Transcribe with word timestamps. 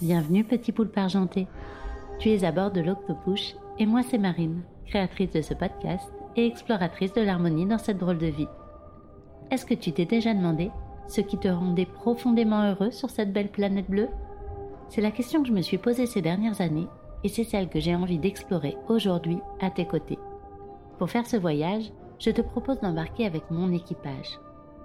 Bienvenue 0.00 0.44
petit 0.44 0.70
poulpe 0.70 0.96
argenté. 0.96 1.48
Tu 2.20 2.28
es 2.28 2.44
à 2.44 2.52
bord 2.52 2.70
de 2.70 2.80
l'Octopush 2.80 3.56
et 3.80 3.86
moi 3.86 4.02
c'est 4.04 4.16
Marine, 4.18 4.62
créatrice 4.86 5.32
de 5.32 5.42
ce 5.42 5.54
podcast 5.54 6.12
et 6.36 6.46
exploratrice 6.46 7.12
de 7.14 7.20
l'harmonie 7.20 7.66
dans 7.66 7.78
cette 7.78 7.98
drôle 7.98 8.18
de 8.18 8.28
vie. 8.28 8.46
Est-ce 9.50 9.66
que 9.66 9.74
tu 9.74 9.90
t'es 9.90 10.04
déjà 10.04 10.34
demandé 10.34 10.70
ce 11.08 11.20
qui 11.20 11.36
te 11.36 11.48
rendait 11.48 11.84
profondément 11.84 12.70
heureux 12.70 12.92
sur 12.92 13.10
cette 13.10 13.32
belle 13.32 13.50
planète 13.50 13.90
bleue? 13.90 14.08
C'est 14.88 15.00
la 15.00 15.10
question 15.10 15.42
que 15.42 15.48
je 15.48 15.52
me 15.52 15.62
suis 15.62 15.78
posée 15.78 16.06
ces 16.06 16.22
dernières 16.22 16.60
années 16.60 16.86
et 17.24 17.28
c'est 17.28 17.42
celle 17.42 17.68
que 17.68 17.80
j'ai 17.80 17.96
envie 17.96 18.20
d'explorer 18.20 18.76
aujourd'hui 18.88 19.40
à 19.60 19.68
tes 19.68 19.86
côtés. 19.86 20.20
Pour 20.98 21.10
faire 21.10 21.26
ce 21.26 21.36
voyage, 21.36 21.90
je 22.20 22.30
te 22.30 22.40
propose 22.40 22.78
d'embarquer 22.78 23.26
avec 23.26 23.50
mon 23.50 23.72
équipage, 23.72 24.38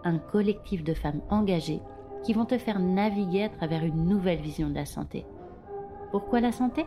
un 0.05 0.17
collectif 0.17 0.83
de 0.83 0.95
femmes 0.95 1.21
engagées 1.29 1.81
qui 2.23 2.33
vont 2.33 2.45
te 2.45 2.57
faire 2.57 2.79
naviguer 2.79 3.43
à 3.43 3.49
travers 3.49 3.83
une 3.83 4.05
nouvelle 4.05 4.39
vision 4.39 4.69
de 4.69 4.75
la 4.75 4.85
santé. 4.85 5.25
Pourquoi 6.11 6.39
la 6.39 6.51
santé? 6.51 6.85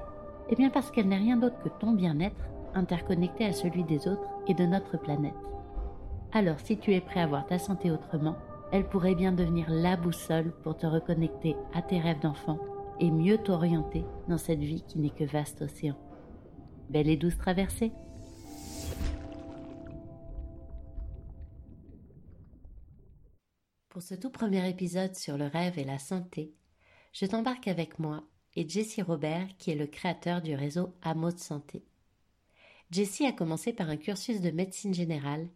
Eh 0.48 0.56
bien 0.56 0.70
parce 0.70 0.90
qu'elle 0.90 1.08
n'est 1.08 1.16
rien 1.16 1.36
d'autre 1.36 1.58
que 1.62 1.68
ton 1.68 1.92
bien-être 1.92 2.48
interconnecté 2.74 3.44
à 3.44 3.52
celui 3.52 3.84
des 3.84 4.08
autres 4.08 4.30
et 4.46 4.54
de 4.54 4.64
notre 4.64 4.98
planète. 4.98 5.34
Alors 6.32 6.60
si 6.60 6.78
tu 6.78 6.92
es 6.92 7.00
prêt 7.00 7.20
à 7.20 7.26
voir 7.26 7.46
ta 7.46 7.58
santé 7.58 7.90
autrement, 7.90 8.36
elle 8.72 8.88
pourrait 8.88 9.14
bien 9.14 9.32
devenir 9.32 9.66
la 9.68 9.96
boussole 9.96 10.52
pour 10.62 10.76
te 10.76 10.86
reconnecter 10.86 11.56
à 11.74 11.82
tes 11.82 12.00
rêves 12.00 12.20
d'enfant 12.20 12.58
et 13.00 13.10
mieux 13.10 13.38
t'orienter 13.38 14.04
dans 14.28 14.38
cette 14.38 14.60
vie 14.60 14.82
qui 14.82 14.98
n'est 14.98 15.10
que 15.10 15.24
vaste 15.24 15.62
océan. 15.62 15.94
Belle 16.90 17.08
et 17.08 17.16
douce 17.16 17.38
traversée 17.38 17.92
Pour 23.96 24.02
ce 24.02 24.14
tout 24.14 24.28
premier 24.28 24.68
épisode 24.68 25.16
sur 25.16 25.38
le 25.38 25.46
rêve 25.46 25.78
et 25.78 25.84
la 25.84 25.98
santé, 25.98 26.52
je 27.14 27.24
t'embarque 27.24 27.66
avec 27.66 27.98
moi 27.98 28.24
et 28.54 28.68
Jessie 28.68 29.00
Robert 29.00 29.48
qui 29.56 29.70
est 29.70 29.74
le 29.74 29.86
créateur 29.86 30.42
du 30.42 30.54
réseau 30.54 30.94
Hameau 31.00 31.32
de 31.32 31.38
Santé. 31.38 31.82
Jessie 32.90 33.24
a 33.24 33.32
commencé 33.32 33.72
par 33.72 33.88
un 33.88 33.96
cursus 33.96 34.42
de 34.42 34.50
médecine 34.50 34.92
générale 34.92 35.48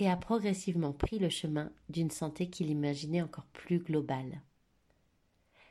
et 0.00 0.10
a 0.10 0.16
progressivement 0.16 0.92
pris 0.92 1.20
le 1.20 1.28
chemin 1.28 1.70
d'une 1.88 2.10
santé 2.10 2.50
qu'il 2.50 2.68
imaginait 2.68 3.22
encore 3.22 3.46
plus 3.52 3.78
globale. 3.78 4.42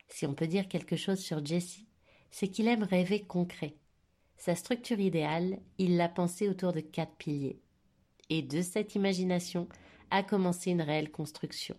Si 0.07 0.25
on 0.25 0.33
peut 0.33 0.47
dire 0.47 0.69
quelque 0.69 0.95
chose 0.95 1.19
sur 1.19 1.45
Jessie, 1.45 1.89
c'est 2.31 2.47
qu'il 2.47 2.69
aime 2.69 2.83
rêver 2.83 3.23
concret. 3.23 3.75
Sa 4.37 4.55
structure 4.55 5.01
idéale, 5.01 5.59
il 5.77 5.97
l'a 5.97 6.07
pensée 6.07 6.47
autour 6.47 6.71
de 6.71 6.79
quatre 6.79 7.17
piliers. 7.17 7.59
Et 8.29 8.41
de 8.41 8.61
cette 8.61 8.95
imagination 8.95 9.67
a 10.09 10.23
commencé 10.23 10.71
une 10.71 10.81
réelle 10.81 11.11
construction 11.11 11.75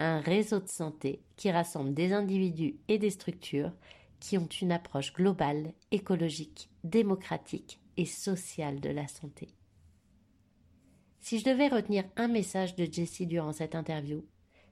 un 0.00 0.20
réseau 0.20 0.60
de 0.60 0.68
santé 0.68 1.22
qui 1.36 1.50
rassemble 1.50 1.92
des 1.92 2.14
individus 2.14 2.76
et 2.88 2.98
des 2.98 3.10
structures 3.10 3.72
qui 4.18 4.38
ont 4.38 4.46
une 4.46 4.72
approche 4.72 5.12
globale, 5.12 5.74
écologique, 5.90 6.70
démocratique 6.84 7.80
et 7.98 8.06
sociale 8.06 8.80
de 8.80 8.88
la 8.88 9.06
santé. 9.08 9.48
Si 11.20 11.38
je 11.38 11.44
devais 11.44 11.68
retenir 11.68 12.04
un 12.16 12.28
message 12.28 12.76
de 12.76 12.90
Jessie 12.90 13.26
durant 13.26 13.52
cette 13.52 13.74
interview, 13.74 14.24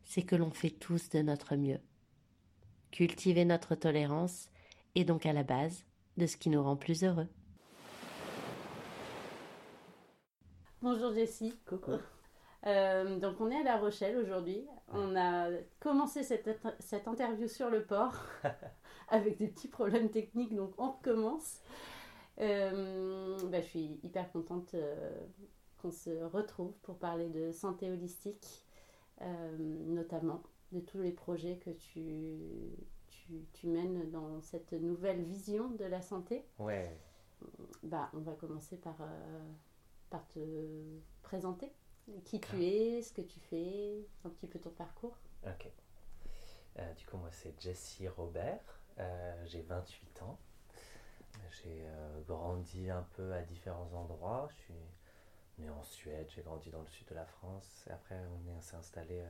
c'est 0.04 0.22
que 0.22 0.34
l'on 0.34 0.50
fait 0.50 0.70
tous 0.70 1.10
de 1.10 1.20
notre 1.20 1.56
mieux. 1.56 1.80
Cultiver 2.90 3.44
notre 3.44 3.74
tolérance 3.74 4.48
est 4.94 5.04
donc 5.04 5.26
à 5.26 5.34
la 5.34 5.42
base 5.42 5.84
de 6.16 6.26
ce 6.26 6.38
qui 6.38 6.48
nous 6.48 6.62
rend 6.62 6.76
plus 6.76 7.04
heureux. 7.04 7.28
Bonjour 10.80 11.12
Jessie. 11.12 11.52
Coucou. 11.66 11.98
Euh, 12.66 13.18
donc 13.18 13.40
on 13.40 13.50
est 13.50 13.60
à 13.60 13.64
La 13.64 13.76
Rochelle 13.76 14.16
aujourd'hui. 14.16 14.64
On 14.92 15.16
a 15.16 15.48
commencé 15.80 16.22
cette, 16.22 16.48
cette, 16.80 17.08
interview 17.08 17.46
sur 17.46 17.68
le 17.68 17.84
port 17.84 18.14
avec 19.08 19.38
des 19.38 19.48
petits 19.48 19.68
problèmes 19.68 20.10
techniques, 20.10 20.54
donc 20.54 20.72
on 20.78 20.92
recommence. 20.92 21.60
Euh, 22.40 23.36
bah, 23.48 23.60
je 23.60 23.66
suis 23.66 24.00
hyper 24.02 24.30
contente 24.32 24.74
euh, 24.74 25.26
qu'on 25.82 25.90
se 25.90 26.10
retrouve 26.24 26.72
pour 26.82 26.96
parler 26.98 27.28
de 27.28 27.52
santé 27.52 27.90
holistique, 27.90 28.64
notamment 29.58 30.42
de 30.72 30.80
tous 30.80 31.00
les 31.00 31.10
projets 31.10 31.58
que 31.58 31.70
tu, 31.70 32.38
tu, 33.08 33.46
tu, 33.52 33.66
mènes 33.66 34.10
dans 34.10 34.40
cette 34.40 34.72
nouvelle 34.72 35.22
vision 35.22 35.70
de 35.70 35.84
la 35.84 36.00
santé. 36.00 36.44
Ouais. 36.58 36.96
Bah, 37.82 38.10
on 38.14 38.20
va 38.20 38.32
commencer 38.32 38.76
par, 38.76 38.96
par 40.08 40.26
te 40.28 40.38
présenter 41.22 41.72
qui 42.24 42.40
tu 42.40 42.64
es, 42.64 43.02
ce 43.02 43.12
que 43.12 43.22
tu 43.22 43.40
fais, 43.40 44.06
un 44.24 44.30
petit 44.30 44.46
peu 44.46 44.58
ton 44.58 44.70
parcours. 44.70 45.16
Ok. 45.46 45.70
Euh, 46.78 46.94
du 46.94 47.06
coup, 47.06 47.16
moi, 47.16 47.30
c'est 47.32 47.60
Jessie 47.60 48.08
Robert. 48.08 48.60
Euh, 48.98 49.44
j'ai 49.46 49.62
28 49.62 50.22
ans. 50.22 50.38
J'ai 51.50 51.82
euh, 51.82 52.20
grandi 52.22 52.90
un 52.90 53.06
peu 53.14 53.32
à 53.32 53.42
différents 53.42 53.92
endroits. 53.94 54.48
Je 54.50 54.56
suis 54.56 54.74
né 55.58 55.70
en 55.70 55.82
Suède, 55.82 56.28
j'ai 56.34 56.42
grandi 56.42 56.70
dans 56.70 56.80
le 56.80 56.88
sud 56.88 57.06
de 57.08 57.14
la 57.14 57.26
France. 57.26 57.84
Et 57.88 57.92
après, 57.92 58.20
on 58.56 58.60
s'est 58.60 58.76
installé 58.76 59.24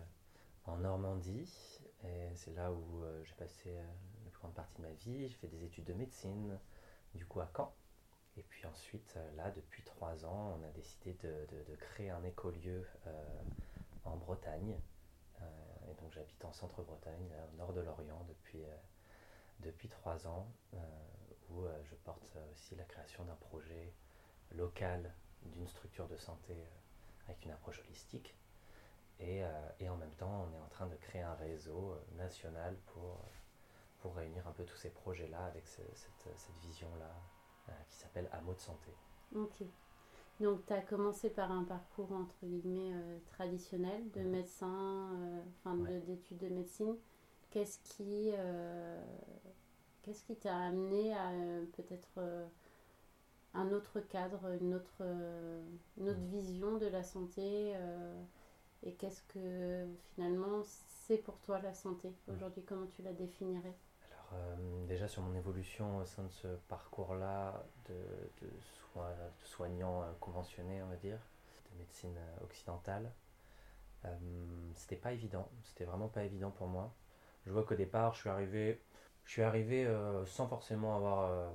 en 0.66 0.76
Normandie. 0.76 1.80
Et 2.04 2.34
c'est 2.34 2.54
là 2.54 2.72
où 2.72 3.02
j'ai 3.24 3.34
passé 3.34 3.74
la 3.74 4.30
plus 4.30 4.40
grande 4.40 4.54
partie 4.54 4.76
de 4.76 4.82
ma 4.82 4.92
vie. 4.92 5.28
J'ai 5.28 5.34
fait 5.34 5.48
des 5.48 5.64
études 5.64 5.84
de 5.84 5.94
médecine, 5.94 6.58
du 7.14 7.24
coup 7.24 7.40
à 7.40 7.50
Caen. 7.56 7.72
Et 8.38 8.42
puis 8.42 8.64
ensuite, 8.66 9.14
euh, 9.16 9.32
là, 9.36 9.50
depuis 9.50 9.82
trois 9.82 10.24
ans, 10.24 10.56
on 10.56 10.64
a 10.64 10.70
décidé 10.70 11.12
de, 11.14 11.74
créer 11.74 12.10
un 12.10 12.22
écolieu 12.22 12.86
euh, 13.08 13.42
en 14.04 14.16
Bretagne. 14.16 14.78
Euh, 15.42 15.44
et 15.90 15.94
donc 15.94 16.12
j'habite 16.12 16.44
en 16.44 16.52
centre-Bretagne, 16.52 17.32
au 17.52 17.56
nord 17.56 17.72
de 17.72 17.80
l'Orient, 17.80 18.24
depuis, 18.28 18.62
depuis 19.60 19.88
trois 19.88 20.26
ans, 20.28 20.46
où 21.50 21.64
je 21.82 21.94
porte 22.04 22.36
aussi 22.52 22.76
la 22.76 22.84
création 22.84 23.24
d'un 23.24 23.36
projet 23.36 23.92
local 24.52 25.14
d'une 25.42 25.66
structure 25.66 26.06
de 26.08 26.18
santé 26.18 26.54
avec 27.26 27.44
une 27.44 27.52
approche 27.52 27.80
holistique. 27.80 28.36
Et, 29.20 29.42
et, 29.80 29.88
en 29.88 29.96
même 29.96 30.14
temps, 30.14 30.46
on 30.48 30.54
est 30.54 30.60
en 30.60 30.68
train 30.68 30.86
de 30.86 30.96
créer 30.96 31.22
un 31.22 31.34
réseau 31.34 31.96
national 32.16 32.76
pour, 32.86 33.24
pour 34.00 34.14
réunir 34.14 34.46
un 34.46 34.52
peu 34.52 34.64
tous 34.64 34.76
ces 34.76 34.90
projets-là 34.90 35.44
avec 35.46 35.66
cette, 35.66 35.96
cette 36.36 36.58
vision-là 36.60 37.14
qui 37.88 37.96
s'appelle 37.96 38.28
Hameau 38.32 38.54
de 38.54 38.60
santé. 38.60 38.92
Ok. 39.34 39.62
Donc, 40.40 40.64
tu 40.66 40.72
as 40.72 40.80
commencé 40.80 41.30
par 41.30 41.50
un 41.50 41.64
parcours 41.64 42.12
entre 42.12 42.36
guillemets 42.44 42.92
euh, 42.92 43.18
traditionnel 43.32 44.10
de 44.12 44.20
mhm. 44.20 44.30
médecin, 44.30 45.10
euh, 45.20 45.40
enfin 45.64 45.76
d'études 46.06 46.38
de 46.38 46.48
médecine. 46.48 46.96
Qu'est-ce 47.50 47.78
qui 47.78 48.30
qu'est-ce 50.02 50.22
qui 50.22 50.36
t'a 50.36 50.56
amené 50.56 51.14
à 51.14 51.30
peut-être 51.76 52.20
un 53.54 53.72
autre 53.72 54.00
cadre, 54.00 54.52
une 54.60 54.74
autre, 54.74 55.02
une 55.96 56.10
autre 56.10 56.20
mhm. 56.20 56.30
vision 56.30 56.76
de 56.76 56.86
la 56.86 57.02
santé 57.02 57.74
Et 58.82 58.92
qu'est-ce 58.94 59.22
que 59.22 59.86
finalement 60.14 60.62
c'est 61.08 61.16
pour 61.16 61.38
toi 61.40 61.58
la 61.60 61.72
santé? 61.72 62.08
Mhm. 62.08 62.34
aujourd'hui 62.34 62.62
Comment 62.64 62.86
tu 62.86 63.02
la 63.02 63.14
définirais? 63.14 63.74
Euh, 64.34 64.86
déjà 64.86 65.08
sur 65.08 65.22
mon 65.22 65.34
évolution 65.34 65.98
au 65.98 66.04
sein 66.04 66.22
de 66.22 66.30
ce 66.30 66.48
parcours-là 66.68 67.64
de, 67.88 67.94
de, 68.42 68.50
soignant 69.44 70.02
euh, 70.02 70.06
conventionné, 70.20 70.82
on 70.82 70.88
va 70.88 70.96
dire, 70.96 71.18
de 71.70 71.78
médecine 71.78 72.16
euh, 72.16 72.44
occidentale, 72.44 73.10
c'était 74.74 74.96
pas 74.96 75.12
évident. 75.12 75.48
C'était 75.64 75.84
vraiment 75.84 76.08
pas 76.08 76.22
évident 76.22 76.50
pour 76.50 76.68
moi. 76.68 76.94
Je 77.44 77.50
vois 77.50 77.64
qu'au 77.64 77.74
départ, 77.74 78.14
je 78.14 78.20
suis 78.20 78.28
arrivé, 78.28 78.80
je 79.24 79.32
suis 79.32 79.42
arrivé 79.42 79.86
sans 80.24 80.46
forcément 80.46 80.96
avoir 80.96 81.50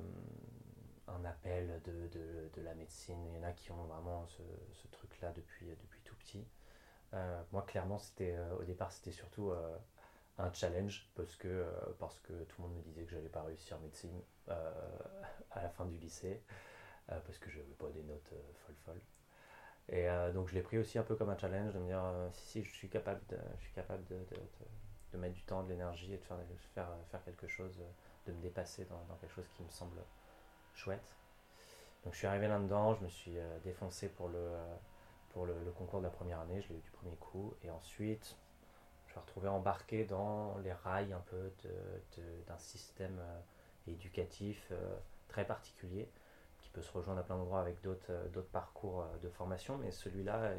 un 1.07 1.25
appel 1.25 1.81
de, 1.85 2.07
de, 2.09 2.49
de, 2.53 2.61
la 2.61 2.75
médecine. 2.75 3.17
Il 3.27 3.37
y 3.37 3.39
en 3.39 3.47
a 3.47 3.53
qui 3.53 3.71
ont 3.71 3.83
vraiment 3.85 4.27
ce, 4.27 4.43
ce 4.73 4.87
truc-là 4.89 5.31
depuis, 5.31 5.67
depuis 5.67 6.01
tout 6.01 6.15
petit. 6.15 6.45
moi, 7.53 7.63
clairement, 7.65 7.97
c'était 7.97 8.35
au 8.59 8.63
départ, 8.65 8.91
c'était 8.91 9.13
surtout 9.13 9.53
un 10.37 10.51
challenge 10.51 11.07
parce 11.15 11.35
que, 11.35 11.47
euh, 11.47 11.71
parce 11.99 12.19
que 12.19 12.33
tout 12.43 12.61
le 12.61 12.67
monde 12.67 12.77
me 12.77 12.81
disait 12.83 13.03
que 13.03 13.11
j'allais 13.11 13.29
pas 13.29 13.43
réussir 13.43 13.79
médecine 13.79 14.21
euh, 14.49 14.71
à 15.51 15.61
la 15.61 15.69
fin 15.69 15.85
du 15.85 15.97
lycée 15.97 16.41
euh, 17.11 17.19
parce 17.25 17.37
que 17.37 17.49
je 17.49 17.59
n'avais 17.59 17.73
pas 17.73 17.89
des 17.89 18.03
notes 18.03 18.33
folles 18.65 18.75
folles. 18.85 19.01
Et 19.89 20.07
donc 20.33 20.47
je 20.47 20.53
l'ai 20.53 20.61
pris 20.61 20.77
aussi 20.77 20.97
un 20.97 21.03
peu 21.03 21.15
comme 21.15 21.29
un 21.29 21.37
challenge 21.37 21.73
de 21.73 21.79
me 21.79 21.87
dire 21.87 22.01
si, 22.31 22.47
si 22.47 22.63
je 22.63 22.71
suis 22.71 22.87
capable 22.87 23.19
de, 23.27 23.37
je 23.57 23.65
suis 23.65 23.73
capable 23.73 24.05
de, 24.05 24.15
de, 25.11 25.17
mettre 25.17 25.33
du 25.33 25.43
temps, 25.43 25.61
de 25.61 25.67
l'énergie 25.67 26.13
et 26.13 26.17
de 26.17 26.23
faire, 26.23 26.37
faire, 26.73 26.87
faire 27.11 27.21
quelque 27.25 27.47
chose, 27.47 27.77
de 28.25 28.31
me 28.31 28.41
dépasser 28.41 28.85
dans, 28.85 29.15
quelque 29.19 29.33
chose 29.33 29.49
qui 29.57 29.61
me 29.61 29.69
semble 29.69 30.01
chouette. 30.73 31.17
Donc 32.05 32.13
je 32.13 32.19
suis 32.19 32.27
arrivé 32.27 32.47
là-dedans, 32.47 32.95
je 32.95 33.03
me 33.03 33.09
suis 33.09 33.35
défoncé 33.65 34.07
pour 34.07 34.29
le, 34.29 34.53
pour 35.31 35.45
le, 35.45 35.53
concours 35.77 35.99
de 35.99 36.05
la 36.05 36.11
première 36.11 36.39
année, 36.39 36.61
je 36.61 36.69
l'ai 36.69 36.75
eu 36.75 36.81
du 36.81 36.91
premier 36.91 37.17
coup. 37.17 37.53
Et 37.63 37.69
ensuite, 37.69 38.37
je 39.13 39.19
me 39.19 39.21
retrouvais 39.21 39.47
embarqué 39.47 40.05
dans 40.05 40.57
les 40.63 40.73
rails 40.73 41.13
un 41.13 41.23
peu 41.27 41.51
d'un 42.47 42.57
système 42.57 43.19
euh, 43.19 43.39
éducatif 43.91 44.67
euh, 44.71 44.95
très 45.27 45.45
particulier 45.45 46.09
qui 46.59 46.69
peut 46.69 46.81
se 46.81 46.91
rejoindre 46.91 47.19
à 47.19 47.23
plein 47.23 47.37
d'endroits 47.37 47.59
avec 47.59 47.81
d'autres 47.81 48.11
euh, 48.11 48.41
parcours 48.51 49.05
de 49.21 49.29
formation, 49.29 49.77
mais 49.77 49.91
celui-là, 49.91 50.53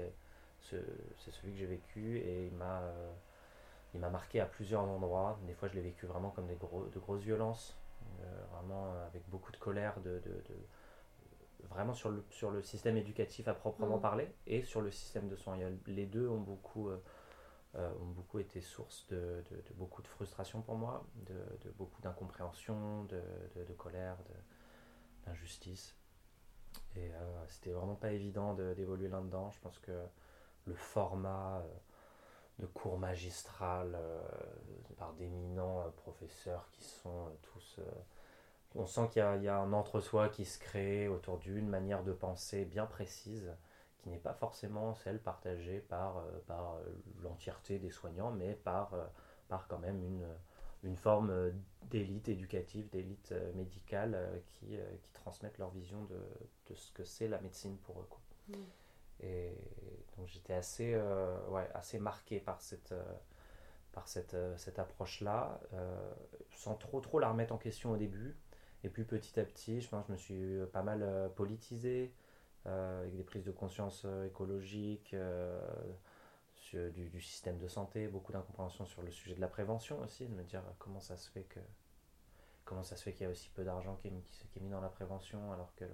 c'est 0.61 1.31
celui 1.31 1.53
que 1.53 1.59
j'ai 1.59 1.67
vécu 1.67 2.19
et 2.19 2.47
il 2.47 2.55
m'a 2.55 2.83
il 3.93 4.01
m'a 4.01 4.11
marqué 4.11 4.41
à 4.41 4.47
plusieurs 4.47 4.83
endroits. 4.83 5.39
Des 5.47 5.55
fois, 5.55 5.69
je 5.69 5.75
l'ai 5.75 5.81
vécu 5.81 6.07
vraiment 6.07 6.31
comme 6.31 6.49
des 6.49 6.57
gros, 6.57 6.87
de 6.87 6.99
grosses 6.99 7.23
violences, 7.23 7.77
vraiment 8.51 8.93
avec 9.07 9.23
beaucoup 9.29 9.53
de 9.53 9.57
colère, 9.57 10.01
de, 10.01 10.21
de, 10.25 10.43
vraiment 11.71 11.95
sur 11.95 12.11
le, 12.11 12.25
sur 12.31 12.51
le 12.51 12.61
système 12.61 12.97
éducatif 12.97 13.47
à 13.47 13.55
proprement 13.55 13.99
mm. 13.99 14.03
parler 14.03 14.35
et 14.49 14.63
sur 14.63 14.81
le 14.81 14.91
système 14.91 15.29
de 15.29 15.37
soins. 15.37 15.57
Les 15.87 16.07
deux 16.07 16.29
ont 16.29 16.41
beaucoup, 16.41 16.91
ont 17.77 18.07
beaucoup 18.07 18.39
été 18.39 18.61
source 18.61 19.07
de, 19.09 19.43
beaucoup 19.75 20.03
de 20.03 20.09
frustration 20.09 20.63
pour 20.63 20.77
moi, 20.77 21.05
de, 21.27 21.71
beaucoup 21.77 22.01
d'incompréhension, 22.03 23.05
de, 23.05 23.73
colère, 23.77 24.17
d'injustice. 25.27 25.97
Et 26.97 27.09
euh, 27.09 27.45
c'était 27.49 27.71
vraiment 27.71 27.97
pas 27.97 28.13
évident 28.13 28.55
d'évoluer 28.55 29.09
là-dedans. 29.09 29.51
Je 29.51 29.61
pense 29.61 29.79
que 29.79 29.93
le 30.67 30.75
format 30.75 31.59
euh, 31.59 31.75
de 32.61 32.67
cours 32.67 32.99
magistral 32.99 33.95
euh, 33.95 34.23
par 34.97 35.13
d'éminents 35.15 35.85
professeurs 35.97 36.69
qui 36.73 36.85
sont 36.85 37.31
tous. 37.43 37.81
on 38.75 38.87
sent 38.87 39.09
qu'il 39.11 39.43
y, 39.43 39.49
a 39.49 39.59
un 39.59 39.73
entre-soi 39.73 40.29
qui 40.29 40.45
se 40.45 40.59
crée 40.59 41.09
autour 41.09 41.39
d'une 41.39 41.69
manière 41.69 42.05
de 42.05 42.13
penser 42.13 42.65
bien 42.65 42.87
précise, 42.87 43.53
qui 44.05 44.11
n'est 44.11 44.19
pas 44.19 44.35
forcément 44.35 44.95
celle 44.95 45.19
partagée 45.19 45.81
par, 45.81 46.23
par 46.47 46.77
l'entièreté 47.23 47.79
des 47.79 47.91
soignants, 47.91 48.31
mais 48.31 48.55
par, 48.55 48.95
par 49.49 49.67
quand 49.67 49.79
même 49.79 50.05
une 50.05 50.27
une 50.85 50.97
forme 50.97 51.31
euh, 51.31 51.51
d'élite 51.91 52.29
éducative, 52.29 52.89
d'élite 52.91 53.33
euh, 53.33 53.53
médicale 53.55 54.15
euh, 54.15 54.39
qui, 54.51 54.77
qui, 55.03 55.13
transmettent 55.13 55.59
leur 55.59 55.71
vision 55.71 56.05
de, 56.05 56.21
de 56.71 56.75
ce 56.75 56.93
que 56.93 57.03
c'est 57.03 57.29
la 57.29 57.41
médecine 57.41 57.77
pour 57.79 58.01
eux. 58.01 58.07
Quoi. 58.09 58.21
Mm. 58.49 58.63
Et 59.21 59.53
donc 60.17 60.29
j'étais 60.29 60.53
assez, 60.53 60.97
ouais, 61.49 61.71
assez 61.73 61.99
marqué 61.99 62.41
par 62.41 62.61
cette, 62.61 62.93
par 63.93 64.09
cette, 64.09 64.37
cette 64.59 64.79
approche-là, 64.81 65.61
sans 66.57 66.75
trop, 66.75 67.01
trop 67.01 67.21
la 67.21 67.31
remettre 67.31 67.55
en 67.55 67.57
question 67.57 67.93
au 67.93 67.97
début. 67.97 68.37
Et 68.83 68.89
puis 68.91 69.05
petit 69.05 69.39
à 69.39 69.45
petit, 69.45 69.81
je 69.81 69.89
pense 69.89 70.05
je 70.09 70.13
me 70.13 70.17
suis 70.19 70.67
pas 70.73 70.83
mal 70.83 71.31
politisé, 71.37 72.13
avec 72.67 73.15
des 73.17 73.25
prises 73.25 73.45
de 73.45 73.53
conscience 73.53 74.07
écologiques 74.27 75.15
du, 76.73 77.21
système 77.21 77.59
de 77.59 77.69
santé, 77.69 78.09
beaucoup 78.09 78.33
d'incompréhension 78.33 78.85
sur 78.87 79.03
le 79.03 79.11
sujet 79.11 79.35
de 79.35 79.41
la 79.41 79.49
prévention 79.49 80.01
aussi, 80.01 80.27
de 80.27 80.35
me 80.35 80.43
dire 80.43 80.63
comment 80.79 81.01
ça 81.01 81.17
se 81.17 81.31
fait 81.31 81.45
que 81.45 81.61
comment 82.65 82.83
ça 82.83 82.97
se 82.97 83.03
fait 83.03 83.13
qu'il 83.13 83.25
y 83.25 83.27
a 83.27 83.31
aussi 83.31 83.51
peu 83.51 83.65
d'argent 83.65 83.97
qui, 83.97 84.09
est 84.09 84.61
mis 84.61 84.71
dans 84.71 84.81
la 84.81 84.89
prévention 84.89 85.53
alors 85.53 85.75
que 85.75 85.85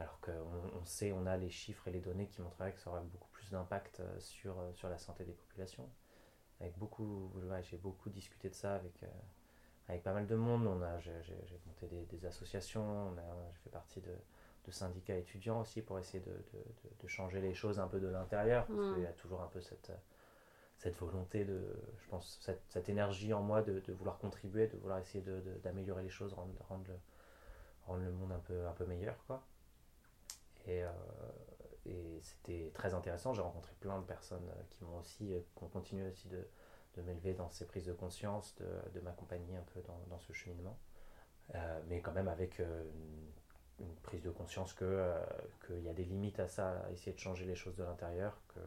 alors 0.00 0.18
qu'on 0.20 0.80
on 0.80 0.84
sait, 0.84 1.12
on 1.12 1.26
a 1.26 1.36
les 1.36 1.50
chiffres 1.50 1.86
et 1.86 1.90
les 1.90 2.00
données 2.00 2.26
qui 2.26 2.40
montreraient 2.40 2.72
que 2.72 2.80
ça 2.80 2.90
aurait 2.90 3.02
beaucoup 3.02 3.28
plus 3.28 3.50
d'impact 3.50 4.00
euh, 4.00 4.18
sur, 4.18 4.58
euh, 4.58 4.72
sur 4.72 4.88
la 4.88 4.96
santé 4.96 5.24
des 5.24 5.34
populations. 5.34 5.88
Avec 6.58 6.76
beaucoup, 6.78 7.30
j'ai 7.62 7.76
beaucoup 7.76 8.08
discuté 8.08 8.48
de 8.48 8.54
ça 8.54 8.74
avec, 8.74 9.02
euh, 9.02 9.08
avec 9.88 10.02
pas 10.02 10.14
mal 10.14 10.26
de 10.26 10.34
monde. 10.34 10.66
On 10.66 10.80
a, 10.82 10.98
j'ai, 11.00 11.12
monté 11.66 11.86
des 12.06 12.24
associations, 12.24 13.14
j'ai 13.52 13.58
fait 13.62 13.70
partie 13.70 14.00
de, 14.00 14.14
de 14.66 14.70
syndicats 14.70 15.16
étudiants 15.16 15.60
aussi 15.60 15.82
pour 15.82 15.98
essayer 15.98 16.20
de, 16.20 16.30
de, 16.32 17.02
de, 17.02 17.08
changer 17.08 17.40
les 17.40 17.54
choses 17.54 17.80
un 17.80 17.88
peu 17.88 18.00
de 18.00 18.08
l'intérieur. 18.08 18.66
Parce 18.66 18.78
mm. 18.78 18.94
qu'il 18.94 19.02
y 19.02 19.06
a 19.06 19.12
toujours 19.12 19.42
un 19.42 19.48
peu 19.48 19.60
cette, 19.60 19.92
cette 20.80 20.96
volonté 20.96 21.44
de, 21.44 21.60
je 21.98 22.08
pense, 22.08 22.38
cette, 22.40 22.62
cette 22.68 22.88
énergie 22.88 23.34
en 23.34 23.42
moi 23.42 23.60
de, 23.60 23.82
vouloir 23.92 24.18
contribuer, 24.18 24.66
de 24.66 24.78
vouloir 24.78 24.98
essayer 24.98 25.22
d'améliorer 25.62 26.02
les 26.02 26.08
choses, 26.08 26.32
rendre, 26.32 26.54
rendre, 26.68 26.84
le, 26.88 26.96
rendre 27.86 28.02
le 28.02 28.12
monde 28.12 28.32
un 28.32 28.38
peu, 28.38 28.66
un 28.66 28.72
peu 28.72 28.86
meilleur. 28.86 29.22
Quoi. 29.26 29.44
Et, 30.66 30.82
euh, 30.82 30.90
et 31.84 32.20
c'était 32.22 32.70
très 32.72 32.94
intéressant. 32.94 33.34
J'ai 33.34 33.42
rencontré 33.42 33.74
plein 33.80 33.98
de 33.98 34.06
personnes 34.06 34.48
euh, 34.48 34.62
qui 34.70 34.84
m'ont 34.84 34.98
aussi, 34.98 35.34
euh, 35.34 35.40
qui 35.54 35.64
ont 35.64 35.68
continué 35.68 36.08
aussi 36.08 36.28
de, 36.28 36.48
de 36.96 37.02
m'élever 37.02 37.34
dans 37.34 37.50
ces 37.50 37.66
prises 37.66 37.86
de 37.86 37.92
conscience, 37.92 38.54
de, 38.56 38.66
de 38.94 39.00
m'accompagner 39.00 39.58
un 39.58 39.64
peu 39.74 39.82
dans, 39.82 40.00
dans 40.08 40.18
ce 40.18 40.32
cheminement. 40.32 40.78
mais 41.88 42.00
quand 42.00 42.12
même 42.12 42.28
avec 42.28 42.58
une 42.60 43.32
prise 44.02 44.22
de 44.22 44.30
conscience 44.30 44.72
que 44.72 44.84
euh, 44.84 45.18
qu'il 45.66 45.82
y 45.82 45.88
a 45.88 45.92
des 45.92 46.04
limites 46.04 46.40
à 46.40 46.48
ça, 46.48 46.80
à 46.80 46.90
essayer 46.90 47.12
de 47.12 47.18
changer 47.18 47.44
les 47.44 47.54
choses 47.54 47.76
de 47.76 47.84
l'intérieur, 47.84 48.40
que 48.48 48.60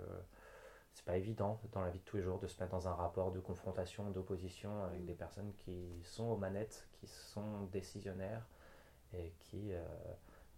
c'est 0.93 1.05
pas 1.05 1.17
évident 1.17 1.59
dans 1.71 1.81
la 1.81 1.89
vie 1.89 1.99
de 1.99 2.03
tous 2.03 2.17
les 2.17 2.23
jours 2.23 2.39
de 2.39 2.47
se 2.47 2.59
mettre 2.59 2.71
dans 2.71 2.87
un 2.87 2.93
rapport 2.93 3.31
de 3.31 3.39
confrontation, 3.39 4.09
d'opposition 4.11 4.83
avec 4.83 5.05
des 5.05 5.13
personnes 5.13 5.53
qui 5.57 6.01
sont 6.03 6.25
aux 6.25 6.37
manettes, 6.37 6.87
qui 6.93 7.07
sont 7.07 7.63
décisionnaires 7.71 8.45
et 9.13 9.33
qui, 9.39 9.73
euh, 9.73 9.83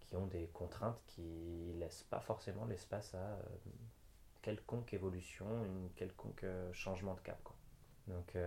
qui 0.02 0.16
ont 0.16 0.28
des 0.28 0.48
contraintes 0.48 1.02
qui 1.08 1.74
laissent 1.78 2.04
pas 2.04 2.20
forcément 2.20 2.66
l'espace 2.66 3.14
à 3.16 3.18
euh, 3.18 3.42
quelconque 4.42 4.94
évolution, 4.94 5.46
une 5.64 5.90
quelconque 5.96 6.46
changement 6.74 7.16
de 7.16 7.22
cap. 7.22 7.42
Quoi. 7.44 7.56
Donc, 8.08 8.38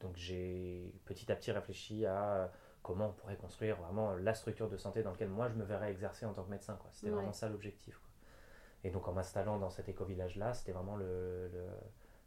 donc 0.00 0.16
j'ai 0.16 0.94
petit 1.04 1.30
à 1.30 1.36
petit 1.36 1.52
réfléchi 1.52 2.06
à 2.06 2.50
comment 2.82 3.08
on 3.08 3.12
pourrait 3.12 3.36
construire 3.36 3.76
vraiment 3.76 4.14
la 4.16 4.34
structure 4.34 4.68
de 4.68 4.76
santé 4.76 5.02
dans 5.02 5.10
laquelle 5.10 5.28
moi 5.28 5.48
je 5.48 5.54
me 5.54 5.64
verrais 5.64 5.90
exercer 5.90 6.26
en 6.26 6.32
tant 6.32 6.42
que 6.44 6.50
médecin. 6.50 6.78
C'était 6.92 7.10
vraiment 7.10 7.32
ça 7.32 7.48
l'objectif. 7.48 8.00
Et 8.84 8.90
donc 8.90 9.06
en 9.06 9.12
m'installant 9.12 9.58
dans 9.58 9.70
cet 9.70 9.88
éco-village-là, 9.88 10.54
c'était 10.54 10.72
vraiment 10.72 10.96
le, 10.96 11.50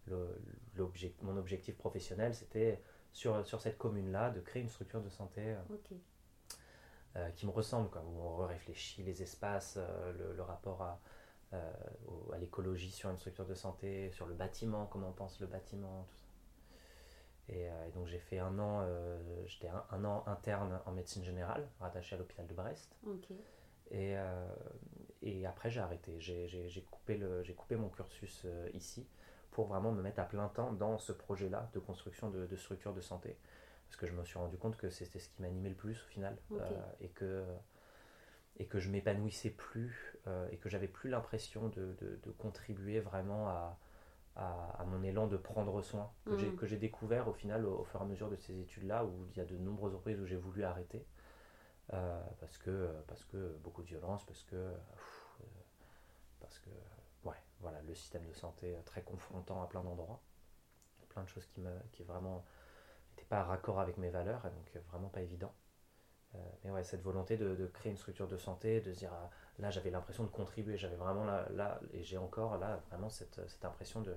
le, 0.08 0.90
mon 1.22 1.38
objectif 1.38 1.78
professionnel, 1.78 2.34
c'était 2.34 2.82
sur, 3.12 3.46
sur 3.46 3.62
cette 3.62 3.78
commune-là 3.78 4.30
de 4.32 4.40
créer 4.40 4.62
une 4.62 4.70
structure 4.70 5.02
de 5.02 5.10
santé 5.10 5.42
euh, 5.42 5.62
euh, 7.16 7.30
qui 7.32 7.46
me 7.46 7.52
ressemble, 7.52 7.90
quoi, 7.90 8.04
où 8.04 8.20
on 8.22 8.46
réfléchit 8.46 9.04
les 9.04 9.22
espaces, 9.22 9.76
euh, 9.78 10.34
le, 10.36 10.42
rapport 10.44 10.82
à, 10.82 11.00
à 11.52 12.38
l'écologie 12.38 12.92
sur 12.92 13.10
une 13.10 13.18
structure 13.18 13.46
de 13.46 13.54
santé, 13.54 14.12
sur 14.12 14.26
le 14.26 14.34
bâtiment, 14.34 14.88
comment 14.88 15.10
on 15.10 15.14
pense 15.14 15.40
le 15.40 15.48
bâtiment, 15.48 16.06
tout 16.10 16.18
ça. 16.18 16.25
Euh, 17.52 17.88
et, 17.88 17.92
donc 17.92 18.08
j'ai 18.08 18.20
fait 18.20 18.40
un 18.40 18.58
an, 18.60 18.82
euh, 18.82 19.18
j'étais 19.46 19.70
un, 19.92 20.04
an 20.06 20.24
interne 20.28 20.80
en 20.86 20.92
médecine 20.92 21.24
générale, 21.24 21.68
rattaché 21.80 22.16
à 22.16 22.20
l'hôpital 22.20 22.48
de 22.48 22.54
Brest. 22.54 22.96
Et, 23.92 24.18
euh, 24.18 24.48
et 25.22 25.46
après 25.46 25.70
j'ai 25.70 25.80
arrêté. 25.80 26.20
J'ai 26.20 26.88
coupé, 26.90 27.20
coupé 27.56 27.76
mon 27.76 27.90
cursus 27.90 28.46
ici 28.74 29.08
pour 29.52 29.68
vraiment 29.68 29.92
me 29.92 30.02
mettre 30.02 30.20
à 30.20 30.26
plein 30.26 30.50
temps 30.50 30.74
dans 30.74 30.98
ce 30.98 31.12
projet-là 31.14 31.70
de 31.74 31.80
construction 31.80 32.30
de, 32.30 32.46
de 32.46 32.56
structures 32.56 32.94
de 32.94 33.02
santé. 33.02 33.38
Parce 33.88 33.98
que 33.98 34.08
je 34.08 34.14
me 34.14 34.26
suis 34.26 34.40
rendu 34.40 34.58
compte 34.58 34.76
que 34.76 34.90
c'était 34.90 35.20
ce 35.20 35.30
qui 35.30 35.42
m'animait 35.42 35.70
le 35.70 35.76
plus 35.76 36.04
au 36.04 36.08
final. 36.08 36.36
et 37.00 37.10
que 37.10 37.46
et 38.58 38.68
que 38.68 38.80
je 38.80 38.90
m'épanouissais 38.90 39.50
plus 39.50 40.18
et 40.52 40.58
que 40.58 40.70
j'avais 40.70 40.88
plus 40.88 41.10
l'impression 41.10 41.68
de, 41.68 41.94
de, 42.00 42.20
de, 42.24 42.32
contribuer 42.32 43.02
vraiment 43.02 43.50
à, 43.50 43.78
à, 44.36 44.84
mon 44.86 45.02
élan 45.04 45.28
de 45.28 45.38
prendre 45.38 45.82
soin, 45.82 46.12
mm. 46.26 46.56
que 46.56 46.66
j'ai 46.66 46.78
découvert 46.78 47.28
au 47.28 47.34
final 47.34 47.66
au, 47.66 47.84
fur 47.86 48.02
et 48.02 48.04
à 48.04 48.06
mesure 48.06 48.30
de 48.30 48.36
ces 48.36 48.60
études-là, 48.60 49.06
où 49.06 49.28
il 49.32 49.38
y 49.38 49.42
a 49.42 49.46
de 49.46 49.58
nombreuses 49.58 49.94
reprises 49.94 50.20
où 50.20 50.26
j'ai 50.26 50.36
voulu 50.36 50.64
arrêter, 50.64 51.06
euh, 51.94 52.22
parce, 52.40 52.58
que, 52.58 52.92
parce 53.08 53.24
que 53.26 53.58
beaucoup 53.64 53.82
de 53.82 53.88
violence, 53.88 54.26
parce 54.26 54.44
que, 54.44 54.56
euh, 54.56 54.76
parce 56.40 56.60
que 56.60 56.70
ouais, 57.24 57.38
voilà, 57.62 57.82
le 57.84 57.96
système 57.96 58.26
de 58.26 58.34
santé 58.34 58.76
très 58.86 59.02
confrontant 59.02 59.62
à 59.64 59.68
plein 59.68 59.84
d'endroits, 59.84 60.22
plein 61.10 61.24
de 61.24 61.30
choses 61.30 61.46
qui, 61.46 61.62
me, 61.62 61.72
qui 61.94 62.04
vraiment 62.04 62.44
n'étaient 63.12 63.30
pas 63.30 63.44
raccord 63.44 63.80
avec 63.80 63.98
mes 63.98 64.10
valeurs, 64.10 64.46
et 64.46 64.50
donc 64.50 64.86
vraiment 64.90 65.10
pas 65.10 65.22
évident. 65.22 65.54
Euh, 66.36 66.38
mais 66.64 66.72
ouais, 66.72 66.84
cette 66.84 67.02
volonté 67.02 67.38
de, 67.38 67.56
de, 67.56 67.68
créer 67.68 67.92
une 67.92 67.98
structure 67.98 68.28
de 68.28 68.36
santé, 68.36 68.82
de 68.82 68.92
se 68.92 69.00
dire 69.00 69.14
ah, 69.14 69.30
là 69.60 69.70
j'avais 69.70 69.90
l'impression 69.90 70.24
de 70.24 70.30
contribuer, 70.30 70.78
j'avais 70.78 70.96
vraiment 70.96 71.26
là, 71.26 71.48
là 71.54 71.80
et 71.94 72.04
j'ai 72.04 72.18
encore 72.18 72.58
là 72.58 72.82
vraiment 72.90 73.10
cette, 73.10 73.48
cette 73.48 73.66
impression 73.66 74.02
de 74.02 74.16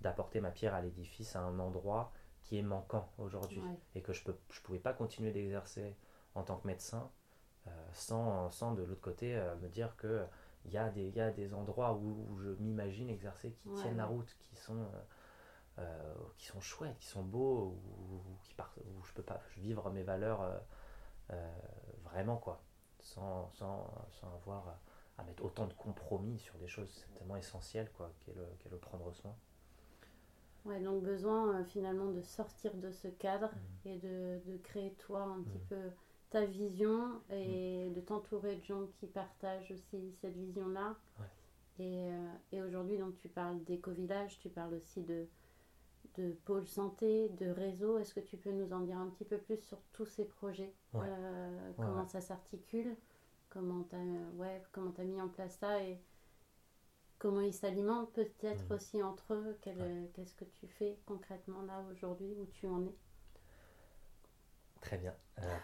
d'apporter 0.00 0.40
ma 0.40 0.50
pierre 0.50 0.74
à 0.74 0.82
l'édifice 0.82 1.36
à 1.36 1.40
un 1.40 1.58
endroit 1.58 2.12
qui 2.42 2.58
est 2.58 2.62
manquant 2.62 3.10
aujourd'hui 3.18 3.62
et 3.94 4.02
que 4.02 4.12
je 4.12 4.22
peux 4.22 4.36
je 4.50 4.60
pouvais 4.60 4.78
pas 4.78 4.92
continuer 4.92 5.32
d'exercer 5.32 5.96
en 6.34 6.42
tant 6.42 6.56
que 6.56 6.66
médecin 6.66 7.10
euh, 7.66 7.70
sans, 7.92 8.50
sans 8.50 8.72
de 8.72 8.82
l'autre 8.82 9.00
côté 9.00 9.36
euh, 9.36 9.56
me 9.56 9.68
dire 9.68 9.96
que 9.96 10.24
il 10.66 10.72
y, 10.72 10.78
a 10.78 10.90
des, 10.90 11.10
y 11.10 11.20
a 11.20 11.30
des 11.30 11.54
endroits 11.54 11.94
où, 11.94 12.36
je 12.42 12.48
m'imagine 12.58 13.08
exercer 13.08 13.52
qui 13.52 13.68
tiennent 13.74 13.98
la 13.98 14.06
route, 14.06 14.36
qui 14.40 14.56
sont, 14.56 14.90
qui 16.36 16.46
sont 16.46 16.60
chouettes, 16.60 16.98
qui 16.98 17.06
sont 17.06 17.22
beaux, 17.22 17.78
où, 17.86 18.20
qui 18.42 18.52
partent, 18.54 18.76
où 18.78 19.04
je 19.04 19.12
peux 19.12 19.22
pas 19.22 19.40
vivre 19.58 19.88
mes 19.90 20.02
valeurs 20.02 20.60
vraiment 22.02 22.36
quoi 22.36 22.60
sans, 23.06 23.50
sans, 23.54 23.86
sans, 24.20 24.32
avoir 24.34 24.78
à 25.18 25.24
mettre 25.24 25.44
autant 25.44 25.66
de 25.66 25.72
compromis 25.72 26.38
sur 26.38 26.56
des 26.58 26.68
choses 26.68 27.06
tellement 27.14 27.36
essentielles, 27.36 27.90
quoi, 27.96 28.10
qu'est 28.20 28.34
le, 28.34 28.46
le, 28.70 28.76
prendre 28.76 29.12
soin. 29.12 29.34
Ouais, 30.64 30.80
donc 30.80 31.02
besoin 31.02 31.60
euh, 31.60 31.64
finalement 31.64 32.10
de 32.10 32.20
sortir 32.22 32.74
de 32.74 32.90
ce 32.90 33.08
cadre 33.08 33.48
mmh. 33.48 33.88
et 33.88 33.96
de, 33.98 34.40
de, 34.46 34.56
créer 34.58 34.92
toi 34.94 35.22
un 35.22 35.42
petit 35.42 35.58
mmh. 35.58 35.68
peu 35.68 35.90
ta 36.30 36.44
vision 36.44 37.20
et 37.30 37.88
mmh. 37.88 37.94
de 37.94 38.00
t'entourer 38.00 38.56
de 38.56 38.64
gens 38.64 38.86
qui 38.98 39.06
partagent 39.06 39.70
aussi 39.70 40.12
cette 40.20 40.36
vision-là. 40.36 40.96
Et, 41.78 42.10
euh, 42.10 42.32
et 42.52 42.62
aujourd'hui, 42.62 42.98
donc 42.98 43.16
tu 43.16 43.28
parles 43.28 43.62
d'éco-village, 43.64 44.38
tu 44.40 44.48
parles 44.48 44.74
aussi 44.74 45.02
de, 45.02 45.28
de 46.16 46.32
pôle 46.44 46.66
santé, 46.66 47.28
de 47.30 47.48
réseau. 47.50 47.98
Est-ce 47.98 48.14
que 48.14 48.20
tu 48.20 48.36
peux 48.36 48.52
nous 48.52 48.72
en 48.72 48.80
dire 48.80 48.98
un 48.98 49.08
petit 49.10 49.24
peu 49.24 49.38
plus 49.38 49.58
sur 49.60 49.80
tous 49.92 50.06
ces 50.06 50.24
projets 50.24 50.74
euh, 50.94 51.72
Comment 51.80 52.06
ça 52.06 52.20
s'articule 52.20 52.96
Comment 53.50 53.84
tu 53.84 53.96
as, 53.96 54.00
ouais, 54.36 54.62
as 54.98 55.04
mis 55.04 55.20
en 55.20 55.28
place 55.28 55.56
ça 55.58 55.82
et, 55.82 56.00
comment 57.18 57.42
ils 57.42 57.52
s'alimentent, 57.52 58.12
peut-être 58.14 58.64
Mhm. 58.64 58.74
aussi 58.74 59.02
entre 59.02 59.34
eux. 59.34 59.58
Qu'est-ce 59.60 60.34
que 60.34 60.44
tu 60.46 60.66
fais 60.66 60.98
concrètement 61.04 61.60
là 61.62 61.84
aujourd'hui, 61.90 62.34
où 62.38 62.46
tu 62.46 62.66
en 62.66 62.86
es? 62.86 62.94
Très 64.80 64.98
bien. 64.98 65.14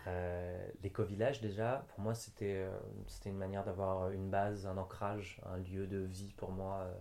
Euh, 0.07 0.69
l'éco-village, 0.83 1.41
déjà, 1.41 1.85
pour 1.89 2.01
moi, 2.01 2.15
c'était 2.15 2.57
euh, 2.57 2.79
c'était 3.07 3.31
une 3.31 3.37
manière 3.39 3.65
d'avoir 3.65 4.11
une 4.11 4.31
base, 4.31 4.67
un 4.67 4.77
ancrage, 4.79 5.41
un 5.47 5.59
lieu 5.59 5.87
de 5.87 5.99
vie 5.99 6.33
pour 6.37 6.51
moi 6.51 6.81
euh, 6.81 6.95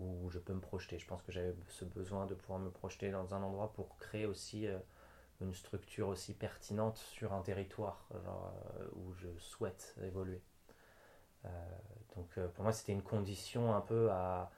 où 0.00 0.30
je 0.30 0.38
peux 0.38 0.52
me 0.52 0.60
projeter. 0.60 0.98
Je 0.98 1.06
pense 1.06 1.22
que 1.22 1.32
j'avais 1.32 1.54
ce 1.68 1.84
besoin 1.84 2.26
de 2.26 2.34
pouvoir 2.34 2.58
me 2.58 2.70
projeter 2.70 3.10
dans 3.10 3.34
un 3.34 3.42
endroit 3.42 3.72
pour 3.72 3.96
créer 3.98 4.26
aussi 4.26 4.66
euh, 4.66 4.78
une 5.40 5.54
structure 5.54 6.08
aussi 6.08 6.34
pertinente 6.34 6.96
sur 6.96 7.32
un 7.32 7.42
territoire 7.42 8.08
genre, 8.24 8.52
euh, 8.78 8.88
où 8.94 9.12
je 9.14 9.28
souhaite 9.38 9.94
évoluer. 10.02 10.42
Euh, 11.44 11.48
donc, 12.16 12.38
pour 12.54 12.64
moi, 12.64 12.72
c'était 12.72 12.92
une 12.92 13.02
condition 13.02 13.74
un 13.74 13.80
peu 13.80 14.10
à, 14.10 14.50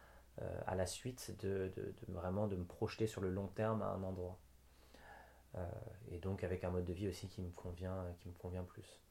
la 0.74 0.86
suite 0.86 1.36
de, 1.40 1.70
vraiment 2.08 2.48
de 2.48 2.56
me 2.56 2.64
projeter 2.64 3.06
sur 3.06 3.20
le 3.20 3.30
long 3.30 3.48
terme 3.48 3.82
à 3.82 3.88
un 3.88 4.02
endroit. 4.02 4.38
Et 6.10 6.18
donc 6.18 6.44
avec 6.44 6.64
un 6.64 6.70
mode 6.70 6.86
de 6.86 6.94
vie 6.94 7.08
aussi 7.08 7.28
qui 7.28 7.42
me 7.42 7.50
convient, 7.50 8.06
qui 8.20 8.28
me 8.30 8.34
convient 8.34 8.64
plus. 8.64 9.02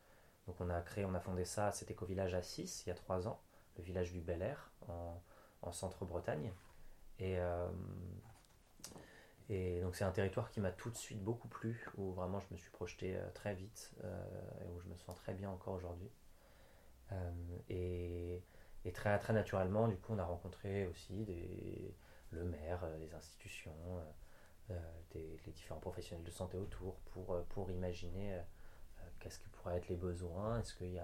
Donc 0.47 0.55
on 0.59 0.71
a 0.71 0.81
créé, 0.81 1.05
on 1.05 1.13
a 1.13 1.19
fondé 1.19 1.45
ça, 1.45 1.71
cet 1.71 1.91
éco-village 1.91 2.33
à 2.33 2.41
6 2.41 2.83
il 2.85 2.89
y 2.89 2.91
a 2.91 2.95
3 2.95 3.27
ans, 3.27 3.39
le 3.77 3.83
village 3.83 4.11
du 4.11 4.21
Bel 4.21 4.41
Air 4.41 4.71
en 5.62 5.72
centre-Bretagne. 5.72 6.51
Et, 7.20 7.38
euh, 7.39 7.70
et 9.50 9.82
donc 9.82 9.96
c'est 9.96 10.03
un 10.03 10.12
territoire 10.12 10.50
qui 10.50 10.60
m'a 10.60 10.72
tout 10.72 10.89
de 10.89 10.96
suite 10.96 11.24
beaucoup 11.24 11.48
plu, 11.48 11.86
où 11.98 12.12
vraiment 12.13 12.39
je 12.39 12.48
me 12.51 12.58
suis 12.58 12.72
projeté 12.72 13.15
euh, 13.15 13.30
très 13.34 13.53
vite 13.53 13.91
euh, 14.03 14.63
et 14.65 14.68
où 14.70 14.80
je 14.80 14.88
me 14.88 14.96
sens 14.98 15.15
très 15.15 15.34
bien 15.34 15.50
encore 15.50 15.75
aujourd'hui. 15.75 16.10
Et, 17.68 18.41
et 18.86 18.91
très, 18.94 19.20
très 19.20 19.34
naturellement, 19.34 19.89
du 19.89 19.98
coup, 19.98 20.13
on 20.13 20.18
a 20.20 20.24
rencontré 20.24 20.88
aussi 20.88 21.25
des, 21.25 21.94
le 22.30 22.46
maire, 22.46 22.88
les 23.01 23.13
institutions, 23.13 23.75
des, 24.70 25.38
les 25.46 25.51
différents 25.51 25.82
professionnels 25.82 26.24
de 26.24 26.32
santé 26.32 26.58
autour 26.58 26.96
pour, 27.12 27.44
pour 27.50 27.70
imaginer 27.70 28.39
qu'est-ce 29.20 29.39
que 29.39 29.50
pourraient 29.50 29.75
être 29.75 29.89
les 29.89 29.98
besoins, 29.98 30.62
est-ce 30.62 30.74
qu'il 30.74 30.94
y, 30.94 31.01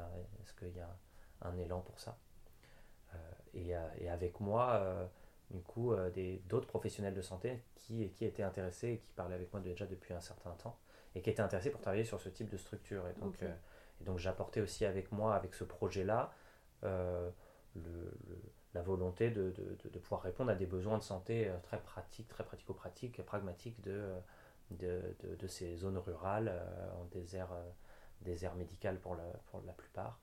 qu'il 0.57 0.77
y 0.77 0.79
a 0.79 0.97
un 1.41 1.57
élan 1.57 1.81
pour 1.81 1.99
ça. 1.99 2.17
Euh, 3.55 3.89
et, 3.99 4.05
et 4.05 4.09
avec 4.09 4.39
moi, 4.39 4.73
euh, 4.75 5.05
du 5.51 5.61
coup, 5.61 5.93
euh, 5.93 6.09
des, 6.09 6.41
d'autres 6.47 6.67
professionnels 6.67 7.13
de 7.13 7.21
santé 7.21 7.63
qui, 7.75 8.09
qui 8.11 8.25
étaient 8.25 8.43
intéressés 8.43 8.89
et 8.89 8.97
qui 8.99 9.13
parlaient 9.13 9.35
avec 9.35 9.51
moi 9.53 9.61
déjà 9.61 9.85
depuis 9.85 10.13
un 10.13 10.21
certain 10.21 10.51
temps 10.51 10.77
et 11.15 11.21
qui 11.21 11.29
étaient 11.29 11.41
intéressés 11.41 11.69
pour 11.71 11.81
travailler 11.81 12.03
sur 12.03 12.19
ce 12.19 12.29
type 12.29 12.49
de 12.49 12.57
structure. 12.57 13.07
Et 13.07 13.13
donc, 13.13 13.41
et 14.01 14.03
donc 14.03 14.19
j'apportais 14.19 14.61
aussi 14.61 14.85
avec 14.85 15.11
moi, 15.11 15.35
avec 15.35 15.53
ce 15.55 15.63
projet-là, 15.63 16.31
le- 16.83 17.31
le- 17.75 18.13
la 18.73 18.81
volonté 18.83 19.31
de, 19.31 19.51
de- 19.51 19.99
pouvoir 19.99 20.21
répondre 20.21 20.51
à 20.51 20.55
des 20.55 20.65
besoins 20.67 20.97
de 20.97 21.03
santé 21.03 21.49
très 21.63 21.79
pratiques, 21.81 22.27
très 22.27 22.43
pratico-pratiques, 22.43 23.21
pragmatiques 23.23 23.81
de, 23.81 24.13
de, 24.71 25.47
ces 25.47 25.75
zones 25.77 25.97
rurales 25.97 26.53
en 26.99 27.05
désert, 27.05 27.49
désert 28.21 28.55
médical 28.55 28.99
pour 28.99 29.15
la, 29.15 29.23
pour 29.51 29.61
la 29.65 29.73
plupart. 29.73 30.19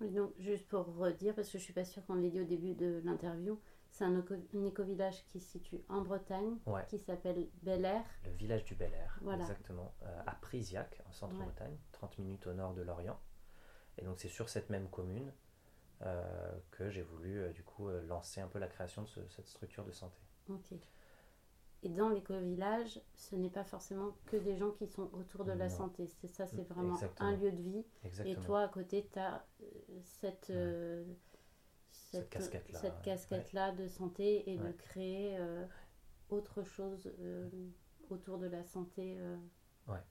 Donc, 0.00 0.32
juste 0.38 0.68
pour 0.68 0.84
redire, 0.96 1.34
parce 1.34 1.48
que 1.50 1.58
je 1.58 1.62
suis 1.64 1.72
pas 1.72 1.84
sûre 1.84 2.04
qu'on 2.06 2.16
l'ait 2.16 2.30
dit 2.30 2.40
au 2.40 2.44
début 2.44 2.74
de 2.74 3.00
l'interview, 3.04 3.58
c'est 3.90 4.04
un, 4.04 4.14
un 4.14 4.64
éco-village 4.64 5.24
qui 5.28 5.40
se 5.40 5.52
situe 5.52 5.80
en 5.88 6.02
Bretagne, 6.02 6.58
Ouais. 6.66 6.84
qui 6.88 6.98
s'appelle 6.98 7.48
Bel 7.62 7.84
Air. 7.84 8.04
Le 8.24 8.32
village 8.32 8.64
du 8.64 8.74
Bel 8.74 8.92
Air, 8.92 9.18
Voilà. 9.22 9.42
exactement, 9.44 9.94
euh, 10.02 10.20
à 10.26 10.34
Prisiac, 10.34 11.00
en 11.08 11.12
centre-Bretagne, 11.12 11.76
30 11.92 12.18
minutes 12.18 12.46
au 12.46 12.52
nord 12.52 12.74
de 12.74 12.82
Lorient. 12.82 13.18
Et 13.98 14.04
donc 14.04 14.18
c'est 14.20 14.28
sur 14.28 14.50
cette 14.50 14.68
même 14.68 14.90
commune 14.90 15.32
euh, 16.02 16.52
que 16.72 16.90
j'ai 16.90 17.00
voulu 17.00 17.38
euh, 17.40 17.52
du 17.52 17.62
coup 17.62 17.88
lancer 18.06 18.42
un 18.42 18.48
peu 18.48 18.58
la 18.58 18.68
création 18.68 19.00
de 19.00 19.06
ce- 19.08 19.26
cette 19.30 19.46
structure 19.48 19.84
de 19.86 19.92
santé. 19.92 20.20
Et 21.86 21.88
dans 21.88 22.08
l'éco-village, 22.08 23.00
ce 23.14 23.36
n'est 23.36 23.50
pas 23.50 23.62
forcément 23.64 24.16
que 24.26 24.36
des 24.36 24.56
gens 24.56 24.72
qui 24.72 24.88
sont 24.88 25.08
autour 25.12 25.44
de 25.44 25.52
la 25.52 25.68
Non. 25.68 25.76
santé. 25.76 26.08
C'est 26.20 26.26
ça, 26.26 26.46
c'est 26.48 26.62
Mm, 26.62 26.74
vraiment 26.74 26.94
exactement. 26.94 27.28
un 27.28 27.36
lieu 27.36 27.52
de 27.52 27.62
vie. 27.62 27.84
Exactement. 28.04 28.42
Et 28.42 28.46
toi, 28.46 28.60
à 28.62 28.68
côté, 28.68 29.08
tu 29.12 29.18
as 29.18 29.46
cette, 30.02 30.48
Ouais. 30.48 30.56
euh, 30.56 31.04
Cette 31.92 32.28
casquette-là, 32.30 32.78
cette 32.80 32.94
ouais. 32.94 33.02
casquette-là 33.04 33.72
de 33.72 33.86
santé 33.88 34.50
et 34.50 34.56
de 34.56 34.72
créer 34.72 35.36
euh, 35.38 35.64
autre 36.30 36.62
chose 36.64 37.10
euh, 37.20 37.48
autour 38.10 38.38
de 38.38 38.46
la 38.46 38.64
santé 38.64 39.16
euh, 39.18 39.36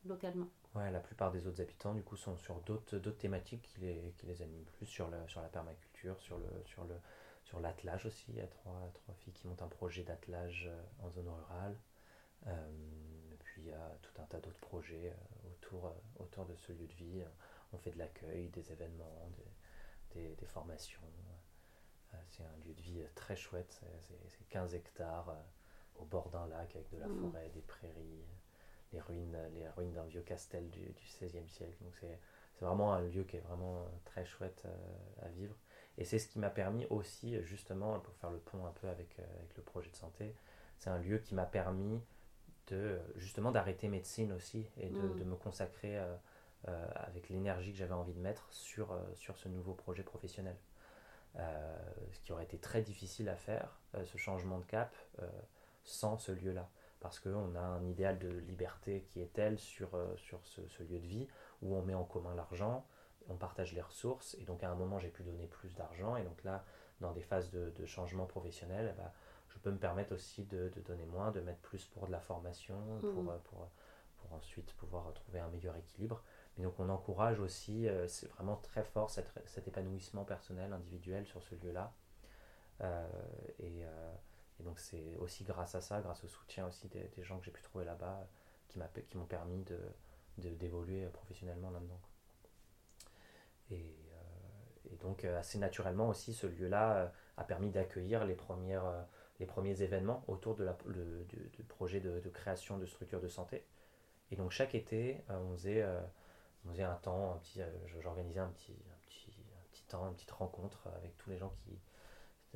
localement. 0.05 0.49
Ouais, 0.75 0.91
la 0.91 0.99
plupart 0.99 1.31
des 1.31 1.47
autres 1.47 1.61
habitants 1.61 1.93
du 1.93 2.03
coup 2.03 2.17
sont 2.17 2.35
sur 2.37 2.59
d'autres 2.61 2.97
d'autres 2.99 3.17
thématiques 3.17 3.61
qui 3.63 3.79
les, 3.81 4.13
qui 4.17 4.25
les 4.25 4.41
animent 4.41 4.65
plus 4.73 4.85
sur 4.85 5.09
la, 5.09 5.27
sur 5.27 5.41
la 5.41 5.47
permaculture, 5.49 6.19
sur 6.21 6.37
le 6.37 6.47
sur 6.65 6.83
le 6.85 6.95
sur 7.55 7.61
l'attelage 7.61 8.05
aussi. 8.05 8.25
Il 8.29 8.35
y 8.35 8.41
a 8.41 8.47
trois, 8.47 8.89
trois 8.93 9.15
filles 9.15 9.33
qui 9.33 9.47
montent 9.47 9.61
un 9.61 9.67
projet 9.69 10.03
d'attelage 10.03 10.65
euh, 10.67 10.83
en 11.05 11.09
zone 11.09 11.29
rurale. 11.29 11.77
Euh, 12.47 13.31
et 13.33 13.37
puis 13.37 13.63
il 13.63 13.67
y 13.69 13.73
a 13.73 13.97
tout 14.01 14.21
un 14.21 14.25
tas 14.25 14.39
d'autres 14.39 14.59
projets 14.59 15.11
euh, 15.11 15.49
autour, 15.53 15.93
autour 16.19 16.45
de 16.45 16.55
ce 16.55 16.71
lieu 16.73 16.87
de 16.87 16.93
vie. 16.93 17.23
On 17.73 17.77
fait 17.77 17.91
de 17.91 17.99
l'accueil, 17.99 18.49
des 18.49 18.71
événements, 18.71 19.29
des, 19.37 20.21
des, 20.21 20.35
des 20.35 20.45
formations. 20.45 21.01
C'est 22.29 22.43
un 22.43 22.57
lieu 22.65 22.73
de 22.73 22.81
vie 22.81 23.03
très 23.15 23.35
chouette. 23.35 23.71
C'est- 23.79 24.01
C'est 24.07 24.29
c'est 24.29 24.47
15 24.49 24.73
hectares 24.75 25.35
au 25.95 26.05
bord 26.05 26.29
d'un 26.29 26.47
lac 26.47 26.75
avec 26.75 26.89
de 26.91 26.97
la 26.97 27.07
Mhm. 27.07 27.09
forêt, 27.09 27.49
des 27.53 27.61
prairies 27.61 28.25
les 28.93 29.01
ruines, 29.01 29.37
les 29.55 29.67
ruines 29.69 29.93
d'un 29.93 30.05
vieux 30.05 30.21
castel 30.23 30.69
du, 30.71 30.81
du 30.93 31.05
XVIe 31.05 31.49
siècle. 31.49 31.77
Donc 31.83 31.95
c'est 31.99 32.19
vraiment 32.65 32.93
un 32.93 33.01
lieu 33.01 33.23
qui 33.25 33.37
est 33.37 33.41
vraiment 33.41 33.85
très 34.05 34.25
chouette 34.25 34.63
à 35.23 35.29
vivre. 35.29 35.55
Et 35.97 36.05
c'est 36.05 36.19
ce 36.19 36.27
qui 36.27 36.39
m'a 36.39 36.49
permis 36.49 36.85
aussi, 36.89 37.41
justement, 37.43 37.99
pour 37.99 38.13
faire 38.15 38.31
le 38.31 38.39
pont 38.39 38.65
un 38.65 38.71
peu 38.71 38.87
avec, 38.89 39.17
euh, 39.19 39.23
avec 39.39 39.55
le 39.55 39.63
projet 39.63 39.89
de 39.89 39.95
santé, 39.95 40.35
c'est 40.77 40.89
un 40.89 40.97
lieu 40.97 41.19
qui 41.19 41.35
m'a 41.35 41.45
permis 41.45 42.01
de 42.67 42.99
justement 43.15 43.51
d'arrêter 43.51 43.87
médecine 43.87 44.31
aussi 44.33 44.65
et 44.77 44.89
de, 44.89 44.99
Mm. 44.99 45.19
de 45.19 45.23
me 45.23 45.35
consacrer 45.35 45.97
euh, 45.97 46.15
euh, 46.67 46.87
avec 46.95 47.29
l'énergie 47.29 47.71
que 47.71 47.77
j'avais 47.77 47.93
envie 47.93 48.13
de 48.13 48.19
mettre 48.19 48.47
sur, 48.51 48.91
euh, 48.91 49.01
sur 49.13 49.37
ce 49.37 49.47
nouveau 49.47 49.73
projet 49.73 50.03
professionnel. 50.03 50.55
Ce 52.13 52.19
qui 52.21 52.31
aurait 52.31 52.45
été 52.45 52.57
très 52.57 52.81
difficile 52.81 53.27
à 53.27 53.35
faire, 53.35 53.77
ce 54.05 54.17
changement 54.17 54.57
de 54.57 54.63
cap, 54.63 54.95
sans 55.83 56.17
ce 56.17 56.31
lieu-là 56.31 56.69
parce 57.01 57.19
qu'on 57.19 57.55
a 57.55 57.59
un 57.59 57.85
idéal 57.85 58.17
de 58.19 58.29
liberté 58.29 59.03
qui 59.09 59.21
est 59.21 59.33
tel 59.33 59.59
sur, 59.59 59.89
sur 60.15 60.39
ce, 60.45 60.65
ce 60.69 60.83
lieu 60.83 60.97
de 60.97 61.05
vie 61.05 61.27
où 61.61 61.75
on 61.75 61.81
met 61.81 61.93
en 61.93 62.05
commun 62.05 62.33
l'argent, 62.35 62.85
on 63.29 63.35
partage 63.35 63.73
les 63.73 63.81
ressources, 63.81 64.35
et 64.39 64.43
donc 64.45 64.63
à 64.63 64.69
un 64.69 64.75
moment 64.75 64.99
j'ai 64.99 65.09
pu 65.09 65.23
donner 65.23 65.47
plus 65.47 65.75
d'argent, 65.75 66.15
et 66.17 66.23
donc 66.23 66.43
là, 66.43 66.63
dans 67.01 67.11
des 67.11 67.21
phases 67.23 67.49
de, 67.51 67.71
de 67.71 67.85
changement 67.85 68.25
professionnel, 68.25 68.93
ben, 68.97 69.11
je 69.49 69.57
peux 69.59 69.71
me 69.71 69.77
permettre 69.77 70.13
aussi 70.13 70.43
de, 70.45 70.69
de 70.69 70.81
donner 70.81 71.05
moins, 71.05 71.31
de 71.31 71.41
mettre 71.41 71.59
plus 71.61 71.85
pour 71.85 72.07
de 72.07 72.11
la 72.11 72.19
formation, 72.19 72.75
pour, 73.01 73.23
Mhm. 73.23 73.29
euh, 73.29 73.37
pour, 73.45 73.69
pour 74.17 74.33
ensuite 74.33 74.73
pouvoir 74.73 75.13
trouver 75.13 75.39
un 75.39 75.49
meilleur 75.49 75.75
équilibre. 75.77 76.21
Mais 76.57 76.63
donc 76.65 76.79
on 76.79 76.89
encourage 76.89 77.39
aussi, 77.39 77.87
euh, 77.87 78.07
c'est 78.07 78.27
vraiment 78.27 78.57
très 78.57 78.83
fort 78.83 79.09
cet, 79.09 79.27
cet 79.45 79.67
épanouissement 79.67 80.23
personnel, 80.25 80.71
individuel 80.73 81.25
sur 81.25 81.41
ce 81.43 81.55
lieu-là. 81.55 81.93
Euh, 82.81 83.07
et, 83.59 83.85
euh, 83.85 84.13
et 84.59 84.63
donc 84.63 84.79
c'est 84.79 85.15
aussi 85.17 85.43
grâce 85.43 85.75
à 85.75 85.81
ça, 85.81 86.01
grâce 86.01 86.23
au 86.23 86.27
soutien 86.27 86.67
aussi 86.67 86.87
des, 86.89 87.07
des 87.15 87.23
gens 87.23 87.39
que 87.39 87.45
j'ai 87.45 87.51
pu 87.51 87.61
trouver 87.61 87.85
là-bas, 87.85 88.27
euh, 88.77 88.87
qui 89.09 89.17
m'ont 89.17 89.25
permis 89.25 89.63
de 89.63 89.79
de- 90.37 90.49
d'évoluer 90.49 91.05
professionnellement 91.07 91.69
là-dedans. 91.71 91.99
Euh, 93.71 94.91
et 94.91 94.95
donc 94.97 95.23
euh, 95.25 95.39
assez 95.39 95.57
naturellement 95.57 96.09
aussi, 96.09 96.33
ce 96.33 96.47
lieu-là 96.47 96.97
euh, 96.97 97.07
a 97.37 97.43
permis 97.43 97.69
d'accueillir 97.69 98.25
les, 98.25 98.35
premières, 98.35 99.05
les 99.39 99.45
premiers 99.45 99.81
événements 99.81 100.23
autour 100.27 100.55
de 100.55 100.63
la, 100.63 100.77
le, 100.85 101.25
du, 101.25 101.63
projet 101.63 101.99
de, 101.99 102.29
création 102.29 102.77
de 102.77 102.85
structures 102.85 103.21
de 103.21 103.27
santé. 103.27 103.65
Et 104.31 104.35
donc 104.35 104.51
chaque 104.51 104.75
été, 104.75 105.23
on, 105.29 105.53
faisait, 105.53 105.85
on 106.65 106.71
faisait 106.71 106.83
un 106.83 106.95
temps, 106.95 107.33
un 107.33 107.37
petit, 107.37 107.61
j'organisais 108.01 108.39
un 108.39 108.49
petit, 108.49 108.71
un, 108.71 109.07
petit, 109.07 109.33
un 109.53 109.67
petit 109.71 109.83
temps, 109.83 110.07
une 110.07 110.15
petite 110.15 110.31
rencontre 110.31 110.87
avec 110.95 111.17
tous 111.17 111.29
les 111.29 111.37
gens 111.37 111.53
qui, 111.63 111.77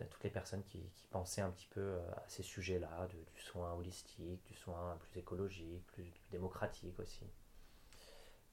toutes 0.10 0.24
les 0.24 0.30
personnes 0.30 0.64
qui, 0.64 0.80
qui 0.96 1.08
pensaient 1.08 1.42
un 1.42 1.52
petit 1.52 1.68
peu 1.68 2.00
à 2.16 2.24
ces 2.28 2.42
sujets-là, 2.42 3.08
du 3.08 3.42
soin 3.42 3.74
holistique, 3.74 4.44
du 4.46 4.56
soin 4.56 4.98
plus 5.02 5.20
écologique, 5.20 5.86
plus 5.88 6.10
démocratique 6.32 6.98
aussi. 7.00 7.26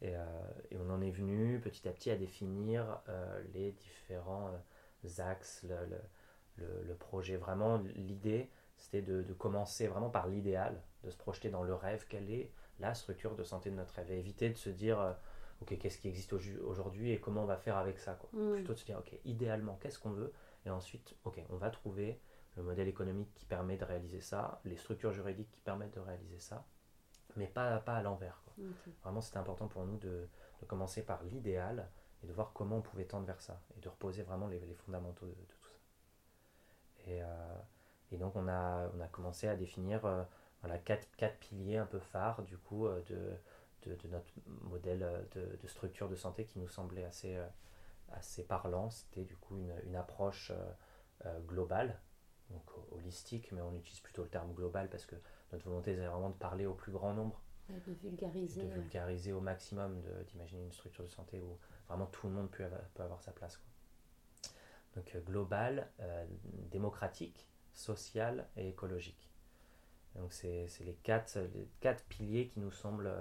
Et, 0.03 0.15
euh, 0.15 0.25
et 0.71 0.77
on 0.77 0.91
en 0.91 1.01
est 1.01 1.11
venu 1.11 1.61
petit 1.61 1.89
à 1.89 1.93
petit 1.93 2.11
à 2.11 2.17
définir 2.17 3.01
euh, 3.09 3.43
les 3.55 3.73
différents 3.73 4.49
euh, 4.49 5.23
axes, 5.23 5.65
le, 6.57 6.65
le- 6.87 6.95
projet. 6.95 7.37
Vraiment, 7.37 7.79
l'idée, 7.95 8.51
c'était 8.77 9.03
de, 9.03 9.23
de 9.23 9.33
commencer 9.33 9.87
vraiment 9.87 10.11
par 10.11 10.27
l'idéal, 10.29 10.81
de 11.05 11.11
se 11.11 11.17
projeter 11.17 11.51
dans 11.51 11.63
le 11.63 11.75
rêve, 11.75 12.07
quelle 12.09 12.31
est 12.31 12.51
la 12.81 12.95
structure 12.95 13.35
de 13.37 13.45
santé 13.45 13.71
de 13.71 13.77
notre 13.77 13.95
rêve, 13.95 14.11
et 14.11 14.19
éviter 14.19 14.51
de 14.51 14.57
se 14.57 14.71
dire, 14.71 15.17
ok, 15.63 15.79
qu'est-ce 15.79 15.99
qui 15.99 16.09
existe 16.09 16.33
au- 16.33 16.41
aujourd'hui 16.67 17.13
et 17.13 17.21
comment 17.21 17.43
on 17.43 17.47
va 17.47 17.57
faire 17.57 17.77
avec 17.77 17.99
ça. 17.99 18.15
Quoi. 18.15 18.31
Mm. 18.33 18.53
Plutôt 18.55 18.73
de 18.75 18.79
se 18.79 18.85
dire, 18.85 18.99
ok, 18.99 19.13
idéalement, 19.25 19.79
qu'est-ce 19.81 19.99
qu'on 19.99 20.11
veut? 20.13 20.33
Et 20.65 20.71
ensuite, 20.71 21.15
ok, 21.25 21.41
on 21.51 21.57
va 21.57 21.71
trouver 21.71 22.21
le 22.57 22.63
modèle 22.63 22.89
économique 22.89 23.33
qui 23.35 23.45
permet 23.45 23.77
de 23.77 23.85
réaliser 23.85 24.21
ça, 24.21 24.61
les 24.65 24.77
structures 24.77 25.13
juridiques 25.13 25.51
qui 25.53 25.61
permettent 25.61 25.95
de 25.95 26.01
réaliser 26.01 26.39
ça, 26.41 26.67
mais 27.37 27.47
pas, 27.49 27.79
pas 27.81 27.97
à 27.97 28.03
l'envers. 28.03 28.43
Quoi. 28.57 28.65
Ok. 28.65 28.93
Vraiment, 29.03 29.21
c'était 29.21 29.39
important 29.39 29.69
pour 29.69 29.85
nous 29.85 29.99
de, 29.99 30.29
commencer 30.67 31.03
par 31.03 31.23
l'idéal 31.23 31.89
et 32.23 32.27
de 32.27 32.33
voir 32.33 32.53
comment 32.53 32.79
on 32.79 32.83
pouvait 32.83 33.05
tendre 33.05 33.27
vers 33.27 33.41
ça 33.41 33.61
et 33.77 33.81
de 33.81 33.89
reposer 33.89 34.23
vraiment 34.23 34.49
les, 34.49 34.61
fondamentaux 34.85 35.27
de, 35.27 35.33
tout 35.33 35.59
ça. 35.63 37.11
Et, 37.11 37.21
et, 38.11 38.17
donc 38.17 38.35
on 38.35 38.49
a, 38.49 38.89
commencé 39.13 39.47
à 39.47 39.55
définir 39.55 40.01
voilà, 40.61 40.79
quatre, 40.79 41.39
piliers 41.39 41.77
un 41.77 41.87
peu 41.87 42.01
phares 42.01 42.43
du 42.43 42.59
coup 42.59 42.89
de, 42.89 43.37
de, 43.85 44.09
notre 44.09 44.27
modèle 44.63 45.07
de, 45.37 45.57
de, 45.63 45.69
structure 45.69 46.09
de 46.09 46.17
santé 46.17 46.45
qui 46.45 46.59
nous 46.59 46.69
semblait 46.69 47.05
assez, 47.05 47.39
assez 48.11 48.43
parlant. 48.43 48.91
C'était 48.91 49.25
du 49.25 49.37
coup 49.37 49.57
une, 49.59 49.75
une 49.85 49.95
approche 49.95 50.51
globale, 51.47 52.01
donc 52.51 52.65
holistique, 52.93 53.53
mais 53.53 53.61
on 53.61 53.75
utilise 53.75 54.01
plutôt 54.01 54.23
le 54.23 54.29
terme 54.29 54.53
global 54.53 54.89
parce 54.89 55.07
que 55.07 55.17
notre 55.53 55.65
volonté 55.65 55.95
c'est 55.95 56.07
vraiment 56.07 56.31
de 56.31 56.35
parler 56.35 56.67
au 56.67 56.75
plus 56.75 56.91
grand 56.91 57.13
nombre 57.15 57.41
de 57.69 57.93
vulgariser. 57.93 58.63
De 58.63 58.75
vulgariser 58.75 59.33
au 59.33 59.41
maximum, 59.41 60.01
d'imaginer 60.29 60.63
une 60.63 60.73
structure 60.73 61.05
de 61.05 61.11
santé 61.11 61.41
où 61.41 61.59
vraiment 61.89 62.07
tout 62.07 62.27
le 62.27 62.33
monde 62.33 62.51
peut 62.51 62.65
avoir, 62.65 62.81
peut 62.95 63.03
avoir 63.03 63.21
sa 63.23 63.33
place. 63.33 63.61
Donc 64.97 65.15
euh, 65.15 65.21
global, 65.21 65.89
euh, 66.01 66.25
démocratique, 66.71 67.47
social 67.73 68.47
et 68.57 68.69
écologique. 68.69 69.31
Donc 70.15 70.33
c'est 70.33 70.67
les 70.81 70.95
quatre, 71.03 71.39
les 71.55 71.69
quatre 71.81 72.03
piliers 72.05 72.49
qui 72.49 72.59
nous 72.59 72.71
semblent 72.71 73.13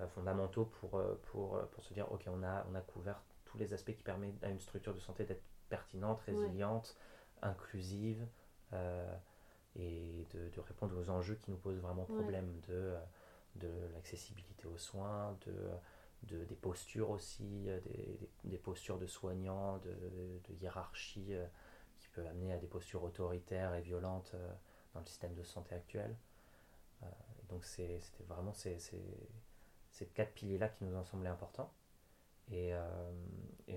euh, 0.00 0.06
fondamentaux 0.08 0.66
pour, 0.66 1.02
pour, 1.30 1.58
pour 1.68 1.84
se 1.84 1.94
dire, 1.94 2.10
ok, 2.12 2.24
on 2.28 2.42
a, 2.42 2.66
on 2.70 2.74
a 2.74 2.82
couvert 2.82 3.22
tous 3.46 3.56
les 3.56 3.72
aspects 3.72 3.94
qui 3.94 4.02
permettent 4.02 4.42
à 4.44 4.50
une 4.50 4.60
structure 4.60 4.94
de 4.94 5.00
santé 5.00 5.24
d'être 5.24 5.42
pertinente, 5.70 6.20
résiliente, 6.20 6.96
inclusive 7.40 8.26
et 9.76 10.26
de, 10.34 10.48
de, 10.50 10.60
répondre 10.60 10.98
aux 10.98 11.08
enjeux 11.10 11.36
qui 11.36 11.50
nous 11.50 11.56
posent 11.56 11.78
vraiment 11.78 12.04
problème 12.04 12.60
de 12.68 12.94
de 13.56 13.68
l'accessibilité 13.94 14.66
aux 14.66 14.78
soins, 14.78 15.36
de, 15.46 15.54
de, 16.26 16.44
des 16.44 16.54
postures 16.54 17.10
aussi, 17.10 17.68
euh, 17.68 17.80
des, 18.44 18.58
postures 18.58 18.98
de 18.98 19.06
soignants, 19.06 19.78
de, 19.78 20.52
hiérarchie 20.60 21.34
euh, 21.34 21.46
qui 21.98 22.08
peut 22.08 22.26
amener 22.26 22.52
à 22.52 22.58
des 22.58 22.66
postures 22.66 23.02
autoritaires 23.02 23.74
et 23.74 23.80
violentes 23.80 24.32
euh, 24.34 24.52
dans 24.94 25.00
le 25.00 25.06
système 25.06 25.34
de 25.34 25.42
santé 25.42 25.74
actuel. 25.74 26.16
donc 27.48 27.64
c'était 27.64 28.00
vraiment 28.28 28.52
ces, 28.52 28.78
quatre 30.14 30.32
piliers-là 30.32 30.68
qui 30.68 30.84
nous 30.84 30.96
ont 30.96 31.04
semblé 31.04 31.28
importants. 31.28 31.72
Et, 32.52 32.72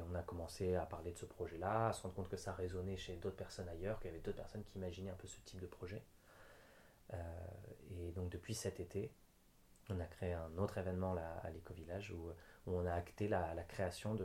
on 0.10 0.16
a 0.16 0.22
commencé 0.22 0.76
à 0.76 0.86
parler 0.86 1.12
de 1.12 1.18
ce 1.18 1.26
projet-là, 1.26 1.88
à 1.88 1.94
se 1.94 2.04
rendre 2.04 2.14
compte 2.14 2.30
que 2.30 2.38
ça 2.38 2.54
résonnait 2.54 2.96
chez 2.98 3.18
d'autres 3.18 3.36
personnes 3.36 3.68
ailleurs, 3.68 4.00
qu'il 4.00 4.12
y 4.12 4.14
avait 4.14 4.22
d'autres 4.22 4.38
personnes 4.38 4.64
qui 4.64 4.78
imaginaient 4.78 5.10
un 5.10 5.16
peu 5.16 5.28
ce 5.28 5.40
type 5.42 5.60
de 5.60 5.66
projet. 5.66 6.04
et 7.90 8.12
donc 8.12 8.30
depuis 8.30 8.54
cet 8.54 8.80
été, 8.80 9.12
on 9.90 10.00
a 10.00 10.06
créé 10.06 10.34
un 10.34 10.58
autre 10.58 10.78
événement 10.78 11.14
là, 11.14 11.42
à 11.44 11.50
l'éco-village 11.50 12.12
où, 12.12 12.32
on 12.70 12.86
a 12.86 12.94
acté 12.94 13.30
la, 13.30 13.56
création 13.64 14.16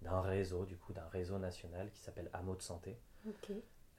d'un 0.00 0.20
réseau, 0.22 0.64
du 0.64 0.78
coup, 0.78 0.94
d'un 0.94 1.06
réseau 1.08 1.38
national 1.38 1.90
qui 1.90 2.00
s'appelle 2.00 2.30
Hameau 2.32 2.56
de 2.56 2.62
Santé. 2.62 2.98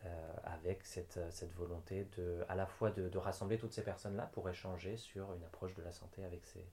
Euh, 0.04 0.34
avec 0.46 0.84
cette, 0.84 1.20
cette, 1.30 1.54
volonté 1.54 2.08
de, 2.18 2.44
à 2.50 2.56
la 2.56 2.66
fois 2.66 2.90
de, 2.90 3.16
rassembler 3.20 3.60
toutes 3.60 3.74
ces 3.74 3.84
personnes-là 3.84 4.32
pour 4.34 4.50
échanger 4.50 4.98
sur 4.98 5.32
une 5.34 5.44
approche 5.44 5.76
de 5.76 5.84
la 5.84 5.92
santé 5.92 6.24
avec 6.24 6.44
ces, 6.48 6.66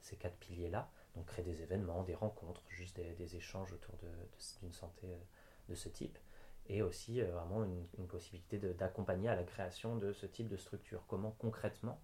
ces 0.00 0.14
quatre 0.14 0.36
piliers-là. 0.36 0.88
Donc 1.16 1.26
créer 1.26 1.44
des 1.44 1.62
événements, 1.62 2.04
des 2.04 2.14
rencontres, 2.14 2.62
juste 2.68 3.00
des, 3.00 3.36
échanges 3.36 3.72
autour 3.72 3.96
d'une 4.60 4.72
santé 4.72 5.08
euh, 5.08 5.18
de 5.68 5.74
ce 5.74 5.88
type. 5.88 6.16
Et 6.68 6.82
aussi 6.82 7.20
euh, 7.20 7.32
vraiment 7.32 7.64
une, 7.64 7.84
une 7.98 8.06
possibilité 8.06 8.58
d'accompagner 8.58 9.28
à 9.28 9.34
la 9.34 9.42
création 9.42 9.96
de 9.96 10.12
ce 10.12 10.26
type 10.26 10.46
de 10.46 10.56
structure. 10.56 11.02
Comment 11.08 11.32
concrètement 11.32 12.00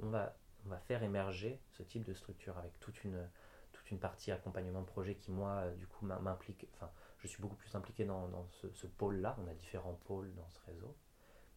on 0.00 0.08
va 0.08 0.36
on 0.66 0.68
va 0.68 0.78
faire 0.78 1.02
émerger 1.02 1.60
ce 1.70 1.82
type 1.82 2.04
de 2.04 2.14
structure 2.14 2.58
avec 2.58 2.78
toute 2.80 3.04
une, 3.04 3.28
toute 3.72 3.90
une 3.90 3.98
partie 3.98 4.32
accompagnement 4.32 4.80
de 4.80 4.86
projet 4.86 5.14
qui, 5.14 5.30
moi, 5.30 5.50
euh, 5.50 5.74
du 5.74 5.86
coup, 5.86 6.04
m'implique, 6.06 6.68
enfin, 6.74 6.90
je 7.18 7.28
suis 7.28 7.40
beaucoup 7.40 7.56
plus 7.56 7.74
impliqué 7.74 8.04
dans, 8.04 8.28
dans 8.28 8.46
ce, 8.50 8.86
pôle-là. 8.86 9.36
On 9.42 9.48
a 9.48 9.54
différents 9.54 9.98
pôles 10.06 10.34
dans 10.34 10.48
ce 10.48 10.60
réseau. 10.66 10.94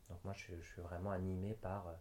Donc, 0.10 0.24
moi, 0.24 0.34
je, 0.34 0.56
suis 0.62 0.82
vraiment 0.82 1.12
animé 1.12 1.54
par 1.54 1.88
euh, 1.88 1.94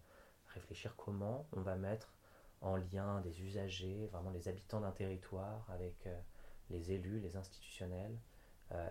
réfléchir 0.54 0.95
comment 0.97 1.47
on 1.52 1.61
va 1.61 1.76
mettre 1.76 2.14
en 2.61 2.76
lien 2.76 3.21
des 3.21 3.43
usagers, 3.43 4.08
vraiment 4.13 4.30
les 4.30 4.49
habitants 4.49 4.80
d'un 4.80 4.93
territoire, 4.93 5.69
avec 5.71 6.06
euh, 6.06 6.21
les 6.69 6.93
élus, 6.93 7.21
les 7.21 7.36
institutionnels 7.36 8.19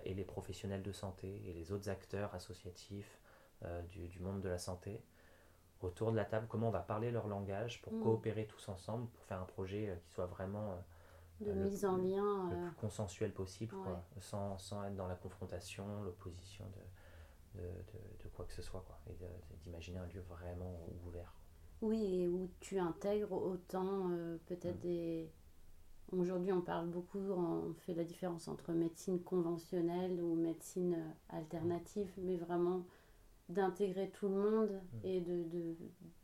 et 0.03 0.13
les 0.13 0.25
professionnels 0.25 0.83
de 0.83 0.91
santé 0.91 1.41
et 1.45 1.53
les 1.53 1.71
autres 1.71 1.87
acteurs 1.87 2.35
associatifs 2.35 3.17
du, 3.87 4.09
du 4.09 4.19
monde 4.19 4.41
de 4.41 4.49
la 4.49 4.57
santé 4.57 5.01
autour 5.81 6.11
de 6.11 6.17
la 6.17 6.25
table, 6.25 6.47
comment 6.49 6.67
on 6.67 6.71
va 6.71 6.79
parler 6.79 7.11
leur 7.11 7.27
langage 7.27 7.81
pour 7.81 7.93
mm. 7.93 8.03
coopérer 8.03 8.45
tous 8.47 8.69
ensemble, 8.69 9.07
pour 9.07 9.23
faire 9.25 9.39
un 9.39 9.45
projet 9.45 9.89
euh, 9.89 9.95
qui 9.95 10.11
soit 10.11 10.25
vraiment 10.25 10.71
euh, 10.71 11.45
de 11.45 11.53
mise 11.53 11.85
en 11.85 11.97
lien 11.97 12.49
le 12.49 12.55
plus 12.55 12.65
euh, 12.65 12.81
consensuel 12.81 13.33
possible, 13.33 13.75
quoi, 13.75 14.03
sans, 14.19 14.57
sans, 14.57 14.83
être 14.85 14.95
dans 14.95 15.07
la 15.07 15.15
confrontation, 15.15 15.85
l'opposition 16.03 16.65
de, 17.55 17.61
de, 17.61 17.67
de, 18.23 18.29
quoi 18.33 18.45
que 18.45 18.53
ce 18.53 18.61
soit, 18.61 18.83
quoi, 18.85 18.97
et 19.09 19.15
d'imaginer 19.63 19.99
un 19.99 20.07
lieu 20.07 20.21
vraiment 20.21 20.79
ouvert. 21.07 21.33
Oui, 21.81 22.23
et 22.23 22.27
où 22.27 22.49
tu 22.59 22.77
intègres 22.77 23.31
autant 23.31 24.09
peut-être 24.47 24.79
mm. 24.79 24.81
des... 24.81 25.31
Aujourd'hui, 26.11 26.51
on 26.51 26.61
parle 26.61 26.87
beaucoup, 26.87 27.19
on 27.19 27.73
fait 27.85 27.93
la 27.93 28.03
différence 28.03 28.47
entre 28.47 28.73
médecine 28.73 29.21
conventionnelle 29.21 30.19
ou 30.19 30.35
médecine 30.35 30.97
alternative, 31.29 32.11
mais 32.17 32.35
vraiment 32.35 32.83
d'intégrer 33.49 34.09
tout 34.11 34.29
le 34.29 34.35
monde 34.35 34.81
mm. 34.93 35.05
et 35.05 35.21
de, 35.21 35.75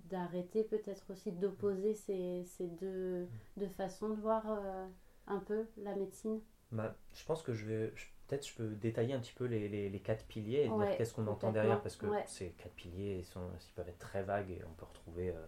d'arrêter 0.06 0.64
peut-être 0.64 1.12
aussi 1.12 1.32
d'opposer 1.32 1.96
ces, 1.96 2.44
ces 2.46 2.68
deux, 2.68 3.24
mm. 3.24 3.30
deux, 3.58 3.70
façons 3.70 4.10
de 4.10 4.22
voir 4.22 4.44
euh, 4.48 4.88
un 5.28 5.40
peu 5.40 5.66
la 5.78 5.96
médecine? 5.96 6.40
Bah, 6.72 6.96
Je 7.14 7.26
pense 7.26 7.42
que 7.42 7.54
je 7.54 7.66
vais 7.66 7.94
peut-être 8.28 8.48
je 8.48 8.56
peux 8.56 8.70
détailler 8.70 9.14
un 9.14 9.20
petit 9.20 9.34
peu 9.34 9.46
les, 9.46 9.68
les, 9.70 9.90
les 9.90 10.00
quatre 10.00 10.26
piliers 10.26 10.64
et 10.66 10.70
dire 10.70 10.98
qu'est-ce 10.98 11.14
qu'on 11.14 11.28
entend 11.28 11.52
derrière 11.52 11.82
parce 11.82 11.96
que 11.96 12.08
ces 12.26 12.52
quatre 12.52 12.74
piliers 12.74 13.18
ils, 13.20 13.26
sont, 13.26 13.50
ils 13.54 13.74
peuvent 13.74 13.90
être 13.90 14.00
très 14.00 14.24
vagues 14.24 14.50
et 14.50 14.62
on 14.68 14.74
peut 14.74 14.86
retrouver 14.86 15.30
euh, 15.30 15.46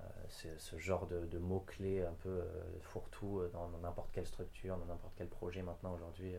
euh, 0.00 0.54
ce 0.58 0.78
genre 0.78 1.06
de, 1.06 1.26
de 1.26 1.38
mots-clés 1.38 2.04
un 2.04 2.14
peu 2.22 2.42
fourre-tout 2.82 3.42
dans 3.52 3.68
n'importe 3.82 4.12
quelle 4.12 4.26
structure, 4.26 4.76
dans 4.76 4.86
n'importe 4.86 5.14
quel 5.16 5.28
projet 5.28 5.62
maintenant 5.62 5.92
aujourd'hui 5.94 6.34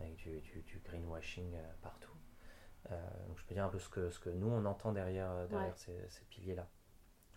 avec 0.00 0.16
du, 0.16 0.40
du, 0.40 0.62
du 0.62 0.80
greenwashing 0.84 1.52
partout. 1.82 2.15
Euh, 2.92 3.26
donc 3.26 3.38
je 3.38 3.44
peux 3.44 3.54
dire 3.54 3.64
un 3.64 3.68
peu 3.68 3.78
ce 3.78 3.88
que, 3.88 4.10
ce 4.10 4.18
que 4.18 4.30
nous 4.30 4.48
on 4.48 4.64
entend 4.64 4.92
derrière, 4.92 5.30
euh, 5.30 5.46
derrière 5.46 5.76
ces, 5.76 5.96
ces 6.08 6.24
piliers-là. 6.26 6.66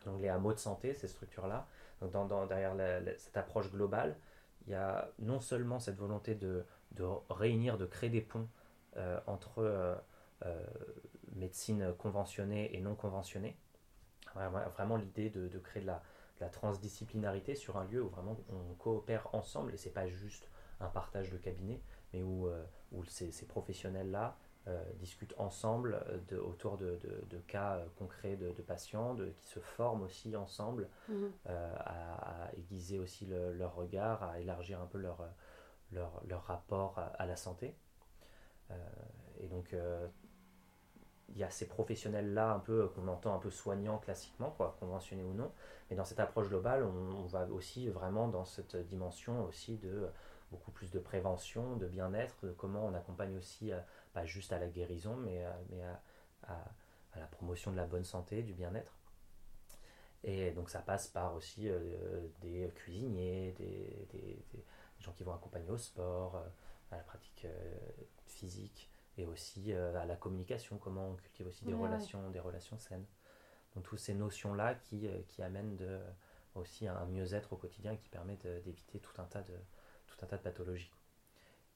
Donc 0.06 0.22
les 0.22 0.30
hameaux 0.30 0.54
de 0.54 0.60
santé, 0.60 0.94
ces 0.94 1.08
structures-là, 1.08 1.68
donc 2.02 2.12
dans, 2.12 2.26
dans, 2.26 2.46
derrière 2.46 2.76
cette 3.18 3.36
approche 3.36 3.70
globale, 3.72 4.16
il 4.66 4.72
y 4.72 4.76
a 4.76 5.10
non 5.20 5.40
seulement 5.40 5.80
cette 5.80 5.98
volonté 5.98 6.36
de, 6.36 6.66
de 6.92 7.06
réunir, 7.30 7.78
de 7.78 7.86
créer 7.86 8.10
des 8.10 8.22
ponts 8.22 8.48
euh, 8.98 9.20
entre 9.28 10.02
médecine 11.34 11.94
conventionnée 11.98 12.74
et 12.76 12.80
non 12.80 12.96
conventionnée, 12.96 13.58
vraiment, 14.34 14.62
vraiment 14.70 14.96
l'idée 14.96 15.30
de, 15.30 15.50
de, 15.50 15.60
créer 15.60 15.82
de 15.82 15.88
la, 15.88 16.02
de 16.38 16.46
la, 16.46 16.50
transdisciplinarité 16.50 17.56
sur 17.56 17.76
un 17.78 17.84
lieu 17.84 18.02
où 18.02 18.08
vraiment 18.08 18.38
on 18.50 18.74
coopère 18.76 19.28
ensemble 19.34 19.74
et 19.74 19.78
c'est 19.78 19.90
pas 19.90 20.08
juste 20.08 20.50
un 20.80 20.88
partage 20.88 21.30
de 21.30 21.38
cabinet, 21.38 21.82
mais 22.14 22.24
où, 22.24 22.48
où 22.94 23.04
ces, 23.04 23.32
ces 23.34 23.46
professionnels-là 23.48 24.38
discutent 25.00 25.34
ensemble 25.38 26.00
euh, 26.08 26.18
de, 26.28 26.38
autour 26.38 26.78
de, 26.78 27.00
de, 27.30 27.38
cas 27.48 27.78
euh, 27.78 27.86
concrets 27.98 28.36
de, 28.36 28.52
patients, 28.62 29.16
qui 29.36 29.46
se 29.46 29.60
forment 29.60 30.04
aussi 30.04 30.36
ensemble 30.36 30.90
mhm. 31.08 31.32
à, 31.46 32.50
aiguiser 32.58 33.00
aussi 33.00 33.26
leur 33.26 33.76
regard, 33.76 34.24
à 34.24 34.40
élargir 34.40 34.82
un 34.82 34.86
peu 34.86 34.98
leur, 34.98 35.28
leur, 35.92 36.22
leur 36.28 36.44
rapport 36.44 37.00
à, 37.18 37.26
la 37.26 37.36
santé. 37.36 37.76
et 39.40 39.48
donc, 39.48 39.76
il 41.30 41.38
y 41.38 41.44
a 41.44 41.50
ces 41.50 41.68
professionnels-là 41.68 42.54
un 42.54 42.60
peu 42.60 42.90
qu'on 42.90 43.08
entend 43.08 43.36
un 43.36 43.40
peu 43.40 43.50
soignants 43.50 43.98
classiquement, 43.98 44.52
quoi, 44.52 44.76
conventionnés 44.80 45.24
ou 45.24 45.34
non. 45.34 45.52
Mais 45.90 45.96
dans 45.96 46.06
cette 46.06 46.20
approche 46.20 46.50
globale, 46.50 46.84
on, 46.84 47.16
on, 47.16 47.26
va 47.26 47.48
aussi 47.48 47.90
vraiment 47.90 48.28
dans 48.28 48.46
cette 48.46 48.76
dimension 48.76 49.46
aussi 49.46 49.78
de 49.78 50.10
beaucoup 50.52 50.72
plus 50.72 50.92
de 50.92 51.00
prévention, 51.00 51.76
de 51.78 51.88
bien-être, 51.88 52.46
de 52.46 52.52
comment 52.52 52.86
on 52.86 52.94
accompagne 52.94 53.38
aussi 53.38 53.72
pas 54.14 54.26
juste 54.26 54.54
à 54.54 54.60
la 54.60 54.68
guérison, 54.68 55.16
mais, 55.16 55.44
à, 55.44 55.58
mais 55.70 55.82
à, 55.84 56.02
à, 56.44 57.20
la 57.20 57.28
promotion 57.28 57.72
de 57.72 57.78
la 57.78 57.86
bonne 57.86 58.06
santé, 58.06 58.44
du 58.44 58.54
bien-être. 58.54 58.94
Et 60.24 60.52
donc 60.52 60.70
ça 60.70 60.80
passe 60.80 61.08
par 61.08 61.36
aussi 61.36 61.70
euh, 61.70 62.28
des 62.42 62.70
cuisiniers, 62.76 63.54
des, 63.54 64.08
des, 64.12 64.46
des, 64.54 64.66
gens 65.00 65.14
qui 65.14 65.24
vont 65.24 65.34
accompagner 65.34 65.70
au 65.70 65.78
sport, 65.78 66.36
euh, 66.36 66.48
à 66.92 66.98
la 66.98 67.04
pratique 67.04 67.46
euh, 67.46 67.78
physique, 68.26 68.90
et 69.18 69.26
aussi 69.26 69.74
à 69.74 70.06
la 70.06 70.16
communication, 70.16 70.78
comment 70.78 71.10
on 71.10 71.16
cultive 71.16 71.48
aussi 71.48 71.66
des, 71.66 71.74
relations, 71.74 72.30
des 72.30 72.40
relations 72.40 72.78
saines. 72.80 73.06
Donc 73.76 73.84
toutes 73.84 74.00
ces 74.00 74.14
notions-là 74.14 74.76
qui, 74.76 75.10
qui 75.28 75.42
amènent 75.42 75.76
de, 75.76 76.00
aussi 76.56 76.88
un 76.88 77.06
mieux-être 77.06 77.52
au 77.52 77.58
quotidien 77.58 77.92
et 77.92 77.98
qui 77.98 78.08
permettent 78.08 78.48
d'éviter 78.64 79.00
tout 79.00 79.22
un 79.22 79.26
tas 79.26 79.42
de, 79.42 79.54
tout 80.08 80.16
un 80.22 80.26
tas 80.26 80.38
de 80.38 80.42
pathologies. 80.42 80.92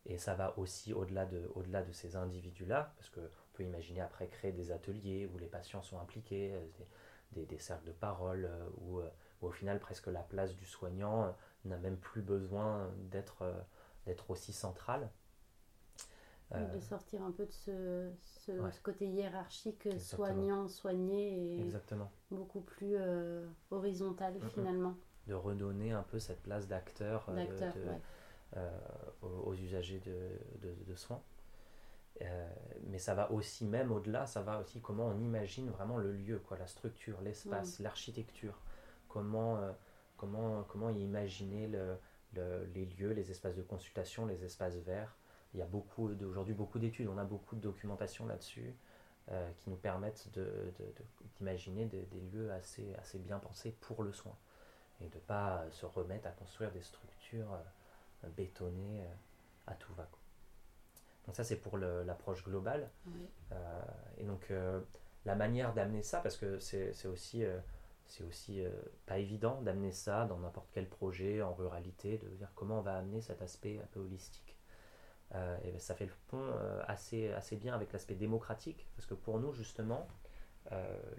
Et 0.06 0.18
ça 0.18 0.36
va 0.36 0.58
aussi 0.58 0.94
au-delà 0.94 1.26
de, 1.26 1.50
au 1.56 1.64
-delà 1.64 1.86
de 1.86 1.92
ces 1.92 2.16
individus-là, 2.16 2.94
parce 2.98 3.10
qu'on 3.10 3.22
peut 3.54 3.64
imaginer 3.64 4.02
après 4.02 4.28
créer 4.28 4.52
des 4.52 4.72
ateliers 4.72 5.30
où 5.34 5.38
les 5.38 5.48
patients 5.48 5.82
sont 5.82 6.00
impliqués, 6.00 6.54
euh, 6.54 6.66
des, 7.32 7.46
des, 7.46 7.58
cercles 7.58 7.88
de 7.88 7.94
parole, 7.94 8.46
euh, 8.46 8.70
où, 8.82 9.00
euh, 9.00 9.10
où, 9.42 9.48
au 9.48 9.52
final 9.52 9.80
presque 9.80 10.08
la 10.08 10.22
place 10.22 10.56
du 10.56 10.66
soignant 10.66 11.34
n'a 11.66 11.78
même 11.78 11.98
plus 11.98 12.22
besoin 12.22 12.92
d'être 13.12 13.44
aussi 14.30 14.52
centrale. 14.52 15.10
de 16.52 16.80
sortir 16.82 17.24
un 17.24 17.32
peu 17.32 17.46
de 17.46 17.52
ce, 17.52 18.12
ce, 18.46 18.82
côté 18.82 19.08
hiérarchique 19.08 19.88
soignant, 20.00 20.68
soigné 20.68 21.56
et 21.56 21.62
Exactement. 21.62 22.12
beaucoup 22.30 22.62
plus 22.62 22.98
horizontal 23.72 24.40
finalement. 24.54 24.96
De 25.28 25.34
redonner 25.34 25.94
un 25.94 26.04
peu 26.04 26.20
cette 26.20 26.44
place 26.44 26.68
d'acteur 26.68 27.30
aux, 29.22 29.54
usagers 29.54 30.00
de, 30.00 30.74
de 30.88 30.96
soins. 30.96 31.22
Euh, 32.22 32.48
mais 32.88 33.00
ça 33.00 33.16
va 33.16 33.32
aussi, 33.32 33.66
même 33.66 33.92
au-delà, 33.92 34.26
ça 34.26 34.42
va 34.42 34.60
aussi 34.60 34.80
comment 34.82 35.08
on 35.08 35.20
imagine 35.20 35.70
vraiment 35.70 35.98
le 35.98 36.12
lieu, 36.12 36.40
quoi, 36.40 36.58
la 36.58 36.68
structure, 36.68 37.20
l'espace, 37.22 37.80
l'architecture. 37.80 38.60
Comment, 39.10 39.58
euh, 39.58 39.72
comment, 40.18 40.64
comment 40.64 40.90
imaginer 40.90 41.68
le, 41.68 41.98
les 42.74 42.86
lieux, 42.86 43.12
les 43.12 43.32
espaces 43.32 43.56
de 43.56 43.64
consultation, 43.64 44.26
les 44.26 44.44
espaces 44.44 44.76
verts. 44.78 45.16
Il 45.54 45.60
y 45.60 45.64
a 45.64 45.68
beaucoup 45.68 46.10
aujourd'hui 46.26 46.56
beaucoup 46.56 46.80
d'études, 46.80 47.08
on 47.08 47.18
a 47.20 47.24
beaucoup 47.24 47.56
de 47.56 47.62
documentation 47.62 48.26
là-dessus 48.26 48.74
euh, 49.32 49.52
qui 49.58 49.70
nous 49.70 49.76
permettent 49.76 50.30
d'imaginer 51.38 51.86
de, 51.86 52.02
des 52.12 52.22
lieux 52.32 52.52
assez, 52.52 52.96
assez 52.96 53.20
bien 53.20 53.38
pensés 53.38 53.76
pour 53.82 54.02
le 54.02 54.12
soin 54.12 54.36
et 55.00 55.10
de 55.10 55.16
ne 55.16 55.22
pas 55.22 55.64
se 55.70 55.86
remettre 55.86 56.28
à 56.28 56.32
construire 56.32 56.72
des 56.72 56.82
structures 56.82 57.56
bétonnées 58.36 59.04
à 59.68 59.74
tout 59.76 59.94
va. 59.94 60.08
Donc 61.26 61.36
ça 61.36 61.44
c'est 61.44 61.56
pour 61.56 61.78
l'approche 61.78 62.44
globale. 62.44 62.90
Euh, 63.52 63.82
et 64.18 64.24
donc 64.24 64.52
euh, 64.52 64.82
la 65.26 65.36
manière 65.36 65.74
d'amener 65.74 66.04
ça, 66.04 66.20
parce 66.20 66.38
que 66.38 66.60
c'est 66.60 67.08
aussi, 67.08 67.44
c'est 68.06 68.24
aussi 68.24 68.64
euh, 68.64 68.70
pas 69.06 69.20
évident 69.20 69.62
d'amener 69.62 69.92
ça 69.92 70.26
dans 70.26 70.38
n'importe 70.40 70.70
quel 70.72 70.88
projet 70.88 71.42
en 71.42 71.54
ruralité, 71.54 72.18
de 72.18 72.28
dire 72.30 72.52
comment 72.56 72.80
on 72.80 72.82
va 72.82 72.98
amener 72.98 73.22
cet 73.22 73.42
aspect 73.42 73.80
un 73.82 73.88
peu 73.88 74.02
holistique. 74.02 74.58
et 75.34 75.72
ben, 75.72 75.80
ça 75.80 75.96
fait 75.96 76.06
le 76.06 76.14
pont 76.28 76.54
assez, 76.88 77.32
assez 77.32 77.56
bien 77.56 77.74
avec 77.74 77.94
l'aspect 77.94 78.16
démocratique, 78.16 78.88
parce 78.96 79.06
que 79.06 79.14
pour 79.14 79.40
nous 79.40 79.54
justement, 79.54 80.08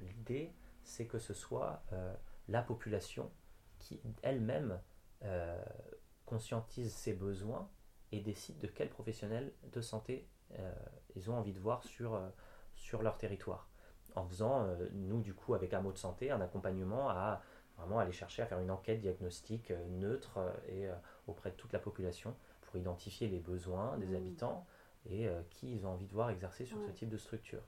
l'idée 0.01 0.53
c'est 0.85 1.07
que 1.07 1.19
ce 1.19 1.33
soit 1.33 1.83
la 2.49 2.61
population 2.63 3.31
qui 3.79 4.01
elle-même 4.23 4.79
conscientise 6.27 6.93
ses 6.93 7.13
besoins 7.13 7.69
et 8.13 8.21
décident 8.21 8.59
de 8.61 8.67
quels 8.67 8.91
professionnels 8.91 9.53
de 9.73 9.81
santé 9.81 10.27
euh, 10.59 10.73
ils 11.17 11.31
ont 11.31 11.39
envie 11.39 11.53
de 11.53 11.61
voir 11.61 11.83
sur, 11.85 12.15
euh, 12.15 12.29
sur 12.75 13.03
leur 13.03 13.19
territoire. 13.19 13.69
En 14.15 14.27
faisant, 14.27 14.65
euh, 14.65 14.89
nous, 14.93 15.21
du 15.21 15.35
coup, 15.35 15.55
avec 15.55 15.75
un 15.75 15.81
mot 15.81 15.93
de 15.93 15.99
santé, 15.99 16.31
un 16.31 16.41
accompagnement 16.41 17.11
à 17.11 17.43
vraiment 17.77 17.99
aller 17.99 18.13
chercher 18.13 18.43
à 18.43 18.47
faire 18.47 18.61
une 18.61 18.71
enquête 18.71 19.01
diagnostique 19.01 19.73
neutre 19.91 20.39
et 20.69 20.89
auprès 21.27 21.51
de 21.51 21.57
toute 21.57 21.73
la 21.73 21.81
population 21.81 22.37
pour 22.61 22.77
identifier 22.77 23.27
les 23.27 23.41
besoins 23.41 23.99
des 23.99 24.07
mmh. 24.07 24.15
habitants 24.15 24.65
et 25.11 25.29
qui 25.51 25.75
ils 25.75 25.85
ont 25.85 25.91
envie 25.91 26.07
de 26.07 26.13
voir 26.13 26.31
exercer 26.31 26.67
sur 26.67 26.81
ce 26.81 26.93
type 26.93 27.09
de 27.09 27.17
structure. 27.17 27.63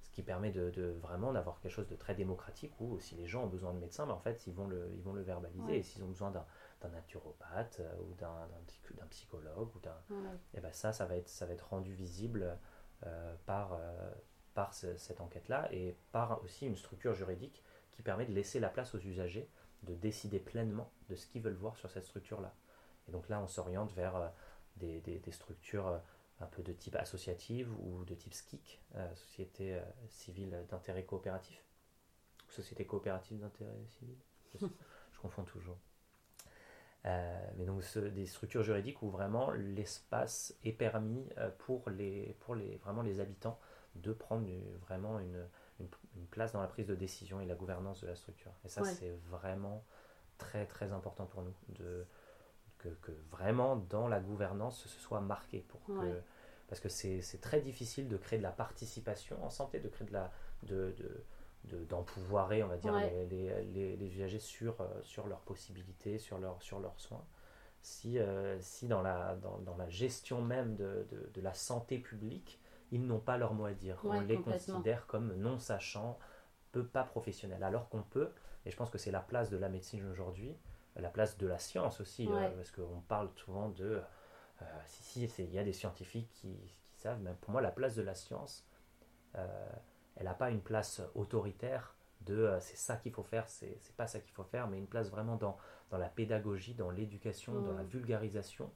Ce 0.00 0.10
qui 0.12 0.22
permet 0.22 0.50
de, 0.50 0.70
de 0.70 0.94
vraiment 1.02 1.34
d'avoir 1.34 1.60
quelque 1.60 1.72
chose 1.72 1.88
de 1.88 1.94
très 1.94 2.14
démocratique 2.14 2.72
où 2.80 2.98
si 3.00 3.16
les 3.16 3.26
gens 3.26 3.44
ont 3.44 3.48
besoin 3.48 3.74
de 3.74 3.78
médecins, 3.78 4.06
ben, 4.06 4.14
en 4.14 4.18
fait, 4.18 4.46
ils 4.46 4.54
vont 4.54 4.66
le, 4.66 4.90
ils 4.94 5.02
vont 5.02 5.12
le 5.12 5.20
verbaliser. 5.20 5.76
Et 5.76 5.82
s'ils 5.82 6.02
ont 6.02 6.08
besoin 6.08 6.30
d'un 6.30 6.46
d'un 6.80 6.88
naturopathe 6.88 7.80
euh, 7.80 7.94
ou 8.02 8.14
d'un 8.14 9.06
psychologue 9.10 9.74
ou 9.74 9.80
d'un 9.80 9.96
et 10.54 10.60
ben 10.60 10.72
ça 10.72 10.92
ça 10.92 11.06
va 11.06 11.16
être 11.16 11.28
ça 11.28 11.46
va 11.46 11.52
être 11.52 11.68
rendu 11.68 11.92
visible 11.92 12.58
euh, 13.06 13.34
par 13.46 13.74
euh, 13.74 14.10
par 14.54 14.74
cette 14.74 15.20
enquête 15.20 15.48
là 15.48 15.72
et 15.72 15.96
par 16.12 16.42
aussi 16.42 16.66
une 16.66 16.76
structure 16.76 17.14
juridique 17.14 17.62
qui 17.92 18.02
permet 18.02 18.26
de 18.26 18.32
laisser 18.32 18.60
la 18.60 18.68
place 18.68 18.94
aux 18.94 19.00
usagers 19.00 19.48
de 19.82 19.94
décider 19.94 20.40
pleinement 20.40 20.90
de 21.08 21.16
ce 21.16 21.26
qu'ils 21.26 21.42
veulent 21.42 21.54
voir 21.54 21.76
sur 21.76 21.90
cette 21.90 22.04
structure 22.04 22.40
là 22.40 22.54
et 23.08 23.12
donc 23.12 23.28
là 23.28 23.40
on 23.40 23.46
s'oriente 23.46 23.92
vers 23.92 24.32
des, 24.76 25.00
des, 25.00 25.18
des, 25.18 25.32
structures 25.32 26.00
un 26.40 26.46
peu 26.46 26.62
de 26.62 26.72
type 26.72 26.96
associative 26.96 27.70
ou 27.80 28.04
de 28.04 28.14
type 28.14 28.34
SKIC, 28.34 28.80
Société 29.14 29.80
Civile 30.08 30.66
d'intérêt 30.70 31.04
coopératif, 31.04 31.64
Société 32.48 32.86
coopérative 32.86 33.40
d'intérêt 33.40 33.86
civil, 33.86 34.16
je 34.54 35.18
confonds 35.20 35.44
toujours. 35.44 35.78
Euh, 37.06 37.50
mais 37.56 37.64
donc 37.64 37.82
des 38.12 38.26
structures 38.26 38.62
juridiques 38.62 39.00
où 39.02 39.08
vraiment 39.08 39.50
l'espace 39.52 40.54
est 40.64 40.72
permis 40.72 41.26
euh, 41.38 41.48
pour, 41.58 41.88
les, 41.88 42.36
pour 42.40 42.54
les, 42.54 42.76
vraiment 42.76 43.00
les 43.00 43.20
habitants 43.20 43.58
de 43.94 44.12
prendre 44.12 44.46
vraiment 44.82 45.18
une, 45.18 45.46
une, 45.80 46.26
place 46.30 46.52
dans 46.52 46.60
la 46.60 46.68
prise 46.68 46.86
de 46.86 46.94
décision 46.94 47.40
et 47.40 47.46
la 47.46 47.54
gouvernance 47.54 48.02
de 48.02 48.06
la 48.06 48.14
structure. 48.14 48.52
Et 48.64 48.68
ça, 48.68 48.84
c'est 48.84 49.18
vraiment 49.30 49.82
très 50.38 50.66
très 50.66 50.92
important 50.92 51.26
pour 51.26 51.42
nous, 51.42 51.54
de, 51.70 52.04
que, 52.78 52.88
que, 52.88 53.12
vraiment 53.30 53.76
dans 53.76 54.06
la 54.06 54.20
gouvernance 54.20 54.86
ce 54.86 54.88
soit 55.00 55.20
marqué. 55.20 55.60
Pour 55.68 55.82
que, 55.84 56.20
Parce 56.68 56.80
que 56.80 56.88
c'est 56.88 57.40
très 57.40 57.60
difficile 57.60 58.08
de 58.08 58.16
créer 58.18 58.38
de 58.38 58.44
la 58.44 58.52
participation 58.52 59.42
en 59.42 59.50
santé, 59.50 59.80
de 59.80 59.88
créer 59.88 60.06
de 60.06 60.12
la... 60.12 60.30
De, 60.62 60.94
de, 60.98 61.24
d'empouvoirer, 61.64 62.62
on 62.62 62.68
va 62.68 62.76
dire, 62.76 62.94
les, 62.94 63.26
les, 63.64 63.96
les, 63.96 64.16
usagers 64.16 64.38
sur, 64.38 64.80
euh, 64.80 64.86
sur 65.02 65.26
leurs 65.26 65.40
possibilités, 65.40 66.18
sur, 66.18 66.38
leur, 66.38 66.60
sur 66.62 66.80
leurs 66.80 66.98
soins. 66.98 67.24
Si, 67.82 68.18
euh, 68.18 68.58
si 68.60 68.88
dans, 68.88 69.02
la, 69.02 69.36
dans, 69.36 69.58
dans, 69.58 69.76
la 69.76 69.88
gestion 69.88 70.42
même 70.42 70.76
de, 70.76 71.06
de, 71.10 71.30
de 71.32 71.40
la 71.40 71.54
santé 71.54 71.98
publique, 71.98 72.60
ils 72.92 73.06
n'ont 73.06 73.20
pas 73.20 73.36
leur 73.36 73.54
mot 73.54 73.66
à 73.66 73.72
dire. 73.72 74.00
on 74.04 74.20
les 74.20 74.40
considère 74.40 75.06
comme 75.06 75.34
non 75.36 75.58
sachants, 75.58 76.18
peu 76.72 76.84
pas 76.84 77.04
professionnels. 77.04 77.62
Alors 77.62 77.88
qu'on 77.88 78.02
peut, 78.02 78.30
et 78.66 78.70
je 78.70 78.76
pense 78.76 78.90
que 78.90 78.98
c'est 78.98 79.12
la 79.12 79.20
place 79.20 79.50
de 79.50 79.56
la 79.56 79.68
médecine 79.68 80.08
aujourd'hui, 80.10 80.56
la 80.96 81.08
place 81.08 81.38
de 81.38 81.46
la 81.46 81.58
science 81.58 82.00
aussi, 82.00 82.28
euh, 82.28 82.50
parce 82.56 82.70
qu'on 82.72 83.00
parle 83.06 83.30
souvent 83.36 83.68
de... 83.68 84.00
si, 84.86 85.28
si, 85.28 85.42
il 85.44 85.54
y 85.54 85.58
a 85.58 85.64
des 85.64 85.72
scientifiques 85.72 86.28
qui, 86.32 86.52
qui, 86.88 86.98
savent, 86.98 87.20
mais 87.22 87.32
pour 87.40 87.50
moi, 87.52 87.62
la 87.62 87.70
place 87.70 87.94
de 87.94 88.02
la 88.02 88.14
science, 88.14 88.66
elle 90.20 90.26
n'a 90.26 90.34
pas 90.34 90.50
une 90.50 90.60
place 90.60 91.00
autoritaire 91.14 91.94
de 92.26 92.34
euh, 92.34 92.60
c'est 92.60 92.76
ça 92.76 92.96
qu'il 92.96 93.10
faut 93.10 93.22
faire, 93.22 93.48
c'est 93.48 93.96
pas 93.96 94.06
ça 94.06 94.20
qu'il 94.20 94.32
faut 94.32 94.44
faire, 94.44 94.68
mais 94.68 94.76
une 94.76 94.86
place 94.86 95.10
vraiment 95.10 95.36
dans, 95.36 95.56
dans 95.88 95.96
la 95.96 96.10
pédagogie, 96.10 96.74
dans 96.74 96.90
l'éducation, 96.90 97.58
dans 97.62 97.72
la 97.72 97.82
mm. 97.82 97.88
vulgarisation, 97.88 98.70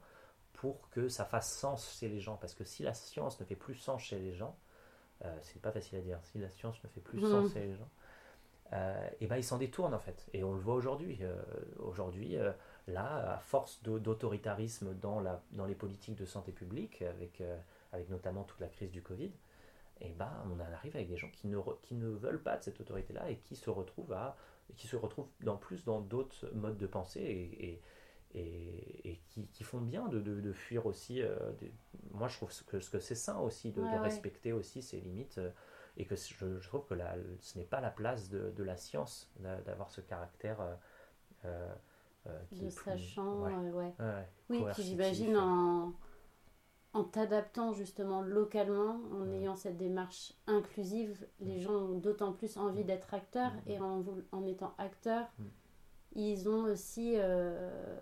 pour 0.53 0.89
que 0.89 1.07
ça 1.07 1.23
fasse 1.23 1.55
sens 1.55 1.97
chez 1.99 2.09
les 2.09 2.19
gens. 2.19 2.35
Parce 2.37 2.55
que 2.55 2.63
si 2.63 2.81
la 2.81 2.95
science 2.95 3.39
ne 3.39 3.45
fait 3.45 3.55
plus 3.55 3.75
sens 3.75 4.01
chez 4.01 4.17
les 4.17 4.33
gens, 4.33 4.57
euh, 5.23 5.37
c'est 5.43 5.61
pas 5.61 5.71
facile 5.71 5.99
à 5.99 6.01
dire, 6.01 6.19
si 6.23 6.39
la 6.39 6.49
science 6.49 6.83
ne 6.83 6.89
fait 6.89 7.01
plus 7.01 7.21
mm. 7.21 7.29
sens 7.29 7.53
chez 7.53 7.59
les 7.59 7.75
gens, 7.75 7.89
euh, 8.73 9.07
et 9.21 9.27
ben 9.27 9.37
ils 9.37 9.43
s'en 9.43 9.59
détournent 9.59 9.93
en 9.93 9.99
fait. 9.99 10.25
Et 10.33 10.43
on 10.43 10.53
le 10.53 10.59
voit 10.59 10.73
aujourd'hui. 10.73 11.21
aujourd'hui, 11.77 12.37
là, 12.87 13.35
à 13.35 13.37
force 13.37 13.83
d'autoritarisme 13.83 14.95
dans, 14.95 15.19
la, 15.19 15.43
dans 15.51 15.67
les 15.67 15.75
politiques 15.75 16.15
de 16.15 16.25
santé 16.25 16.51
publique, 16.51 17.03
avec, 17.03 17.43
avec 17.93 18.09
notamment 18.09 18.43
toute 18.43 18.59
la 18.59 18.67
crise 18.67 18.89
du 18.89 19.03
Covid, 19.03 19.31
et 20.01 20.11
ben 20.13 20.31
on 20.45 20.59
en 20.59 20.73
arrive 20.73 20.95
avec 20.95 21.07
des 21.07 21.17
gens 21.17 21.29
qui 21.29 21.47
ne, 21.47 21.57
qui 21.81 21.95
ne 21.95 22.07
veulent 22.07 22.41
pas 22.41 22.57
de 22.57 22.63
cette 22.63 22.79
autorité-là 22.79 23.29
et 23.29 23.37
qui 23.37 23.55
se 23.55 23.69
retrouvent 23.69 24.13
à 24.13 24.35
qui 24.75 24.87
se 24.87 24.95
retrouvent 24.95 25.29
en 25.47 25.57
plus 25.57 25.83
dans 25.85 26.01
d'autres 26.01 26.49
modes 26.53 26.77
de 26.77 26.87
pensée 26.87 27.21
et, 27.21 27.81
et, 28.33 29.09
et, 29.09 29.21
qui, 29.27 29.47
qui, 29.47 29.63
font 29.63 29.79
bien 29.79 30.07
de, 30.07 30.19
de, 30.19 30.53
fuir 30.53 30.85
aussi. 30.85 31.21
Euh, 31.21 31.37
moi, 32.11 32.27
je 32.27 32.37
trouve 32.37 32.51
que, 32.65 32.77
que 32.77 32.99
c'est 32.99 33.15
sain 33.15 33.37
aussi 33.39 33.71
de, 33.71 33.81
respecter 33.81 34.51
aussi 34.51 34.81
ses 34.81 34.99
limites 34.99 35.37
euh, 35.37 35.51
et 35.97 36.05
que 36.05 36.15
je, 36.15 36.67
trouve 36.67 36.85
que 36.85 36.95
la, 36.95 37.15
ce 37.39 37.57
n'est 37.57 37.65
pas 37.65 37.79
la 37.79 37.91
place 37.91 38.29
de, 38.29 38.51
de 38.51 38.63
la 38.63 38.75
science 38.75 39.31
d'avoir 39.39 39.89
ce 39.91 40.01
caractère. 40.01 40.57
Euh, 41.45 41.73
qui 42.49 42.65
de 42.65 42.69
sachant, 42.69 43.43
ouais. 43.43 44.25
oui, 44.49 44.65
qui 44.73 44.83
j'imagine 44.83 45.37
en 45.37 45.93
en 46.95 47.03
t'adaptant 47.03 47.73
justement 47.73 48.21
localement, 48.21 49.01
en 49.11 49.29
ayant 49.33 49.57
cette 49.57 49.77
démarche 49.77 50.33
inclusive, 50.47 51.27
les 51.41 51.59
gens 51.59 51.73
ont 51.73 51.99
d'autant 51.99 52.31
plus 52.31 52.55
envie 52.55 52.85
d'être 52.85 53.13
acteurs 53.13 53.51
et 53.67 53.79
en, 53.79 54.03
en 54.31 54.45
étant 54.45 54.73
acteurs, 54.77 55.27
ils 56.15 56.47
ont 56.47 56.63
aussi, 56.63 57.15
euh, 57.17 57.99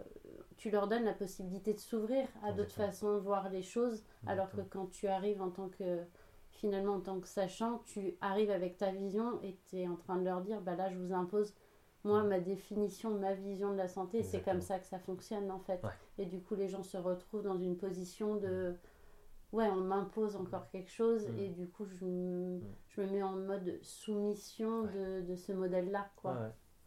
tu 0.58 0.70
leur 0.70 0.88
donnes 0.88 1.06
la 1.06 1.14
possibilité 1.14 1.74
de 1.74 1.80
s'ouvrir 1.80 2.28
à 2.44 2.52
d'autres 2.52 2.76
façons 2.76 3.16
de 3.16 3.20
voir 3.20 3.50
les 3.50 3.64
choses, 3.64 4.04
alors 4.28 4.52
que 4.52 4.62
quand 4.62 4.86
tu 4.86 5.08
arrives 5.08 5.42
en 5.42 5.50
tant 5.50 5.70
que, 5.70 6.04
finalement 6.52 6.94
en 6.94 7.02
tant 7.02 7.20
que 7.20 7.28
sachant, 7.28 7.80
tu 7.86 8.16
arrives 8.22 8.52
avec 8.52 8.78
ta 8.78 8.92
vision 8.92 9.42
et 9.42 9.58
tu 9.66 9.80
es 9.80 9.88
en 9.88 9.96
train 9.96 10.18
de 10.18 10.24
leur 10.24 10.42
dire, 10.42 10.62
bah 10.62 10.76
là 10.76 10.92
je 10.92 10.98
vous 10.98 11.14
impose 11.14 11.56
moi, 12.04 12.24
ma 12.24 12.40
définition, 12.40 13.18
ma 13.18 13.34
vision 13.34 13.72
de 13.72 13.78
la 13.78 13.88
santé, 13.88 14.24
c'est 14.24 14.42
comme 14.42 14.62
ça 14.62 14.80
que 14.80 14.86
ça 14.86 15.00
fonctionne 15.00 15.50
en 15.52 15.60
fait. 15.60 15.82
Et 16.18 16.26
du 16.26 16.42
coup, 16.42 16.56
les 16.56 16.68
gens 16.68 16.84
se 16.84 16.98
retrouvent 16.98 17.44
dans 17.44 17.58
une 17.58 17.78
position 17.78 18.36
de 18.36 18.72
mm. 18.72 19.56
ouais, 19.56 19.68
on 19.70 19.82
m'impose 19.82 20.36
encore 20.36 20.68
quelque 20.70 20.92
chose 20.92 21.30
mm. 21.30 21.40
et 21.40 21.50
du 21.50 21.70
coup, 21.70 21.86
je, 21.86 22.06
mm. 22.06 22.62
je, 22.90 23.02
me 23.02 23.08
mets 23.08 23.24
en 23.24 23.36
mode 23.38 23.80
soumission 23.82 24.84
de, 24.84 25.22
de, 25.22 25.36
ce 25.36 25.54
modèle-là. 25.54 26.10
quoi. 26.18 26.38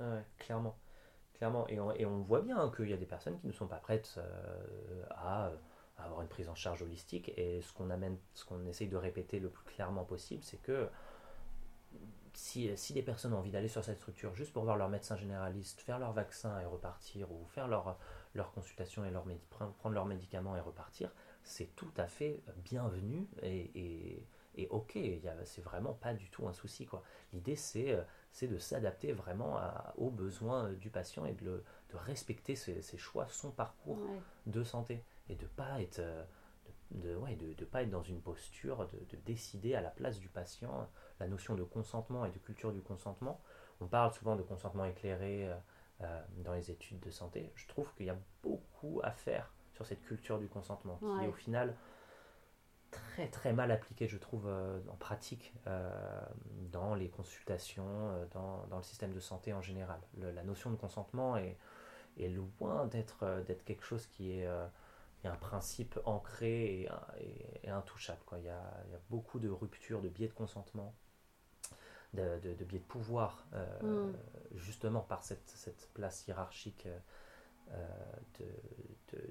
Ouais, 0.01 0.23
clairement. 0.37 0.77
clairement. 1.35 1.67
Et 1.69 1.81
on, 1.81 1.93
et 1.93 2.05
on 2.05 2.21
voit 2.21 2.43
bien 2.43 2.71
qu'il 2.77 2.91
y 2.91 2.95
a 2.95 2.99
des 2.99 3.07
personnes 3.07 3.39
qui 3.39 3.47
ne 3.47 3.53
sont 3.53 3.69
pas 3.69 3.79
prêtes 3.79 4.17
euh, 4.19 5.03
à, 5.13 5.51
à, 5.97 6.05
avoir 6.05 6.21
une 6.21 6.29
prise 6.29 6.51
en 6.51 6.55
charge 6.55 6.83
holistique. 6.83 7.33
Et 7.39 7.63
ce 7.63 7.73
qu'on 7.73 7.89
amène, 7.89 8.19
ce 8.35 8.45
qu'on 8.45 8.67
essaye 8.67 8.89
de 8.89 8.99
répéter 8.99 9.41
le 9.41 9.49
plus 9.49 9.65
clairement 9.65 10.05
possible, 10.05 10.43
c'est 10.45 10.61
que 10.61 10.91
si, 12.37 12.71
si 12.77 12.93
des 12.93 13.03
personnes 13.03 13.33
ont 13.33 13.39
envie 13.39 13.51
d'aller 13.51 13.69
sur 13.69 13.83
cette 13.83 13.97
structure 13.97 14.35
juste 14.35 14.53
pour 14.53 14.65
voir 14.65 14.77
leur 14.77 14.91
médecin 14.91 15.17
généraliste, 15.17 15.81
faire 15.81 15.99
leur 15.99 16.13
vaccin 16.13 16.61
et 16.61 16.67
repartir, 16.67 17.33
ou 17.33 17.47
faire 17.47 17.67
leur, 17.67 17.99
leur 18.35 18.53
consultation 18.53 19.07
et 19.07 19.11
leur 19.11 19.25
prendre 19.49 19.95
leurs 19.95 20.05
médicaments 20.05 20.55
et 20.55 20.61
repartir, 20.61 21.11
c'est 21.43 21.75
tout 21.77 21.91
à 21.97 22.07
fait 22.07 22.43
bienvenu 22.59 23.27
et, 23.43 24.27
et, 24.55 24.69
ok, 24.69 24.99
c'est 25.45 25.63
vraiment 25.63 25.95
pas 25.95 26.13
du 26.13 26.29
tout 26.29 26.47
un 26.47 26.53
souci. 26.53 26.85
quoi. 26.85 27.03
L'idée, 27.33 27.57
c'est 27.57 27.93
euh, 27.93 28.03
de 28.47 28.59
s'adapter 28.59 29.13
vraiment 29.13 29.59
aux 29.97 30.11
besoins 30.11 30.73
du 30.73 30.91
patient 30.91 31.25
et 31.25 31.33
de, 31.33 31.45
le, 31.45 31.65
de 31.91 31.97
respecter 31.97 32.55
ses, 32.55 32.83
choix, 32.99 33.27
son 33.31 33.51
parcours 33.51 33.99
de 34.45 34.63
santé 34.63 35.03
et 35.31 35.37
de 35.37 35.47
pas 35.47 35.81
être 35.81 36.01
euh, 36.01 36.23
de, 36.91 37.17
ouais, 37.17 37.37
de, 37.37 37.55
de, 37.55 37.65
pas 37.65 37.83
être 37.83 37.91
dans 37.91 38.03
une 38.03 38.21
posture 38.21 38.89
de, 38.89 38.99
de, 39.09 39.17
décider 39.25 39.75
à 39.75 39.81
la 39.81 39.91
place 39.91 40.19
du 40.19 40.29
patient 40.29 40.89
la 41.21 41.29
notion 41.29 41.55
de 41.55 41.65
consentement 41.65 42.25
et 42.25 42.31
de 42.31 42.39
culture 42.39 42.73
du 42.73 42.83
consentement. 42.83 43.41
On 43.81 43.87
parle 43.87 44.13
souvent 44.13 44.37
de 44.37 44.43
consentement 44.43 44.85
éclairé 44.85 45.51
euh, 46.03 46.21
dans 46.45 46.53
les 46.53 46.71
études 46.71 47.01
de 47.01 47.11
santé. 47.11 47.51
Je 47.55 47.67
trouve 47.69 47.91
qu'il 47.95 48.05
y 48.05 48.11
a 48.11 48.19
beaucoup 48.43 49.01
à 49.03 49.13
faire 49.13 49.51
sur 49.73 49.87
cette 49.87 50.03
culture 50.03 50.39
du 50.39 50.47
consentement 50.47 50.99
qui 50.99 51.25
est 51.25 51.27
au 51.27 51.33
final 51.33 51.75
très 52.91 53.29
très 53.29 53.55
mal 53.55 53.71
appliquée, 53.71 54.07
je 54.07 54.19
trouve, 54.19 54.47
euh, 54.47 54.79
en 54.91 54.97
pratique 54.97 55.55
euh, 55.67 55.91
dans 56.71 56.95
les 56.95 57.09
consultations, 57.09 58.27
dans, 58.33 58.67
dans, 58.67 58.77
le 58.77 58.83
système 58.83 59.15
de 59.15 59.21
santé 59.21 59.55
en 59.55 59.63
général. 59.63 59.99
la 60.19 60.43
notion 60.43 60.71
de 60.71 60.77
consentement 60.77 61.39
est, 61.39 61.57
est 62.19 62.29
loin 62.29 62.85
d'être 62.85 63.43
d'être 63.47 63.65
quelque 63.65 63.85
chose 63.85 64.07
qui 64.07 64.33
est 64.33 64.47
un 65.25 65.37
principe 65.37 65.99
ancré 66.05 66.83
et, 66.83 66.89
et, 67.63 67.71
intouchable. 67.71 68.21
Quoi. 68.27 68.39
Il, 68.39 68.45
y 68.45 68.51
a, 68.51 68.61
il, 68.87 68.93
y 68.93 68.95
a, 68.95 69.01
beaucoup 69.09 69.39
de 69.39 69.49
ruptures, 69.49 70.03
de 70.03 70.11
biais 70.11 70.29
de 70.29 70.35
consentement, 70.35 70.95
de, 72.17 72.55
de, 72.55 72.65
biais 72.65 72.79
de 72.79 72.85
pouvoir, 72.85 73.47
mm. 73.83 74.13
justement 74.57 75.01
par 75.01 75.23
cette, 75.23 75.49
cette 75.49 75.91
place 75.95 76.27
hiérarchique 76.27 76.89
de, 77.73 78.47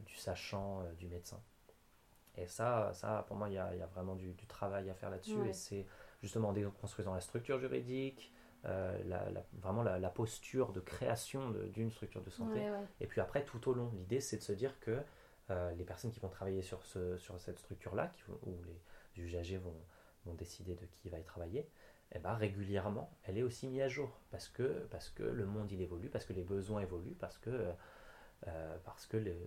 du 0.06 0.16
sachant, 0.16 0.82
euh, 0.82 0.94
du 0.94 1.08
médecin. 1.08 1.42
Et 2.38 2.48
ça, 2.48 2.92
ça 2.94 3.24
pour 3.28 3.38
moi, 3.38 3.50
il 3.50 3.54
y 3.54 3.58
a, 3.58 3.74
y 3.76 3.82
a, 3.82 3.86
vraiment 3.88 4.16
du, 4.16 4.34
du, 4.34 4.46
travail 4.46 4.90
à 4.90 4.94
faire 4.94 5.10
là-dessus. 5.10 5.48
Et 5.48 5.54
c'est 5.54 5.86
justement 6.22 6.50
en 6.50 6.54
déconstruisant 6.54 7.14
la 7.14 7.22
structure 7.22 7.60
juridique, 7.60 8.34
euh, 8.66 9.02
la, 9.06 9.26
vraiment 9.62 9.84
la, 9.84 10.10
posture 10.10 10.74
de 10.74 10.82
création 10.82 11.52
d'une 11.52 11.92
structure 11.92 12.22
de 12.22 12.30
santé. 12.30 12.62
Et 13.00 13.08
puis 13.08 13.22
après, 13.22 13.46
tout 13.46 13.70
au 13.70 13.74
long, 13.74 13.90
l'idée, 13.96 14.20
c'est 14.20 14.38
de 14.38 14.42
se 14.42 14.52
dire 14.52 14.78
que 14.82 15.02
euh, 15.50 15.72
les 15.76 15.86
personnes 15.86 16.12
qui 16.12 16.20
vont 16.20 16.30
travailler 16.30 16.62
sur, 16.62 16.84
ce, 16.84 17.18
sur 17.18 17.40
cette 17.40 17.60
structure-là, 17.60 18.12
où 18.46 18.58
les 19.16 19.24
usagers 19.24 19.58
vont, 19.58 19.80
vont 20.26 20.34
décider 20.34 20.76
de 20.76 20.86
qui 20.88 21.08
va 21.08 21.20
y 21.20 21.24
travailler, 21.24 21.70
eh 22.14 22.20
ben, 22.20 22.34
régulièrement, 22.34 23.10
elle 23.24 23.38
est 23.38 23.44
aussi 23.44 23.68
mise 23.68 23.82
à 23.82 23.88
jour. 23.88 24.20
Parce 24.32 24.48
que, 24.48 24.86
parce 24.92 25.10
que 25.10 25.24
le 25.24 25.46
monde, 25.46 25.72
il 25.72 25.82
évolue, 25.82 26.10
parce 26.10 26.26
que 26.26 26.34
les 26.34 26.44
besoins 26.44 26.82
évoluent, 26.82 27.16
parce 27.20 27.38
que 27.38 27.74
euh, 28.48 28.76
parce 28.84 29.06
que 29.08 29.18
les, 29.18 29.40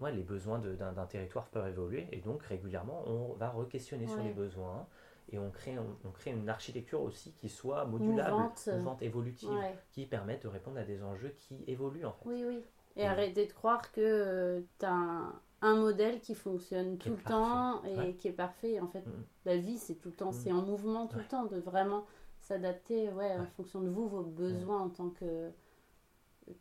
ouais, 0.00 0.12
les 0.12 0.22
besoins 0.22 0.58
d'un 0.58 1.06
territoire 1.06 1.48
peuvent 1.48 1.68
évoluer 1.68 2.08
et 2.12 2.20
donc 2.20 2.42
régulièrement 2.44 3.02
on 3.06 3.34
va 3.34 3.50
re-questionner 3.50 4.06
sur 4.06 4.22
les 4.22 4.32
besoins 4.32 4.86
et 5.30 5.38
on 5.38 5.50
crée, 5.50 5.76
on, 5.78 6.10
crée 6.10 6.30
une 6.30 6.48
architecture 6.48 7.02
aussi 7.02 7.32
qui 7.32 7.48
soit 7.48 7.84
modulable, 7.84 8.50
mouvante, 8.66 9.02
évolutive, 9.02 9.50
qui 9.90 10.06
permette 10.06 10.44
de 10.44 10.48
répondre 10.48 10.78
à 10.78 10.84
des 10.84 11.02
enjeux 11.02 11.34
qui 11.38 11.62
évoluent 11.66 12.06
en 12.06 12.12
fait. 12.12 12.28
Oui, 12.28 12.44
oui. 12.46 12.64
Et 12.96 13.06
arrêter 13.06 13.46
de 13.46 13.52
croire 13.52 13.90
que 13.92 14.00
euh, 14.00 14.60
tu 14.78 14.86
as 14.86 14.92
un, 14.92 15.40
modèle 15.62 16.20
qui 16.20 16.34
fonctionne 16.34 16.98
tout 16.98 17.10
le 17.10 17.22
temps 17.22 17.82
et 17.84 18.16
qui 18.16 18.28
est 18.28 18.32
parfait. 18.32 18.80
En 18.80 18.88
fait, 18.88 19.06
mm. 19.06 19.24
la 19.44 19.56
vie, 19.56 19.78
c'est 19.78 19.94
tout 19.94 20.08
le 20.08 20.14
temps, 20.14 20.30
mm. 20.30 20.34
c'est 20.34 20.52
en 20.52 20.62
mouvement 20.62 21.06
tout 21.06 21.18
le 21.18 21.24
temps, 21.24 21.44
de 21.44 21.58
vraiment 21.58 22.04
s'adapter 22.40 23.08
ouais, 23.10 23.36
en 23.36 23.46
fonction 23.46 23.80
de 23.80 23.88
vous, 23.88 24.08
vos 24.08 24.22
besoins 24.22 24.80
en 24.80 24.90
tant 24.90 25.10
que, 25.10 25.50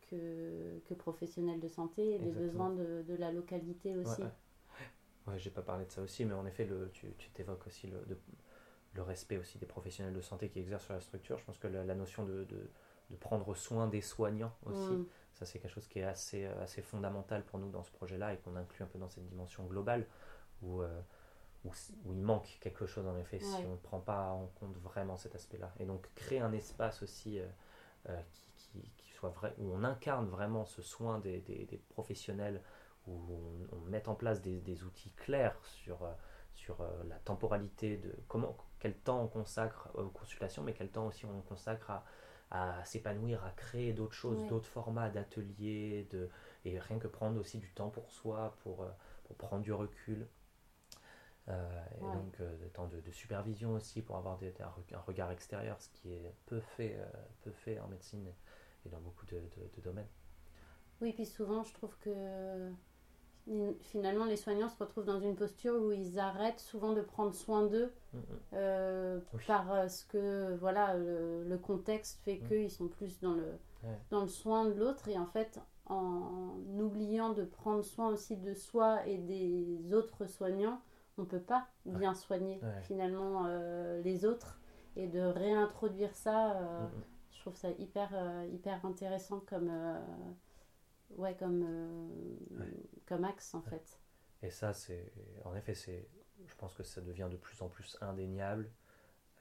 que, 0.09 0.79
que 0.85 0.93
professionnels 0.93 1.59
de 1.59 1.67
santé 1.67 2.15
et 2.15 2.19
des 2.19 2.31
besoins 2.31 2.69
de, 2.69 3.03
de, 3.07 3.15
la 3.15 3.31
localité 3.31 3.95
aussi. 3.95 4.21
Ouais, 5.27 5.37
j'ai 5.37 5.49
pas 5.49 5.61
parlé 5.61 5.85
de 5.85 5.91
ça 5.91 6.01
aussi, 6.01 6.25
mais 6.25 6.33
en 6.33 6.45
effet, 6.45 6.65
le, 6.65 6.89
tu, 6.93 7.07
t'évoques 7.33 7.65
aussi 7.67 7.87
le, 7.87 8.17
le 8.93 9.01
respect 9.01 9.37
aussi 9.37 9.57
des 9.57 9.65
professionnels 9.65 10.13
de 10.13 10.21
santé 10.21 10.49
qui 10.49 10.59
exercent 10.59 10.85
sur 10.85 10.93
la 10.93 11.01
structure. 11.01 11.37
Je 11.37 11.45
pense 11.45 11.57
que 11.57 11.67
la, 11.67 11.95
notion 11.95 12.25
de, 12.25 12.43
de, 12.43 12.69
de, 13.09 13.15
prendre 13.15 13.55
soin 13.55 13.87
des 13.87 14.01
soignants 14.01 14.53
aussi, 14.65 14.91
mm. 14.91 15.05
Ça 15.41 15.51
c'est 15.51 15.59
quelque 15.59 15.73
chose 15.73 15.87
qui 15.87 15.99
est 15.99 16.03
assez, 16.03 16.45
assez 16.45 16.83
fondamental 16.83 17.43
pour 17.43 17.57
nous 17.57 17.71
dans 17.71 17.83
ce 17.83 17.91
projet-là 17.91 18.33
et 18.33 18.37
qu'on 18.37 18.55
inclut 18.55 18.83
un 18.83 18.87
peu 18.87 18.99
dans 18.99 19.09
cette 19.09 19.25
dimension 19.25 19.65
globale 19.65 20.05
où, 20.61 20.81
euh, 20.81 21.01
où, 21.65 21.71
où, 22.05 22.13
il 22.13 22.21
manque 22.21 22.59
quelque 22.61 22.85
chose 22.85 23.07
en 23.07 23.17
effet 23.17 23.39
si 23.39 23.65
on 23.65 23.71
ne 23.71 23.77
prend 23.77 23.99
pas 23.99 24.29
en 24.29 24.47
compte 24.59 24.77
vraiment 24.77 25.17
cet 25.17 25.33
aspect-là. 25.33 25.73
Et 25.79 25.85
donc 25.85 26.07
créer 26.13 26.39
un 26.39 26.53
espace 26.53 27.01
aussi 27.01 27.39
euh, 27.39 27.45
euh, 28.09 28.21
qui, 28.55 28.81
qui, 28.97 29.11
vrai, 29.21 29.53
où 29.57 29.71
on 29.73 29.83
incarne 29.83 30.27
vraiment 30.27 30.65
ce 30.65 30.81
soin 30.81 31.19
des, 31.19 31.39
des, 31.41 31.81
professionnels, 31.89 32.61
où 33.07 33.19
on, 33.71 33.77
met 33.89 34.07
en 34.07 34.15
place 34.15 34.41
des, 34.41 34.59
des 34.59 34.83
outils 34.83 35.11
clairs 35.11 35.57
sur, 35.63 36.03
euh, 36.03 36.11
sur 36.55 36.81
euh, 36.81 36.89
la 37.07 37.17
temporalité 37.17 37.97
de 37.97 38.15
comment, 38.27 38.55
quel 38.79 38.95
temps 38.95 39.21
on 39.23 39.27
consacre 39.27 39.89
aux 39.93 40.09
consultations, 40.09 40.63
mais 40.63 40.73
quel 40.73 40.89
temps 40.89 41.07
aussi 41.07 41.25
on 41.25 41.41
consacre 41.41 41.89
à, 41.91 42.05
à 42.51 42.83
s'épanouir, 42.85 43.43
à 43.45 43.51
créer 43.51 43.93
d'autres 43.93 44.13
choses, 44.13 44.45
d'autres 44.47 44.67
formats 44.67 45.09
d'ateliers, 45.09 46.07
de, 46.11 46.29
et 46.65 46.79
rien 46.79 46.99
que 46.99 47.07
prendre 47.07 47.39
aussi 47.39 47.57
du 47.57 47.71
temps 47.71 47.89
pour 47.89 48.11
soi, 48.11 48.55
pour, 48.63 48.83
euh, 48.83 48.89
pour 49.23 49.35
prendre 49.37 49.63
du 49.63 49.73
recul. 49.73 50.27
et 51.47 52.01
donc 52.01 52.37
des 52.59 52.69
temps 52.69 52.87
de, 52.87 53.01
de, 53.01 53.11
supervision 53.11 53.73
aussi 53.73 54.01
pour 54.01 54.15
avoir 54.15 54.37
des, 54.37 54.53
un, 54.61 54.99
regard 54.99 55.31
extérieur, 55.31 55.81
ce 55.81 55.89
qui 55.89 56.13
est 56.13 56.33
peu 56.45 56.61
fait, 56.61 56.97
peu 57.41 57.51
fait 57.51 57.79
en 57.79 57.87
médecine 57.87 58.31
et 58.85 58.89
dans 58.89 59.01
beaucoup 59.01 59.25
de, 59.25 59.41
de, 59.75 59.81
domaines. 59.81 60.07
Oui, 61.01 61.13
puis 61.13 61.25
souvent, 61.25 61.63
je 61.63 61.73
trouve 61.73 61.97
que 61.99 62.71
finalement, 63.81 64.25
les 64.25 64.37
soignants 64.37 64.69
se 64.69 64.77
retrouvent 64.77 65.05
dans 65.05 65.19
une 65.19 65.35
posture 65.35 65.73
où 65.81 65.91
ils 65.91 66.19
arrêtent 66.19 66.59
souvent 66.59 66.93
de 66.93 67.01
prendre 67.01 67.33
soin 67.33 67.65
d'eux 67.65 67.91
mm, 68.13 68.17
mm. 68.17 68.21
euh, 68.53 69.19
parce 69.47 70.03
que 70.03 70.55
voilà, 70.59 70.95
le, 70.95 71.57
contexte 71.57 72.21
fait 72.23 72.39
mm. 72.43 72.47
qu'ils 72.47 72.71
sont 72.71 72.87
plus 72.87 73.19
dans 73.19 73.33
le, 73.33 73.47
dans 74.09 74.21
le 74.21 74.27
soin 74.27 74.65
de 74.65 74.73
l'autre 74.73 75.07
et 75.07 75.17
en 75.17 75.25
fait, 75.25 75.59
en 75.87 76.55
oubliant 76.79 77.33
de 77.33 77.43
prendre 77.43 77.83
soin 77.83 78.09
aussi 78.09 78.37
de 78.37 78.53
soi 78.53 79.05
et 79.05 79.17
des 79.17 79.93
autres 79.93 80.25
soignants, 80.27 80.81
on 81.17 81.23
ne 81.23 81.27
peut 81.27 81.39
pas 81.39 81.67
bien 81.85 82.13
soigner 82.13 82.61
finalement 82.83 83.45
euh, 83.47 84.01
les 84.01 84.25
autres 84.25 84.61
et 84.95 85.07
de 85.07 85.19
réintroduire 85.19 86.13
ça. 86.15 86.53
Euh, 86.53 86.87
je 87.31 87.39
trouve 87.41 87.55
ça 87.55 87.69
hyper, 87.79 88.09
euh, 88.13 88.45
hyper 88.53 88.85
intéressant 88.85 89.41
comme, 89.47 89.69
euh, 89.71 89.99
ouais, 91.17 91.35
comme, 91.35 91.63
euh, 91.67 92.65
comme 93.05 93.23
axe 93.23 93.53
en 93.53 93.61
fait. 93.61 93.99
Et 94.43 94.49
ça, 94.49 94.73
c'est 94.73 95.11
en 95.45 95.55
effet, 95.55 95.73
c'est, 95.73 96.07
je 96.47 96.55
pense 96.55 96.73
que 96.73 96.83
ça 96.83 97.01
devient 97.01 97.27
de 97.31 97.37
plus 97.37 97.61
en 97.61 97.69
plus 97.69 97.97
indéniable. 98.01 98.69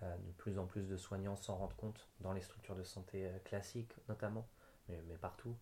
de 0.02 0.32
plus 0.38 0.58
en 0.58 0.66
plus 0.66 0.88
de 0.88 0.96
soignants 0.96 1.36
s'en 1.36 1.56
rendent 1.56 1.76
compte 1.76 2.08
dans 2.20 2.32
les 2.32 2.40
structures 2.40 2.76
de 2.76 2.82
santé 2.82 3.30
classiques 3.44 3.94
notamment, 4.08 4.48
mais, 4.88 5.00
mais 5.08 5.16
partout, 5.16 5.56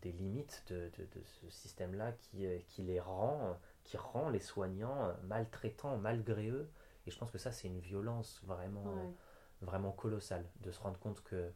des 0.00 0.12
limites 0.12 0.64
de, 0.68 0.90
de, 0.98 1.04
de 1.04 1.24
ce 1.24 1.50
système-là 1.50 2.12
qui, 2.12 2.46
qui 2.66 2.82
les 2.82 3.00
rend, 3.00 3.58
qui 3.84 3.96
rend 3.96 4.28
les 4.30 4.40
soignants 4.40 5.14
maltraitants 5.24 5.98
malgré 5.98 6.48
eux. 6.48 6.70
Et 7.06 7.10
je 7.10 7.18
pense 7.18 7.30
que 7.30 7.38
ça, 7.38 7.50
c'est 7.52 7.68
une 7.68 7.80
violence 7.80 8.40
vraiment 8.44 9.14
vraiment 9.62 9.92
colossal 9.92 10.44
de 10.60 10.70
se 10.70 10.80
rendre 10.80 10.98
compte 10.98 11.22
que 11.22 11.52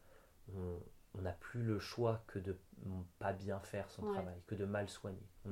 on 0.54 1.22
n'a 1.22 1.32
plus 1.32 1.62
le 1.62 1.78
choix 1.78 2.22
que 2.26 2.38
de 2.38 2.56
pas 3.18 3.32
bien 3.32 3.58
faire 3.60 3.90
son 3.90 4.02
travail, 4.12 4.40
que 4.46 4.54
de 4.54 4.64
mal 4.64 4.88
soigner. 4.88 5.26
On 5.44 5.50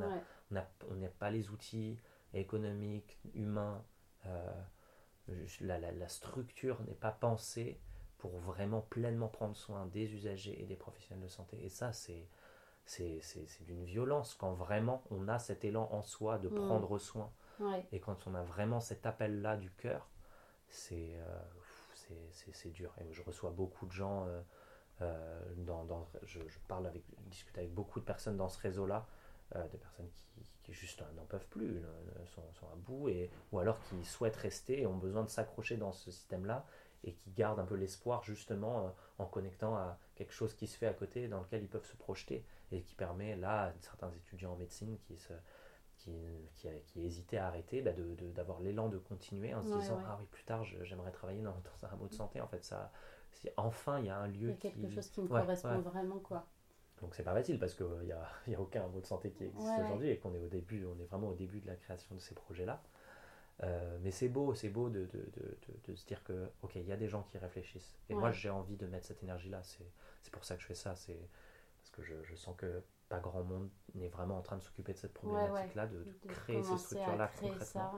n'a 0.50 0.68
on 0.90 1.08
pas 1.18 1.30
les 1.30 1.50
outils 1.50 1.98
économiques, 2.32 3.18
humains, 3.34 3.84
euh, 4.26 4.52
la, 5.60 5.78
la, 5.78 6.08
structure 6.08 6.82
n'est 6.82 6.94
pas 6.94 7.12
pensée 7.12 7.80
pour 8.18 8.36
vraiment 8.38 8.80
pleinement 8.80 9.28
prendre 9.28 9.56
soin 9.56 9.86
des 9.86 10.12
usagers 10.12 10.60
et 10.60 10.66
des 10.66 10.76
professionnels 10.76 11.24
de 11.24 11.28
santé. 11.28 11.58
Et 11.64 11.68
ça, 11.68 11.92
c'est 11.92 12.28
c'est 12.86 13.64
d'une 13.64 13.84
violence 13.84 14.34
quand 14.34 14.52
vraiment 14.52 15.02
on 15.10 15.28
a 15.28 15.38
cet 15.38 15.64
élan 15.64 15.88
en 15.90 16.02
soi 16.02 16.38
de 16.38 16.48
mm. 16.48 16.54
prendre 16.54 16.98
soin. 16.98 17.32
Et 17.92 18.00
quand 18.00 18.26
on 18.26 18.34
a 18.34 18.42
vraiment 18.42 18.80
cet 18.80 19.06
appel-là 19.06 19.56
du 19.56 19.70
cœur, 19.70 20.08
c'est 20.68 21.14
euh, 21.14 21.38
c'est 22.52 22.72
dur. 22.72 22.92
Et 23.00 23.12
je 23.12 23.22
reçois 23.22 23.50
beaucoup 23.50 23.86
de 23.86 23.92
gens, 23.92 24.26
euh, 24.26 24.40
dans, 25.00 25.84
dans, 25.84 26.06
je, 26.24 26.38
parle 26.68 26.86
avec, 26.86 27.02
je 27.24 27.30
discute 27.30 27.56
avec 27.58 27.72
beaucoup 27.72 28.00
de 28.00 28.04
personnes 28.04 28.36
dans 28.36 28.48
ce 28.48 28.58
réseau-là, 28.60 29.06
euh, 29.56 29.68
des 29.68 29.78
personnes 29.78 30.08
qui, 30.10 30.50
qui 30.62 30.72
juste 30.72 31.02
n'en 31.16 31.24
peuvent 31.24 31.46
plus, 31.48 31.80
sont, 32.34 32.52
sont, 32.54 32.66
à 32.66 32.76
bout, 32.76 33.08
et, 33.08 33.30
ou 33.52 33.58
alors 33.58 33.78
qui 33.82 34.04
souhaitent 34.04 34.36
rester 34.36 34.82
et 34.82 34.86
ont 34.86 34.96
besoin 34.96 35.22
de 35.22 35.28
s'accrocher 35.28 35.76
dans 35.76 35.92
ce 35.92 36.10
système-là, 36.10 36.64
et 37.02 37.12
qui 37.12 37.30
gardent 37.32 37.60
un 37.60 37.66
peu 37.66 37.74
l'espoir 37.74 38.22
justement 38.22 38.94
en 39.18 39.26
connectant 39.26 39.76
à 39.76 39.98
quelque 40.14 40.32
chose 40.32 40.54
qui 40.54 40.66
se 40.66 40.78
fait 40.78 40.86
à 40.86 40.94
côté, 40.94 41.28
dans 41.28 41.40
lequel 41.40 41.62
ils 41.62 41.68
peuvent 41.68 41.84
se 41.84 41.96
projeter, 41.96 42.44
et 42.72 42.82
qui 42.82 42.94
permet 42.94 43.36
là 43.36 43.64
à 43.64 43.72
certains 43.80 44.10
étudiants 44.12 44.52
en 44.52 44.56
médecine 44.56 44.96
qui 45.06 45.16
se 45.18 45.32
qui, 45.98 46.12
qui, 46.86 47.02
hésitait 47.02 47.38
à 47.38 47.46
arrêter, 47.46 47.80
bah 47.80 47.92
d'avoir 48.34 48.60
l'élan 48.60 48.88
de 48.88 48.98
continuer 48.98 49.54
en 49.54 49.62
se 49.62 49.72
disant 49.78 49.98
Ah 50.06 50.16
oui, 50.20 50.26
plus 50.30 50.44
tard, 50.44 50.64
j'aimerais 50.64 51.12
travailler 51.12 51.42
dans, 51.42 51.56
un 51.82 51.96
mot 51.96 52.06
de 52.06 52.14
santé. 52.14 52.40
En 52.40 52.46
fait, 52.46 52.64
ça, 52.64 52.92
enfin, 53.56 54.00
il 54.00 54.06
y 54.06 54.10
a 54.10 54.18
un 54.18 54.26
lieu 54.26 54.48
il 54.48 54.48
y 54.48 54.52
a 54.52 54.56
quelque 54.56 54.88
chose 54.90 55.08
qui 55.10 55.20
me 55.22 55.28
correspond 55.28 55.80
vraiment. 55.80 56.18
quoi. 56.18 56.46
donc 57.00 57.14
c'est 57.14 57.22
pas 57.22 57.34
facile 57.34 57.58
parce 57.58 57.74
qu'il 57.74 57.86
n'y 58.04 58.12
a, 58.12 58.26
y 58.48 58.54
a 58.54 58.60
aucun 58.60 58.86
mot 58.88 59.00
de 59.00 59.06
santé 59.06 59.30
qui 59.30 59.44
existe 59.44 59.72
aujourd'hui 59.80 60.10
et 60.10 60.18
qu'on 60.18 60.34
est 60.34 60.40
au 60.40 60.48
début, 60.48 60.84
on 60.86 60.98
est 61.00 61.06
vraiment 61.06 61.28
au 61.28 61.34
début 61.34 61.60
de 61.60 61.66
la 61.66 61.76
création 61.76 62.14
de 62.14 62.20
ces 62.20 62.34
projets-là. 62.34 62.82
Euh, 63.62 63.98
mais 64.02 64.10
c'est 64.10 64.28
beau, 64.28 64.52
c'est 64.54 64.68
beau 64.68 64.88
de, 64.88 65.06
de, 65.06 65.30
de, 65.36 65.56
de, 65.86 65.94
se 65.94 66.04
dire 66.06 66.24
que, 66.24 66.50
ok, 66.62 66.74
il 66.74 66.88
y 66.88 66.92
a 66.92 66.96
des 66.96 67.08
gens 67.08 67.22
qui 67.22 67.38
réfléchissent. 67.38 67.96
Et 68.08 68.14
moi, 68.14 68.32
j'ai 68.32 68.50
envie 68.50 68.76
de 68.76 68.86
mettre 68.86 69.06
cette 69.06 69.22
énergie-là. 69.22 69.62
C'est 69.62 70.32
pour 70.32 70.44
ça 70.44 70.56
que 70.56 70.62
je 70.62 70.66
fais 70.66 70.74
ça. 70.74 70.96
C'est 70.96 71.18
parce 71.80 71.90
que 71.92 72.02
je, 72.02 72.14
je, 72.24 72.34
sens 72.34 72.56
que 72.56 72.82
pas 73.08 73.20
grand 73.20 73.44
monde 73.44 73.70
n'est 73.94 74.08
vraiment 74.08 74.38
en 74.38 74.42
train 74.42 74.56
de 74.56 74.62
s'occuper 74.62 74.92
de 74.92 74.98
cette 74.98 75.14
problématique-là, 75.14 75.86
de, 75.86 76.04
créer 76.26 76.62
ces 76.62 76.78
structures-là 76.78 77.30
concrètement. 77.40 77.94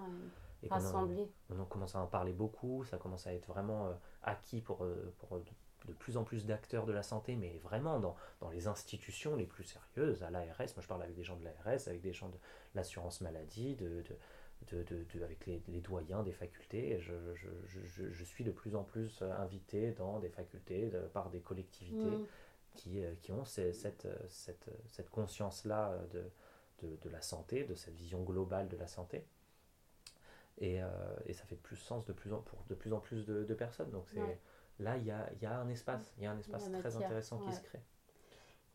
Et 0.67 0.69
rassembler. 0.69 1.29
On, 1.51 1.61
on, 1.61 1.65
commence 1.65 1.95
à 1.95 2.01
en 2.01 2.07
parler 2.07 2.33
beaucoup. 2.33 2.85
Ça 2.85 2.99
commence 2.99 3.27
à 3.27 3.35
être 3.35 3.47
vraiment 3.47 3.87
euh, 3.87 3.95
acquis 4.23 4.61
pour, 4.61 4.85
euh, 4.85 5.15
pour 5.19 5.39
de 5.39 5.93
plus 5.93 6.17
en 6.17 6.25
plus 6.25 6.47
d'acteurs 6.47 6.85
de 6.85 6.93
la 6.93 7.03
santé, 7.03 7.37
mais 7.37 7.59
vraiment 7.63 8.01
dans, 8.01 8.17
dans, 8.41 8.51
les 8.51 8.67
institutions 8.67 9.37
les 9.37 9.47
plus 9.47 9.65
sérieuses, 9.65 10.23
à 10.23 10.31
l'ARS. 10.31 10.59
Moi, 10.59 10.81
je 10.81 10.89
parle 10.89 11.03
avec 11.03 11.15
des 11.15 11.23
gens 11.23 11.37
de 11.37 11.45
l'ARS, 11.45 11.87
avec 11.87 12.01
des 12.01 12.13
gens 12.13 12.29
de 12.29 12.39
l'assurance 12.75 13.21
maladie, 13.21 13.77
de, 13.77 14.03
de 14.03 14.17
de, 14.73 14.83
de, 14.83 15.23
avec 15.23 15.47
les, 15.47 15.63
les, 15.69 15.81
doyens 15.81 16.23
des 16.23 16.33
facultés. 16.33 16.99
Je, 16.99 17.13
je, 17.35 17.49
je, 17.67 18.11
je, 18.11 18.25
suis 18.25 18.43
de 18.43 18.51
plus 18.51 18.75
en 18.75 18.85
plus 18.85 19.23
invité 19.23 19.93
dans 19.93 20.19
des 20.19 20.31
facultés 20.31 20.91
par 21.13 21.29
des 21.29 21.41
collectivités 21.41 22.17
mm. 22.17 22.27
qui, 22.75 23.05
euh, 23.05 23.15
qui, 23.21 23.33
ont 23.33 23.45
cette, 23.45 24.09
cette, 24.29 24.71
cette 24.89 25.11
conscience-là 25.11 25.99
de, 26.11 26.25
de, 26.83 27.11
la 27.11 27.21
santé, 27.21 27.65
de 27.65 27.75
cette 27.75 27.95
vision 27.95 28.23
globale 28.23 28.69
de 28.69 28.77
la 28.77 28.87
santé. 28.87 29.25
Et, 30.59 30.83
euh, 30.83 30.87
et, 31.27 31.35
ça 31.35 31.45
fait 31.45 31.57
de 31.57 31.61
plus 31.61 31.77
sens 31.77 32.07
de 32.07 32.13
plus 32.13 32.33
en, 32.33 32.41
pour 32.41 32.65
de 32.65 32.75
plus 32.75 32.93
en 32.93 33.01
plus 33.01 33.27
de, 33.27 33.55
personnes. 33.55 33.91
Donc 33.91 34.09
c'est 34.09 34.41
là, 34.79 34.97
il 34.97 35.05
y 35.05 35.11
a, 35.11 35.31
y 35.41 35.47
a, 35.47 35.59
un 35.59 35.69
espace, 35.69 36.15
il 36.17 36.25
y 36.25 36.27
a 36.27 36.33
un 36.33 36.39
espace 36.39 36.71
très 36.71 36.97
intéressant 36.97 37.39
qui 37.39 37.53
se 37.53 37.63
crée. 37.63 37.83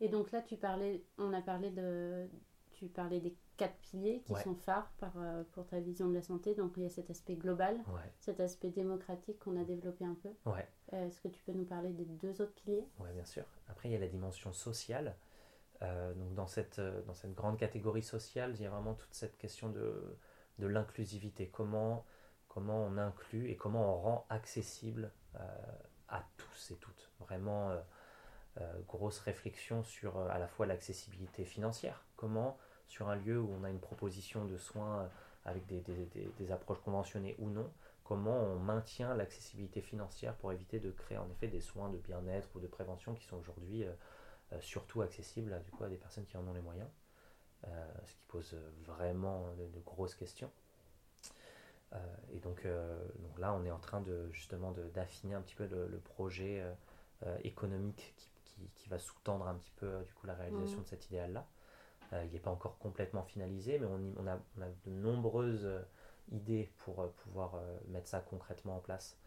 Et 0.00 0.08
donc 0.08 0.32
là, 0.32 0.42
tu 0.42 0.56
parlais, 0.56 1.04
on 1.18 1.32
a 1.32 1.42
parlé 1.42 1.70
de, 1.70 2.28
tu 2.72 2.86
parlais 2.86 3.20
des 3.20 3.36
quatre 3.56 3.76
piliers 3.76 4.22
qui 4.26 4.34
sont 4.34 4.54
phares 4.54 4.90
par, 4.98 5.12
euh, 5.16 5.44
pour 5.52 5.66
ta 5.66 5.78
vision 5.78 6.08
de 6.08 6.14
la 6.14 6.22
santé. 6.22 6.54
Donc 6.54 6.72
il 6.76 6.82
y 6.82 6.86
a 6.86 6.90
cet 6.90 7.10
aspect 7.10 7.36
global, 7.36 7.78
cet 8.18 8.40
aspect 8.40 8.70
démocratique 8.70 9.38
qu'on 9.38 9.60
a 9.60 9.64
développé 9.64 10.04
un 10.04 10.16
peu. 10.20 10.30
Euh, 10.92 11.06
est-ce 11.06 11.20
que 11.20 11.28
tu 11.28 11.42
peux 11.44 11.52
nous 11.52 11.64
parler 11.64 11.92
des 11.92 12.04
deux 12.04 12.42
autres 12.42 12.54
piliers? 12.54 12.88
Oui, 12.98 13.10
bien 13.14 13.24
sûr. 13.24 13.44
Après, 13.68 13.88
il 13.88 13.92
y 13.92 13.96
a 13.96 14.00
la 14.00 14.08
dimension 14.08 14.52
sociale. 14.52 15.16
Euh, 15.82 16.14
donc 16.14 16.34
dans 16.34 16.46
cette, 16.46 16.80
dans 16.80 17.14
cette 17.14 17.34
grande 17.34 17.56
catégorie 17.56 18.02
sociale, 18.02 18.52
il 18.54 18.62
y 18.62 18.66
a 18.66 18.70
vraiment 18.70 18.94
toute 18.94 19.14
cette 19.14 19.36
question 19.36 19.68
de, 19.68 20.16
de 20.58 20.66
l'inclusivité. 20.66 21.48
Comment, 21.48 22.04
on 22.56 22.98
inclut 22.98 23.50
et 23.50 23.56
comment 23.56 23.96
on 23.96 24.00
rend 24.00 24.26
accessible 24.28 25.10
à 26.08 26.22
tous 26.36 26.70
et 26.70 26.76
toutes. 26.76 27.10
Vraiment, 27.20 27.74
grosse 28.86 29.18
réflexion 29.20 29.82
sur 29.82 30.18
à 30.18 30.38
la 30.38 30.48
fois 30.48 30.66
l'accessibilité 30.66 31.44
financière. 31.44 32.04
Comment 32.16 32.58
sur 32.92 33.08
un 33.08 33.16
lieu 33.16 33.40
où 33.40 33.50
on 33.58 33.64
a 33.64 33.70
une 33.70 33.80
proposition 33.80 34.44
de 34.44 34.58
soins 34.58 35.00
euh, 35.00 35.08
avec 35.46 35.66
des, 35.66 36.52
approches 36.52 36.82
conventionnées 36.82 37.34
ou 37.38 37.48
non, 37.48 37.72
comment 38.04 38.38
on 38.38 38.58
maintient 38.58 39.14
l'accessibilité 39.14 39.80
financière 39.80 40.34
pour 40.36 40.52
éviter 40.52 40.78
de 40.78 40.90
créer 40.90 41.16
en 41.16 41.28
effet 41.30 41.48
des 41.48 41.62
soins 41.62 41.88
de 41.88 41.96
bien-être 41.96 42.48
ou 42.54 42.60
de 42.60 42.66
prévention 42.66 43.14
qui 43.14 43.24
sont 43.24 43.38
aujourd'hui 43.38 43.84
euh, 43.84 43.92
euh, 44.52 44.60
surtout 44.60 45.00
accessibles 45.00 45.54
à 45.54 45.88
des 45.88 45.96
personnes 45.96 46.26
qui 46.26 46.36
en 46.36 46.46
ont 46.46 46.52
les 46.52 46.60
moyens, 46.60 46.88
ce 48.04 48.14
qui 48.14 48.24
pose 48.28 48.56
vraiment 48.84 49.46
de, 49.54 49.80
grosses 49.80 50.14
questions. 50.14 50.50
et 52.32 52.40
donc, 52.40 52.66
donc, 53.18 53.38
là, 53.38 53.54
on 53.54 53.64
est 53.64 53.70
en 53.70 53.78
train 53.78 54.00
de 54.00 54.28
justement 54.32 54.72
d'affiner 54.94 55.34
un 55.34 55.42
petit 55.42 55.54
peu 55.54 55.66
le, 55.66 56.00
projet 56.00 56.64
économique 57.44 58.14
qui, 58.16 58.30
qui, 58.44 58.70
qui, 58.74 58.88
va 58.88 58.98
sous-tendre 58.98 59.46
un 59.46 59.54
petit 59.54 59.72
peu 59.76 60.02
du 60.04 60.12
coup 60.14 60.26
la 60.26 60.34
réalisation 60.34 60.78
mmh. 60.78 60.82
de 60.82 60.88
cet 60.88 61.06
idéal-là. 61.06 61.46
Euh, 62.12 62.24
il 62.26 62.32
n'est 62.32 62.40
pas 62.40 62.50
encore 62.50 62.78
complètement 62.78 63.22
finalisé, 63.22 63.78
mais 63.78 63.86
on, 63.86 64.26
a, 64.26 64.38
de 64.84 64.90
nombreuses 64.90 65.64
euh, 65.64 65.80
idées 66.30 66.70
pour 66.78 67.00
euh, 67.00 67.08
pouvoir 67.24 67.60
mettre 67.88 68.08
ça 68.08 68.20
concrètement 68.20 68.76
en 68.76 68.80
place, 68.80 69.18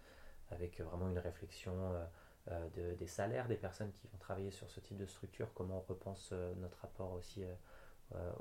avec 0.52 0.80
vraiment 0.82 1.10
une 1.10 1.20
réflexion 1.20 1.74
des 2.76 3.08
salaires 3.08 3.48
des 3.48 3.56
personnes 3.56 3.92
qui 3.92 4.08
vont 4.08 4.20
travailler 4.20 4.52
sur 4.52 4.70
ce 4.70 4.80
type 4.80 4.98
de 4.98 5.08
structure, 5.08 5.52
comment 5.56 5.78
on 5.78 5.92
repense 5.92 6.32
notre 6.58 6.78
rapport 6.82 7.14
aussi 7.14 7.44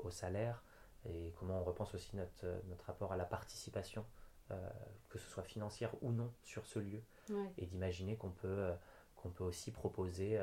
au 0.03 0.09
salaire, 0.11 0.63
et 1.05 1.33
comment 1.37 1.59
on 1.59 1.63
repense 1.63 1.93
aussi 1.95 2.15
notre, 2.15 2.45
notre 2.67 2.85
rapport 2.85 3.11
à 3.11 3.17
la 3.17 3.25
participation, 3.25 4.05
que 5.09 5.17
ce 5.17 5.27
soit 5.29 5.43
financière 5.43 5.91
ou 6.01 6.11
non, 6.11 6.31
sur 6.43 6.65
ce 6.65 6.79
lieu, 6.79 7.01
et 7.57 7.65
d'imaginer 7.65 8.15
qu'on 8.15 8.29
peut, 8.31 8.71
qu'on 9.15 9.29
peut 9.29 9.43
aussi 9.43 9.71
proposer 9.71 10.39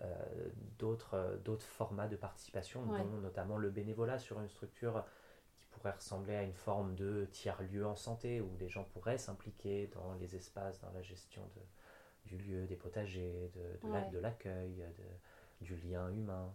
euh, 0.00 0.48
d'autres, 0.78 1.14
euh, 1.14 1.56
formats 1.58 2.08
de 2.08 2.16
participation, 2.16 2.84
dont 2.86 3.04
notamment 3.20 3.58
le 3.58 3.70
bénévolat 3.70 4.18
sur 4.18 4.40
une 4.40 4.48
structure 4.48 5.04
qui 5.58 5.66
pourrait 5.66 5.92
ressembler 5.92 6.34
à 6.34 6.42
une 6.42 6.54
forme 6.54 6.94
de 6.94 7.28
tiers-lieu 7.30 7.86
en 7.86 7.94
santé, 7.96 8.40
où 8.40 8.56
les 8.58 8.68
gens 8.68 8.84
pourraient 8.84 9.18
s'impliquer 9.18 9.88
dans 9.88 10.14
les 10.14 10.34
espaces, 10.34 10.80
dans 10.80 10.90
la 10.92 11.02
gestion 11.02 11.42
de, 11.54 12.30
du 12.30 12.38
lieu, 12.38 12.66
des 12.66 12.76
potagers, 12.76 13.50
de, 13.54 13.88
de, 13.88 14.10
de 14.12 14.18
l'accueil, 14.18 14.84
du 15.60 15.76
lien 15.76 16.08
humain. 16.10 16.52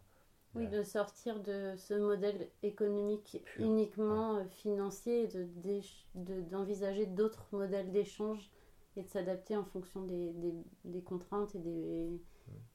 Oui, 0.57 0.67
de 0.67 0.83
sortir 0.83 1.39
de 1.41 1.75
ce 1.77 1.93
modèle 1.93 2.49
économique 2.63 3.43
uniquement 3.59 4.37
euh, 4.37 4.43
financier 4.45 5.23
et 5.23 5.27
de, 5.27 5.47
d'envisager 6.49 7.05
d'autres 7.05 7.47
modèles 7.51 7.91
d'échange 7.91 8.49
et 8.95 9.03
de 9.03 9.07
s'adapter 9.07 9.55
en 9.55 9.63
fonction 9.63 10.01
des, 10.03 10.31
des, 10.33 10.53
des 10.85 11.01
contraintes 11.01 11.53
et 11.55 11.59
des, 11.59 12.21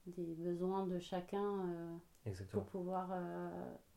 des 0.07 0.35
besoins 0.35 0.87
de 0.87 0.99
chacun 0.99 1.99
euh, 2.27 2.31
pour 2.53 2.65
pouvoir 2.65 3.11
euh, 3.13 3.49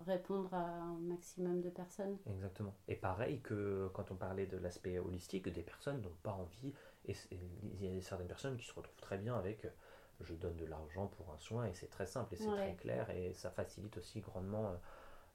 répondre 0.06 0.54
à 0.54 0.66
un 0.66 0.98
maximum 1.00 1.62
de 1.62 1.70
personnes. 1.70 2.18
Exactement. 2.26 2.74
Et 2.88 2.96
pareil 2.96 3.42
que 3.42 3.90
quand 3.94 4.12
on 4.12 4.16
parlait 4.16 4.48
de 4.48 4.58
l'aspect 4.58 4.98
holistique, 4.98 5.48
des 5.50 5.62
personnes 5.62 6.02
n'ont 6.02 6.18
pas 6.24 6.34
envie, 6.34 6.74
et 7.08 7.14
il 7.32 7.86
y 7.86 7.98
a 7.98 8.02
certaines 8.02 8.28
personnes 8.28 8.58
qui 8.58 8.66
se 8.66 8.74
retrouvent 8.74 9.02
très 9.02 9.20
bien 9.20 9.36
avec 9.36 9.68
je 10.22 10.34
donne 10.34 10.56
de 10.56 10.66
l'argent 10.66 11.08
pour 11.08 11.32
un 11.34 11.38
soin 11.38 11.66
et 11.66 11.74
c'est 11.74 11.90
très 11.90 12.06
simple 12.06 12.34
et 12.34 12.38
c'est 12.38 12.50
très 12.50 12.76
clair 12.76 13.10
et 13.10 13.34
ça 13.34 13.52
facilite 13.52 13.98
aussi 13.98 14.22
grandement 14.22 14.74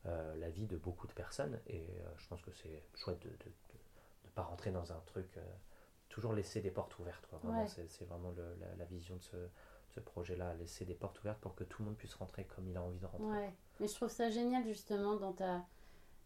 la 0.05 0.51
vie 0.51 0.67
de 0.67 0.77
beaucoup 0.77 1.07
de 1.07 1.13
personnes 1.13 1.61
et 1.67 1.87
je 2.17 2.29
pense 2.29 2.41
que 2.41 2.53
c'est 2.53 2.83
chouette 2.95 3.21
de 3.21 3.29
ne 3.29 4.31
pas 4.31 4.43
rentrer 4.43 4.71
dans 4.71 4.93
un 4.93 5.01
truc 5.07 5.39
toujours 6.09 6.33
laisser 6.33 6.61
des 6.61 6.71
portes 6.71 6.99
ouvertes 6.99 7.27
Vraiment, 7.31 7.67
c'est 7.67 8.05
vraiment 8.05 8.33
la, 8.61 8.75
la, 8.77 8.85
vision 8.85 9.17
de 9.17 9.23
ce, 9.23 9.37
ce 9.89 10.01
projet-là, 10.01 10.55
laisser 10.55 10.85
des 10.85 10.95
portes 10.95 11.21
ouvertes 11.21 11.41
pour 11.41 11.55
que 11.55 11.65
tout 11.65 11.83
le 11.83 11.87
monde 11.89 11.97
puisse 11.97 12.15
rentrer 12.15 12.45
comme 12.45 12.69
il 12.69 12.77
a 12.77 12.83
envie 12.83 12.99
de 12.99 13.07
rentrer. 13.07 13.27
Ouais, 13.27 13.55
mais 13.79 13.89
je 13.89 13.95
trouve 13.95 14.11
ça 14.11 14.31
génial 14.31 14.65
justement 14.65 15.17
dans 15.17 15.33
ta, 15.33 15.65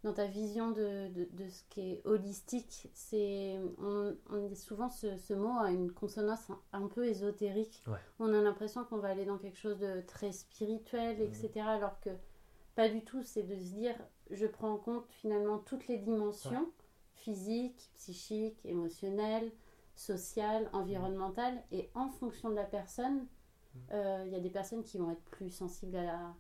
dans 0.05 0.13
ta 0.13 0.27
vision 0.27 0.71
de, 0.71 1.09
de, 1.09 1.27
de 1.33 1.49
ce 1.49 1.63
qui 1.71 1.81
est 1.81 2.03
holistique. 2.05 2.89
C'est, 2.93 3.59
on, 3.79 4.15
on 4.31 4.47
dit 4.47 4.57
souvent 4.57 4.91
ce, 4.91 5.17
ce, 5.17 5.33
mot 5.33 5.59
a 5.59 5.71
une 5.71 5.91
consonance 5.91 6.53
un, 6.73 6.87
peu 6.89 7.07
ésotérique. 7.07 7.83
On 8.21 8.33
a 8.33 8.41
l'impression 8.43 8.85
qu'on 8.85 8.99
va 8.99 9.09
aller 9.09 9.25
dans 9.25 9.39
quelque 9.39 9.59
chose 9.59 9.79
de 9.79 10.03
très 10.03 10.33
spirituel, 10.33 11.21
etc. 11.23 11.51
Mhm. 11.57 11.63
Alors 11.63 11.99
que 12.01 12.11
pas 12.75 12.91
du 12.91 13.03
tout, 13.03 13.23
c'est 13.23 13.45
de 13.45 13.57
se 13.57 13.71
dire 13.71 13.95
je 14.31 14.47
prends 14.47 14.73
en 14.73 14.77
compte 14.77 15.07
finalement 15.09 15.59
toutes 15.59 15.89
les 15.89 15.97
dimensions 15.97 16.71
physiques, 17.15 17.91
psychiques, 17.97 18.61
émotionnelles, 18.67 19.51
sociales, 19.95 20.69
environnementales, 20.75 21.63
et 21.73 21.89
en 21.95 22.11
fonction 22.11 22.51
de 22.51 22.57
la 22.57 22.65
personne, 22.65 23.27
il 23.75 23.81
euh, 23.95 24.27
y 24.27 24.35
a 24.35 24.41
des 24.41 24.51
personnes 24.51 24.83
qui 24.83 24.99
vont 24.99 25.11
être 25.11 25.25
plus 25.31 25.51
sensibles 25.51 25.97
à, 25.97 26.35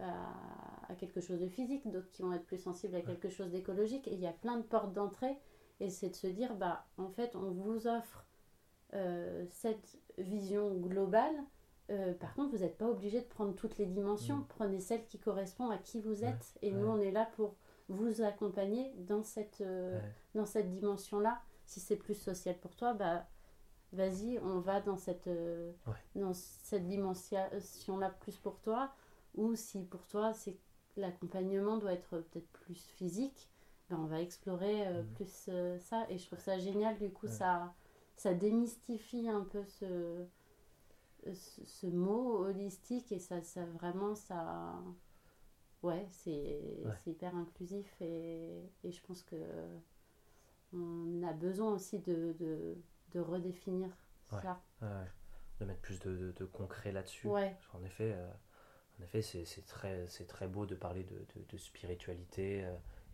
à, 0.00 0.94
quelque 0.98 1.20
chose 1.20 1.40
de 1.40 1.48
physique, 1.48 1.90
d'autres 1.90 2.10
qui 2.10 2.22
vont 2.22 2.32
être 2.32 2.46
plus 2.46 2.58
sensibles 2.58 2.94
à 2.94 3.00
quelque 3.00 3.28
chose 3.28 3.50
d'écologique. 3.50 4.06
Et 4.08 4.14
il 4.14 4.20
y 4.20 4.26
a 4.26 4.32
plein 4.32 4.56
de 4.56 4.62
portes 4.62 4.92
d'entrée. 4.92 5.36
Et 5.80 5.90
c'est 5.90 6.10
de 6.10 6.14
se 6.14 6.26
dire, 6.26 6.54
bah, 6.54 6.86
en 6.98 7.08
fait, 7.08 7.34
on 7.34 7.50
vous 7.50 7.86
offre 7.86 8.24
euh, 8.94 9.44
cette 9.48 9.98
vision 10.18 10.72
globale. 10.74 11.34
Euh, 11.90 12.14
par 12.14 12.34
contre, 12.34 12.52
vous 12.52 12.62
n'êtes 12.62 12.78
pas 12.78 12.88
obligé 12.88 13.20
de 13.20 13.26
prendre 13.26 13.54
toutes 13.54 13.76
les 13.78 13.86
dimensions. 13.86 14.36
Mm. 14.36 14.46
Prenez 14.48 14.80
celle 14.80 15.04
qui 15.04 15.18
correspond 15.18 15.70
à 15.70 15.78
qui 15.78 16.00
vous 16.00 16.24
êtes. 16.24 16.54
Et 16.62 16.70
nous, 16.70 16.86
on 16.86 16.98
est 16.98 17.10
là 17.10 17.28
pour 17.34 17.56
vous 17.88 18.22
accompagner 18.22 18.92
dans 18.98 19.22
cette, 19.22 19.62
dans 20.34 20.46
cette 20.46 20.70
dimension-là. 20.70 21.40
Si 21.66 21.80
c'est 21.80 21.96
plus 21.96 22.14
social 22.14 22.56
pour 22.58 22.76
toi, 22.76 22.94
bah, 22.94 23.26
vas-y, 23.94 24.38
on 24.40 24.60
va 24.60 24.80
dans 24.80 24.96
cette, 24.96 25.28
euh, 25.28 25.72
dans 26.14 26.34
cette 26.34 26.86
dimension-là 26.86 28.10
plus 28.20 28.36
pour 28.36 28.60
toi, 28.60 28.92
ou 29.34 29.54
si 29.54 29.84
pour 29.84 30.06
toi, 30.06 30.32
c'est 30.32 30.56
l'accompagnement 30.96 31.76
doit 31.76 31.92
être 31.92 32.18
peut-être 32.18 32.48
plus 32.52 32.86
physique, 32.96 33.50
ben 33.90 33.98
on 33.98 34.06
va 34.06 34.20
explorer 34.20 34.86
euh, 34.86 35.02
mhm. 35.02 35.12
plus 35.14 35.46
euh, 35.48 35.78
ça. 35.78 36.06
Et 36.08 36.18
je 36.18 36.26
trouve 36.26 36.40
ça 36.40 36.58
génial, 36.58 36.96
du 36.98 37.10
coup, 37.10 37.26
ça, 37.26 37.74
ça 38.16 38.34
démystifie 38.34 39.28
un 39.28 39.42
peu 39.42 39.64
ce, 39.64 40.24
ce, 41.32 41.86
mot 41.86 42.44
holistique 42.44 43.10
et 43.12 43.18
ça, 43.18 43.42
ça 43.42 43.64
vraiment, 43.66 44.14
ça... 44.14 44.74
Ouais, 45.82 46.06
c'est 46.10 46.58
hyper 47.06 47.36
inclusif 47.36 48.00
et, 48.00 48.62
et, 48.84 48.90
je 48.90 49.02
pense 49.02 49.22
que 49.22 49.36
on 50.72 51.22
a 51.22 51.34
besoin 51.34 51.74
aussi 51.74 51.98
de 51.98 52.34
de 53.14 53.20
redéfinir 53.20 53.88
ça. 54.30 54.60
de 55.60 55.64
mettre 55.64 55.80
plus 55.80 55.98
de, 56.00 56.32
de, 56.36 56.44
concret 56.44 56.92
là-dessus. 56.92 57.28
En 57.28 57.84
effet, 57.84 58.12
euh, 58.12 58.28
en 58.98 59.02
effet, 59.02 59.22
c'est 59.22 59.66
très, 59.66 60.06
très 60.28 60.46
beau 60.46 60.66
de 60.66 60.74
parler 60.74 61.04
de, 61.04 61.24
de, 61.48 61.58
spiritualité 61.58 62.64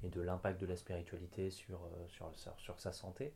et 0.02 0.08
de 0.08 0.20
l'impact 0.20 0.60
de 0.60 0.66
la 0.66 0.76
spiritualité 0.76 1.50
sur, 1.50 1.80
sur, 2.08 2.30
sur, 2.58 2.78
sa 2.78 2.92
santé. 2.92 3.32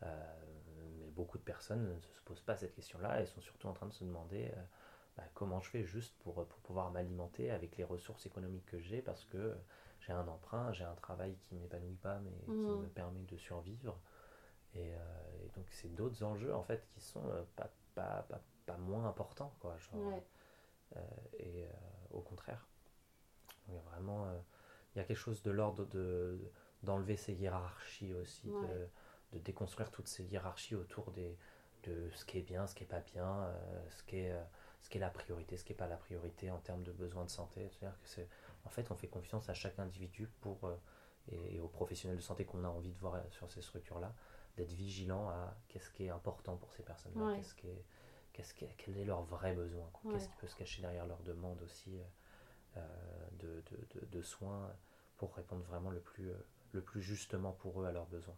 mais 0.00 1.10
beaucoup 1.10 1.38
de 1.38 1.42
personnes 1.42 1.88
ne 1.88 2.00
se 2.00 2.20
posent 2.24 2.40
pas 2.40 2.56
cette 2.56 2.74
question-là 2.74 3.20
et 3.20 3.26
sont 3.26 3.40
surtout 3.40 3.66
en 3.66 3.72
train 3.72 3.86
de 3.86 3.92
se 3.92 4.04
demander 4.04 4.52
bah, 5.16 5.24
comment 5.34 5.60
je 5.60 5.70
fais 5.70 5.84
juste 5.84 6.14
pour, 6.20 6.34
pour 6.34 6.60
pouvoir 6.60 6.90
m'alimenter 6.92 7.50
avec 7.50 7.76
les 7.76 7.84
ressources 7.84 8.26
économiques 8.26 8.66
que 8.66 8.78
j'ai 8.78 9.02
parce 9.02 9.24
que 9.24 9.54
j'ai 10.00 10.12
un 10.12 10.26
emprunt, 10.28 10.72
j'ai 10.72 10.84
un 10.84 10.94
travail 10.94 11.36
qui 11.36 11.54
ne 11.54 11.60
m'épanouit 11.60 11.96
pas 11.96 12.18
mais 12.20 12.30
qui 12.44 12.50
mmh. 12.50 12.82
me 12.82 12.88
permet 12.88 13.22
de 13.22 13.36
survivre. 13.36 13.98
Et, 14.74 14.92
donc 15.54 15.66
c'est 15.70 15.94
d'autres 15.94 16.22
enjeux 16.22 16.54
en 16.54 16.62
fait 16.62 16.86
qui 16.88 17.00
sont 17.00 17.22
pas, 17.56 17.70
pas, 17.94 18.24
pas, 18.28 18.40
pas, 18.66 18.76
moins 18.78 19.06
importants. 19.06 19.54
Quoi, 19.60 19.76
genre, 19.78 20.14
euh, 20.14 20.20
et 21.38 21.64
euh, 21.64 21.68
au 22.10 22.20
contraire. 22.20 22.66
Il 23.68 23.74
y 23.74 23.78
a 23.78 23.80
vraiment 23.82 24.26
euh, 24.26 24.38
il 24.94 24.98
y 24.98 25.00
a 25.00 25.04
quelque 25.04 25.16
chose 25.16 25.42
de 25.42 25.50
l'ordre 25.50 25.86
de, 25.86 26.38
d'enlever 26.82 27.16
ces 27.16 27.32
hiérarchies 27.34 28.12
aussi, 28.14 28.48
de, 28.48 28.88
de, 29.32 29.38
déconstruire 29.38 29.90
toutes 29.90 30.08
ces 30.08 30.24
hiérarchies 30.24 30.74
autour 30.74 31.10
des, 31.12 31.36
de 31.84 32.10
ce 32.14 32.24
qui 32.24 32.38
est 32.38 32.42
bien, 32.42 32.66
ce 32.66 32.74
qui 32.74 32.84
est 32.84 32.86
pas 32.86 33.00
bien, 33.00 33.48
ce, 33.88 34.02
qui 34.02 34.18
est, 34.18 34.36
ce 34.82 34.90
qui 34.90 34.98
est 34.98 35.00
la 35.00 35.08
priorité, 35.08 35.56
ce 35.56 35.64
qui 35.64 35.72
n'est 35.72 35.78
pas 35.78 35.86
la 35.86 35.96
priorité 35.96 36.50
en 36.50 36.58
termes 36.58 36.82
de 36.82 36.92
besoins 36.92 37.24
de 37.24 37.30
santé. 37.30 37.70
C'est-à-dire 37.70 37.98
que 38.02 38.08
c'est, 38.08 38.28
en 38.66 38.68
fait, 38.68 38.90
on 38.90 38.96
fait 38.96 39.08
confiance 39.08 39.48
à 39.48 39.54
chaque 39.54 39.78
individu 39.78 40.28
pour, 40.42 40.70
et, 41.30 41.60
aux 41.60 41.68
professionnels 41.68 42.18
de 42.18 42.22
santé 42.22 42.44
qu'on 42.44 42.64
a 42.64 42.68
envie 42.68 42.92
de 42.92 42.98
voir 42.98 43.22
sur 43.30 43.50
ces 43.50 43.62
structures-là, 43.62 44.12
d'être 44.56 44.72
vigilant 44.72 45.28
à 45.30 45.56
qu'est-ce 45.68 45.90
qui 45.90 46.04
est 46.04 46.10
important 46.10 46.56
pour 46.56 46.72
ces 46.72 46.82
personnes-là, 46.82 47.36
qu'est-ce 47.36 47.54
qui 47.54 47.68
est 47.68 47.84
qu'est-ce 48.32 48.54
quel 48.54 48.96
est 48.96 49.04
leur 49.04 49.22
vrai 49.22 49.54
besoin, 49.54 49.90
qu'est-ce 50.10 50.28
qui 50.28 50.36
peut 50.36 50.46
se 50.46 50.56
cacher 50.56 50.82
derrière 50.82 51.06
leur 51.06 51.22
demande 51.22 51.60
aussi 51.62 52.00
euh, 52.76 52.80
de, 53.32 53.62
de, 53.70 54.06
de, 54.06 54.22
soins 54.22 54.72
pour 55.18 55.34
répondre 55.34 55.62
vraiment 55.64 55.90
le 55.90 56.00
plus, 56.00 56.30
euh, 56.30 56.46
le 56.72 56.80
plus 56.80 57.02
justement 57.02 57.52
pour 57.52 57.82
eux 57.82 57.86
à 57.86 57.92
leurs 57.92 58.06
besoins. 58.06 58.36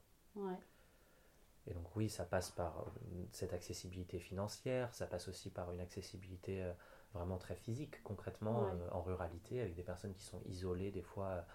Et 1.66 1.74
donc 1.74 1.94
oui, 1.94 2.10
ça 2.10 2.24
passe 2.24 2.50
par 2.50 2.80
euh, 2.80 3.24
cette 3.30 3.52
accessibilité 3.52 4.18
financière, 4.18 4.92
ça 4.92 5.06
passe 5.06 5.28
aussi 5.28 5.50
par 5.50 5.70
une 5.72 5.80
accessibilité 5.80 6.68
vraiment 7.12 7.38
très 7.38 7.54
physique, 7.54 8.02
concrètement 8.02 8.72
en 8.90 9.02
ruralité, 9.02 9.60
avec 9.60 9.76
des 9.76 9.84
personnes 9.84 10.14
qui 10.14 10.24
sont 10.24 10.42
isolées 10.46 10.90
des 10.90 11.02
fois 11.02 11.46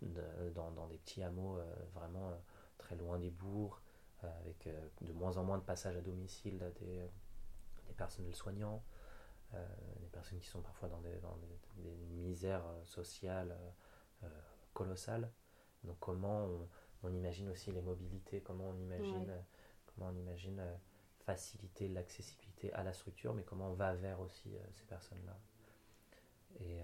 dans, 0.00 0.70
dans, 0.70 0.86
des 0.86 0.96
petits 0.96 1.22
hameaux 1.22 1.58
vraiment 1.94 2.32
très 2.78 2.96
loin 2.96 3.18
des 3.18 3.30
bourgs, 3.30 3.80
avec 4.22 4.66
de 5.02 5.12
moins 5.12 5.36
en 5.36 5.44
moins 5.44 5.58
de 5.58 5.62
passages 5.62 5.96
à 5.96 6.00
domicile 6.00 6.72
des, 6.80 7.02
des 7.86 7.94
personnels 7.94 8.34
soignants, 8.34 8.82
euh, 9.54 9.66
des 10.00 10.08
personnes 10.08 10.38
qui 10.38 10.48
sont 10.48 10.60
parfois 10.60 10.88
dans 10.88 11.00
des, 11.00 11.16
dans 11.18 11.36
des, 11.76 11.94
misères 12.16 12.64
euh, 12.66 12.84
sociales 12.84 13.56
euh, 14.22 14.28
colossales. 14.72 15.30
Donc 15.84 15.96
comment 16.00 16.48
on, 17.02 17.12
imagine 17.12 17.48
aussi 17.50 17.70
les 17.70 17.82
mobilités, 17.82 18.40
comment 18.40 18.70
on 18.70 18.78
imagine, 18.78 19.30
comment 19.86 20.10
on 20.10 20.16
imagine 20.16 20.62
faciliter 21.20 21.88
l'accessibilité 21.88 22.72
à 22.72 22.82
la 22.82 22.94
structure, 22.94 23.34
mais 23.34 23.42
comment 23.44 23.70
on 23.70 23.74
va 23.74 23.94
vers 23.94 24.20
aussi 24.20 24.56
ces 24.72 24.84
personnes-là. 24.84 25.38
Et, 26.60 26.78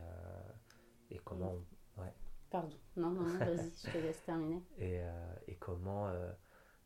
et 1.11 1.19
comment... 1.25 1.55
ouais. 1.97 2.13
Pardon, 2.51 2.77
non, 2.97 3.11
non, 3.11 3.23
vas-y, 3.39 3.71
je 3.71 3.91
te 3.91 3.99
laisse 3.99 4.23
terminer. 4.25 4.63
Et, 4.77 5.01
et 5.49 5.55
comment, 5.57 6.13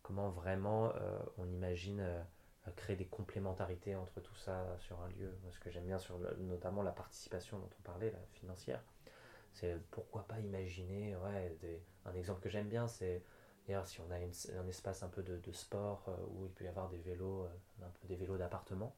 comment 0.03 0.31
vraiment 0.31 0.93
on 1.37 1.51
imagine 1.51 2.25
créer 2.73 2.97
des 2.97 3.07
complémentarités 3.07 3.95
entre 3.95 4.21
tout 4.21 4.35
ça 4.37 4.77
sur 4.79 5.01
un 5.01 5.09
lieu. 5.09 5.33
ce 5.51 5.59
que 5.59 5.71
j'aime 5.71 5.85
bien 5.85 5.99
sur 5.99 6.19
notamment 6.39 6.83
la 6.83 6.93
participation 6.93 7.59
dont 7.59 7.71
on 7.79 7.83
parlait, 7.83 8.11
la 8.11 8.19
financière, 8.33 8.83
c'est 9.53 9.77
pourquoi 9.91 10.27
pas 10.27 10.41
imaginer, 10.41 11.17
ouais, 11.17 11.57
un 12.05 12.15
exemple 12.15 12.41
que 12.41 12.49
j'aime 12.49 12.69
bien, 12.69 12.89
c'est 12.89 13.23
d'ailleurs 13.67 13.87
si 13.87 14.01
on 14.01 14.11
a 14.11 14.17
un 14.17 14.69
espace 14.69 15.03
un 15.03 15.09
peu 15.09 15.23
de, 15.23 15.53
sport 15.53 16.05
euh, 16.09 16.17
où 16.31 16.47
il 16.47 16.53
peut 16.53 16.65
y 16.65 16.69
avoir 16.69 16.89
des 16.89 16.99
vélos, 16.99 17.45
euh, 17.45 17.85
un 17.87 17.91
peu 18.01 18.09
des 18.09 18.17
vélos 18.17 18.37
d'appartement, 18.37 18.95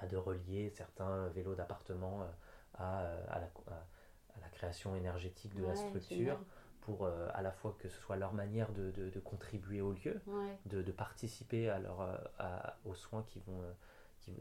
bah, 0.00 0.06
de 0.06 0.16
relier 0.16 0.70
certains 0.70 1.28
vélos 1.28 1.54
d'appartement 1.54 2.22
euh, 2.22 2.26
à, 2.74 2.98
à, 3.28 3.38
la, 3.38 3.46
à, 3.46 4.40
la, 4.40 4.48
création 4.48 4.96
énergétique 4.96 5.54
de 5.54 5.64
la 5.64 5.76
structure 5.76 6.38
pour 6.84 7.06
euh, 7.06 7.28
à 7.32 7.42
la 7.42 7.50
fois 7.50 7.74
que 7.78 7.88
ce 7.88 7.98
soit 8.00 8.16
leur 8.16 8.34
manière 8.34 8.70
de, 8.72 8.90
de, 8.90 9.20
contribuer 9.20 9.80
au 9.80 9.92
lieu, 9.92 10.20
de, 10.66 10.82
de, 10.82 10.92
participer 10.92 11.70
à 11.70 11.78
leur, 11.78 12.02
euh, 12.02 12.16
à, 12.38 12.76
aux 12.84 12.94
soins 12.94 13.24
qui 13.26 13.40
vont, 13.40 13.62
euh, 13.62 13.72
qui, 14.20 14.32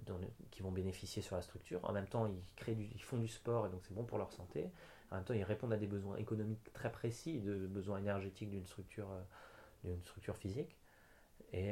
qui, 0.52 0.62
vont 0.62 0.72
bénéficier 0.72 1.22
sur 1.22 1.38
la 1.38 1.42
structure. 1.42 1.80
En 1.84 1.94
même 1.94 2.08
temps, 2.08 2.28
ils, 2.28 2.42
créent 2.58 2.76
du, 2.76 2.90
ils 2.94 3.02
font 3.02 3.18
du 3.18 3.30
sport 3.30 3.66
et 3.66 3.70
donc 3.70 3.82
c'est 3.84 3.94
bon 3.94 4.04
pour 4.04 4.18
leur 4.18 4.32
santé. 4.34 4.70
En 5.10 5.16
même 5.16 5.24
temps, 5.24 5.34
ils 5.34 5.44
répondent 5.44 5.72
à 5.74 5.78
des 5.78 5.88
besoins 5.88 6.18
économiques 6.18 6.74
très 6.74 6.92
précis, 6.92 7.40
de 7.40 7.66
besoins 7.68 8.00
énergétiques 8.00 8.50
d'une 8.50 8.66
structure, 8.66 9.08
d'une 9.84 10.02
structure 10.02 10.36
physique. 10.36 10.78
Et 11.52 11.72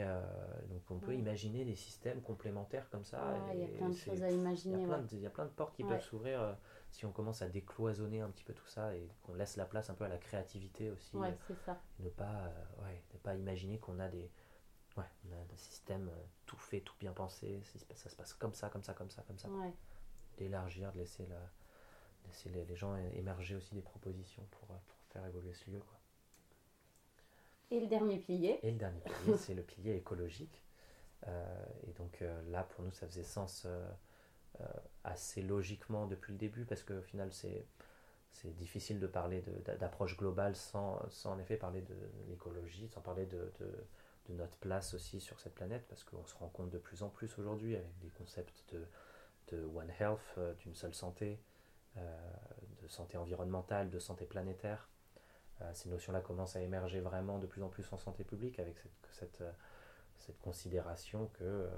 donc 0.69 0.83
on 0.91 0.99
peut 0.99 1.15
imaginer 1.15 1.65
des 1.65 1.73
systèmes 1.73 2.21
complémentaires 2.21 2.87
comme 2.91 3.03
ça. 3.03 3.19
il 3.51 3.61
y 3.61 3.63
a 3.63 3.67
plein 3.67 3.89
de 3.89 3.95
choses 3.95 4.21
à 4.21 4.29
imaginer. 4.29 4.83
Y 4.83 5.15
il 5.15 5.21
y 5.21 5.25
a 5.25 5.31
plein 5.31 5.45
de 5.45 5.49
portes 5.49 5.75
qui 5.75 5.83
peuvent 5.83 6.03
s'ouvrir 6.03 6.55
si 6.91 7.05
on 7.05 7.11
commence 7.11 7.41
à 7.41 7.47
décloisonner 7.47 8.21
un 8.21 8.29
petit 8.29 8.43
peu 8.43 8.53
tout 8.53 8.67
ça 8.67 8.95
et 8.95 9.09
qu'on 9.23 9.33
laisse 9.33 9.55
la 9.55 9.65
place 9.65 9.89
un 9.89 9.93
peu 9.93 10.03
à 10.03 10.09
la 10.09 10.17
créativité 10.17 10.91
aussi. 10.91 11.15
Ouais, 11.15 11.35
ça. 11.65 11.81
Ne 11.99 12.09
pas, 12.09 12.45
euh, 12.45 12.83
ouais, 12.83 13.01
ne 13.13 13.19
pas 13.19 13.35
imaginer 13.35 13.79
qu'on 13.79 13.97
a 13.99 14.09
des, 14.09 14.29
ouais, 14.97 15.05
on 15.25 15.33
a 15.33 15.37
un 15.37 15.57
système 15.57 16.09
euh, 16.09 16.23
tout 16.45 16.57
fait, 16.57 16.81
tout 16.81 16.95
bien 16.99 17.13
pensé, 17.13 17.61
ça 17.95 18.09
se 18.09 18.15
passe 18.15 18.33
comme 18.33 18.53
ça, 18.53 18.69
comme 18.69 18.83
ça, 18.83 18.93
comme 18.93 19.09
ça, 19.09 19.23
comme 19.23 19.39
ça. 19.39 19.47
D'élargir, 20.37 20.91
de 20.91 20.97
laisser, 20.97 21.25
la, 21.27 21.39
laisser 22.25 22.49
les, 22.49 22.65
les, 22.65 22.75
gens 22.75 22.95
émerger 23.15 23.55
aussi 23.55 23.73
des 23.73 23.81
propositions 23.81 24.45
pour, 24.51 24.71
euh, 24.71 24.79
pour 24.87 24.97
faire 25.13 25.25
évoluer 25.25 25.53
ce 25.53 25.71
lieu. 25.71 25.79
Quoi. 25.79 25.99
Et 27.71 27.79
le 27.79 27.87
dernier 27.87 28.17
pilier? 28.17 28.59
Et 28.63 28.71
le 28.71 28.77
dernier 28.77 28.99
pilier, 28.99 29.37
c'est 29.37 29.53
le 29.53 29.63
pilier 29.63 29.95
écologique. 29.95 30.61
et 31.25 31.93
donc 31.93 32.21
là, 32.49 32.63
pour 32.63 32.83
nous, 32.83 32.91
ça 32.91 33.07
faisait 33.07 33.23
sens 33.23 33.63
euh, 33.65 33.89
assez 35.03 35.41
logiquement 35.41 36.05
depuis 36.07 36.33
le 36.33 36.37
début, 36.37 36.65
parce 36.65 36.83
qu'au 36.83 37.01
final, 37.01 37.31
c'est 37.33 37.65
c'est 38.31 38.55
difficile 38.55 38.99
de 38.99 39.07
parler 39.07 39.43
d'approche 39.79 40.17
globale 40.17 40.55
sans, 40.55 40.99
sans, 41.09 41.33
en 41.33 41.39
effet 41.39 41.57
parler 41.57 41.81
de 41.81 41.95
l'écologie, 42.29 42.87
sans 42.87 43.01
parler 43.01 43.25
de, 43.25 43.51
de, 43.59 43.85
de, 44.29 44.33
notre 44.33 44.57
place 44.57 44.93
aussi 44.93 45.19
sur 45.19 45.39
cette 45.39 45.53
planète, 45.53 45.85
parce 45.89 46.03
qu'on 46.03 46.25
se 46.25 46.35
rend 46.35 46.47
compte 46.47 46.69
de 46.69 46.77
plus 46.77 47.03
en 47.03 47.09
plus 47.09 47.37
aujourd'hui 47.37 47.75
avec 47.75 47.99
des 47.99 48.09
concepts 48.09 48.63
de, 48.73 48.85
de 49.49 49.63
One 49.65 49.91
Health, 49.99 50.19
euh, 50.37 50.53
d'une 50.55 50.75
seule 50.75 50.93
santé, 50.93 51.39
euh, 51.97 52.17
de 52.81 52.87
santé 52.87 53.17
environnementale, 53.17 53.89
de 53.89 53.99
santé 53.99 54.25
planétaire. 54.25 54.89
ces 55.73 55.89
notions-là 55.89 56.21
commencent 56.21 56.55
à 56.55 56.61
émerger 56.61 57.01
vraiment 57.01 57.37
de 57.37 57.47
plus 57.47 57.61
en 57.61 57.69
plus 57.69 57.91
en 57.91 57.97
santé 57.97 58.23
publique 58.23 58.59
avec 58.59 58.77
cette, 58.79 59.09
cette, 59.11 59.43
cette 60.17 60.39
considération 60.39 61.27
que 61.33 61.69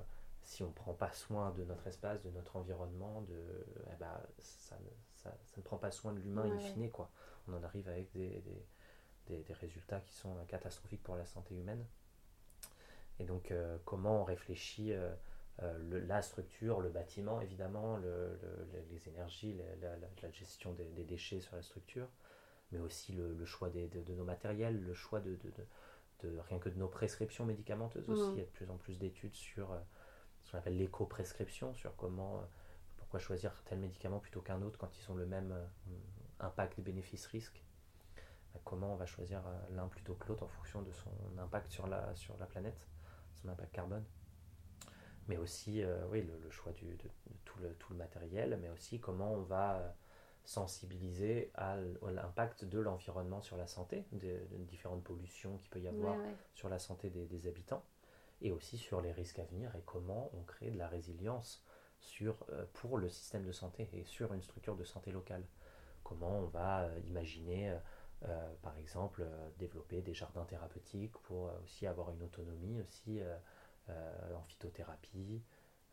si 0.44 0.64
on 0.64 0.68
ne 0.68 0.74
prend 0.74 0.94
pas 0.94 1.12
soin 1.12 1.52
de 1.52 1.64
notre 1.64 1.88
espace, 1.88 2.22
de 2.22 2.30
notre 2.32 2.58
environnement, 2.58 3.22
de, 3.22 3.66
eh 3.92 3.96
ben, 4.00 4.12
ça, 4.40 4.76
ça, 5.16 5.32
ça, 5.46 5.58
ne 5.58 5.64
prend 5.64 5.78
pas 5.78 5.92
soin 5.92 6.14
de 6.14 6.20
l'humain 6.20 6.44
in 6.44 6.60
fine. 6.60 6.92
Quoi. 6.92 7.10
On 7.48 7.54
en 7.54 7.64
arrive 7.64 7.88
avec 7.88 8.12
des, 8.12 8.44
des, 9.28 9.44
des, 9.44 9.54
résultats 9.54 10.02
qui 10.02 10.14
sont 10.14 10.36
catastrophiques 10.48 11.04
pour 11.04 11.16
la 11.16 11.26
santé 11.26 11.56
humaine. 11.56 11.86
Et 13.20 13.26
donc, 13.26 13.52
euh, 13.52 13.78
comment 13.86 14.22
on 14.22 14.24
réfléchit 14.24 14.92
euh, 14.92 15.14
euh, 15.62 16.06
la 16.08 16.22
structure, 16.22 16.82
le 16.82 16.90
bâtiment, 16.90 17.40
évidemment, 17.42 17.98
le, 17.98 18.40
les 18.92 19.08
énergies, 19.08 19.56
la, 19.82 19.98
la, 19.98 20.32
gestion 20.32 20.74
des, 20.74 21.04
déchets 21.04 21.40
sur 21.40 21.56
la 21.56 21.62
structure, 21.62 22.08
mais 22.72 22.80
aussi 22.80 23.14
le, 23.14 23.46
choix 23.46 23.70
des, 23.70 23.88
de, 23.88 24.14
nos 24.14 24.26
matériels, 24.26 24.82
le 24.82 24.94
choix 24.94 25.20
de, 25.20 25.38
de, 26.24 26.40
rien 26.50 26.58
que 26.58 26.70
de 26.70 26.78
nos 26.78 26.88
prescriptions 26.88 27.46
médicamenteuses 27.46 28.10
aussi. 28.10 28.32
Il 28.32 28.38
y 28.40 28.42
a 28.42 28.46
de 28.46 28.50
plus 28.50 28.70
en 28.70 28.78
plus 28.78 28.98
d'études 28.98 29.36
sur 29.36 29.70
ce 30.44 30.52
qu'on 30.52 30.58
appelle 30.58 30.78
l'éco-prescription, 30.78 31.74
sur 31.74 31.96
comment, 31.96 32.38
euh, 32.38 32.44
pourquoi 32.98 33.20
choisir 33.20 33.54
tel 33.66 33.80
médicament 33.80 34.20
plutôt 34.20 34.42
qu'un 34.42 34.62
autre 34.62 34.78
quand 34.78 34.98
ils 34.98 35.12
ont 35.12 35.16
le 35.16 35.26
même 35.26 35.52
euh, 35.52 35.66
impact 36.40 36.80
bénéfice-risque. 36.82 37.64
Euh, 38.18 38.60
comment 38.64 38.94
on 38.94 38.96
va 38.96 39.06
choisir 39.06 39.42
l'un 39.72 39.88
plutôt 39.88 40.16
que 40.16 40.28
l'autre 40.28 40.44
en 40.44 40.48
fonction 40.48 40.82
de 40.82 40.92
son 40.92 41.12
impact 41.40 41.72
sur 41.72 41.88
la, 41.88 42.14
sur 42.16 42.38
la 42.38 42.46
planète, 42.46 42.88
son 43.42 43.50
impact 43.50 43.74
carbone. 43.74 44.04
Mais 45.30 45.38
aussi 45.38 45.82
oui, 46.10 46.22
le, 46.22 46.50
choix 46.50 46.74
du, 46.74 46.86
de, 46.86 47.10
tout, 47.46 47.58
le, 47.60 47.74
tout 47.76 47.94
le 47.94 47.98
matériel, 47.98 48.60
mais 48.62 48.70
aussi 48.70 49.00
comment 49.00 49.32
on 49.32 49.42
va 49.42 49.96
sensibiliser 50.44 51.50
à 51.56 51.78
l'impact 52.12 52.66
de 52.66 52.78
l'environnement 52.78 53.40
sur 53.42 53.56
la 53.56 53.66
santé, 53.66 54.04
des, 54.12 54.38
différentes 54.68 55.02
pollutions 55.02 55.56
qu'il 55.60 55.70
peut 55.70 55.80
y 55.80 55.88
avoir 55.88 56.18
sur 56.56 56.68
la 56.68 56.78
santé 56.78 57.10
des, 57.10 57.26
des 57.26 57.48
habitants 57.48 57.86
et 58.42 58.52
aussi 58.52 58.78
sur 58.78 59.02
les 59.02 59.12
risques 59.12 59.40
à 59.40 59.46
venir 59.46 59.76
et 59.76 59.82
comment 59.86 60.30
on 60.34 60.44
crée 60.44 60.72
de 60.72 60.78
la 60.78 60.88
résilience 60.88 61.64
sur, 62.04 62.36
euh, 62.50 62.66
pour 62.74 62.98
le 62.98 63.10
système 63.10 63.44
de 63.44 63.52
santé 63.52 63.90
et 63.94 64.04
sur 64.04 64.34
une 64.34 64.42
structure 64.42 64.76
de 64.76 64.84
santé 64.84 65.12
locale. 65.12 65.44
Comment 66.04 66.40
on 66.40 66.46
va 66.46 66.82
euh, 66.82 67.00
imaginer, 67.08 67.76
euh, 68.24 68.54
par 68.62 68.78
exemple, 68.78 69.26
développer 69.58 70.02
des 70.02 70.14
jardins 70.14 70.46
thérapeutiques 70.46 71.18
pour 71.24 71.52
aussi 71.64 71.88
avoir 71.88 72.12
une 72.12 72.24
autonomie 72.24 72.82
aussi 72.82 73.22
en 73.90 74.42
phytothérapie, 74.44 75.44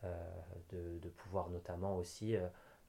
de, 0.04 0.98
de, 0.98 1.08
pouvoir 1.08 1.50
notamment 1.50 1.96
aussi 1.96 2.36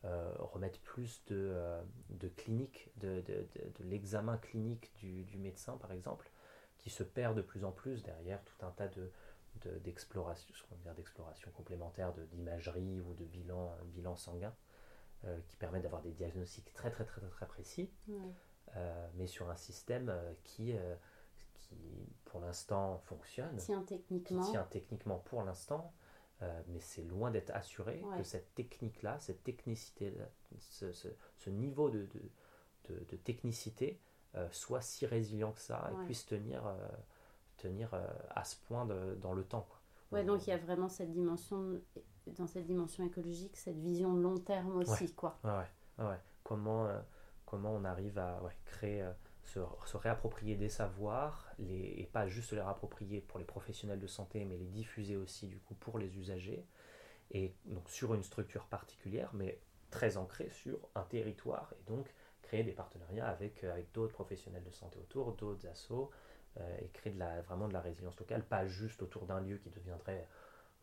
remettre 0.03 0.79
plus 0.81 1.23
de, 1.25 1.81
de 2.11 2.27
clinique, 2.27 2.91
de, 2.97 3.21
de, 3.21 3.83
l'examen 3.83 4.37
clinique 4.37 4.93
du, 4.97 5.23
du, 5.23 5.39
médecin 5.39 5.75
par 5.77 5.91
exemple, 5.91 6.29
qui 6.77 6.91
se 6.91 7.01
perd 7.01 7.35
de 7.35 7.41
plus 7.41 7.65
en 7.65 7.71
plus 7.71 8.03
derrière 8.03 8.43
tout 8.43 8.63
un 8.63 8.71
tas 8.71 8.87
de 8.89 9.11
d'exploration, 9.83 10.53
d'exploration 10.95 11.51
complémentaire 11.51 12.13
d'imagerie 12.13 13.01
ou 13.01 13.13
de 13.13 13.25
bilan, 13.25 13.75
bilan 13.85 14.15
sanguin, 14.15 14.53
qui 15.47 15.55
permettent 15.57 15.83
d'avoir 15.83 16.01
des 16.01 16.13
diagnostics 16.13 16.73
très 16.73 16.89
très 16.89 17.05
très 17.05 17.21
très, 17.21 17.45
précis, 17.45 17.91
mais 19.15 19.27
sur 19.27 19.49
un 19.51 19.55
système 19.55 20.11
qui, 20.43 20.73
qui 21.53 21.75
pour 22.25 22.39
l'instant 22.39 22.97
fonctionne, 23.05 23.55
tient 23.57 23.83
techniquement, 23.83 24.41
qui 24.41 24.51
tient 24.51 24.63
techniquement 24.63 25.19
pour 25.19 25.43
l'instant, 25.43 25.93
euh, 26.43 26.61
mais 26.67 26.79
c'est 26.79 27.03
loin 27.03 27.29
d'être 27.29 27.51
assuré 27.51 28.03
que 28.17 28.23
cette 28.23 28.53
technique-là, 28.55 29.19
cette 29.19 29.43
technicité, 29.43 30.13
ce, 30.59 30.91
ce, 30.91 31.49
niveau 31.49 31.89
de, 31.89 32.07
de, 32.89 33.05
de, 33.05 33.15
technicité 33.17 33.99
euh, 34.35 34.47
soit 34.51 34.81
si 34.81 35.05
résilient 35.05 35.51
que 35.51 35.59
ça 35.59 35.91
et 35.91 36.05
puisse 36.05 36.25
tenir, 36.25 36.65
euh, 36.65 36.87
tenir 37.61 37.93
à 38.29 38.43
ce 38.43 38.55
point 38.67 38.85
dans 38.85 39.33
le 39.33 39.43
temps. 39.43 39.67
Ouais, 40.11 40.23
donc 40.23 40.45
il 40.45 40.49
y 40.49 40.53
a 40.53 40.57
vraiment 40.57 40.89
cette 40.89 41.11
dimension, 41.11 41.79
dans 42.37 42.47
cette 42.47 42.65
dimension 42.65 43.05
écologique, 43.05 43.55
cette 43.55 43.77
vision 43.77 44.13
long 44.13 44.37
terme 44.37 44.75
aussi. 44.77 45.13
Quoi. 45.13 45.39
Ouais, 45.43 46.05
ouais, 46.05 46.19
Comment, 46.43 46.89
comment 47.45 47.71
on 47.73 47.85
arrive 47.85 48.17
à 48.19 48.41
créer 48.65 49.05
se, 49.43 49.97
réapproprier 49.97 50.55
des 50.55 50.69
savoirs, 50.69 51.47
les, 51.59 51.95
et 51.97 52.09
pas 52.11 52.27
juste 52.27 52.51
les 52.53 52.61
réapproprier 52.61 53.21
pour 53.21 53.39
les 53.39 53.45
professionnels 53.45 53.99
de 53.99 54.07
santé, 54.07 54.45
mais 54.45 54.57
les 54.57 54.67
diffuser 54.67 55.15
aussi 55.17 55.47
du 55.47 55.59
coup 55.59 55.73
pour 55.75 55.99
les 55.99 56.17
usagers, 56.17 56.65
et 57.31 57.53
donc 57.65 57.89
sur 57.89 58.13
une 58.13 58.23
structure 58.23 58.65
particulière, 58.65 59.31
mais 59.33 59.59
très 59.89 60.17
ancrée 60.17 60.49
sur 60.49 60.79
un 60.95 61.03
territoire, 61.03 61.73
et 61.79 61.83
donc 61.89 62.13
créer 62.41 62.63
des 62.63 62.71
partenariats 62.71 63.27
avec, 63.27 63.63
euh, 63.63 63.71
avec 63.71 63.91
d'autres 63.91 64.13
professionnels 64.13 64.63
de 64.63 64.71
santé 64.71 64.99
autour, 64.99 65.33
d'autres 65.33 65.67
assos, 65.67 66.09
euh, 66.11 66.15
et 66.79 66.89
créer 66.89 67.13
de 67.13 67.19
la, 67.19 67.41
vraiment 67.41 67.67
de 67.67 67.73
la 67.73 67.81
résilience 67.81 68.19
locale, 68.19 68.43
pas 68.43 68.65
juste 68.67 69.01
autour 69.01 69.25
d'un 69.25 69.39
lieu 69.39 69.57
qui 69.57 69.69
deviendrait, 69.69 70.27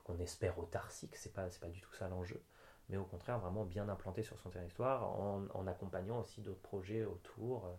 qu'on 0.05 0.19
espère, 0.19 0.59
autarcique, 0.59 1.15
c'est 1.17 1.33
pas, 1.33 1.47
pas 1.61 1.69
du 1.69 1.81
tout 1.81 1.93
ça 1.93 2.09
l'enjeu, 2.09 2.43
mais 2.89 2.97
au 2.97 3.05
contraire 3.05 3.39
vraiment 3.39 3.65
bien 3.65 3.89
implanté 3.89 4.23
sur 4.23 4.39
son 4.39 4.49
territoire, 4.49 5.05
en, 5.05 5.45
en 5.53 5.67
accompagnant 5.67 6.21
aussi 6.21 6.41
d'autres 6.41 6.63
projets 6.63 7.05
autour. 7.05 7.67
Euh, 7.67 7.75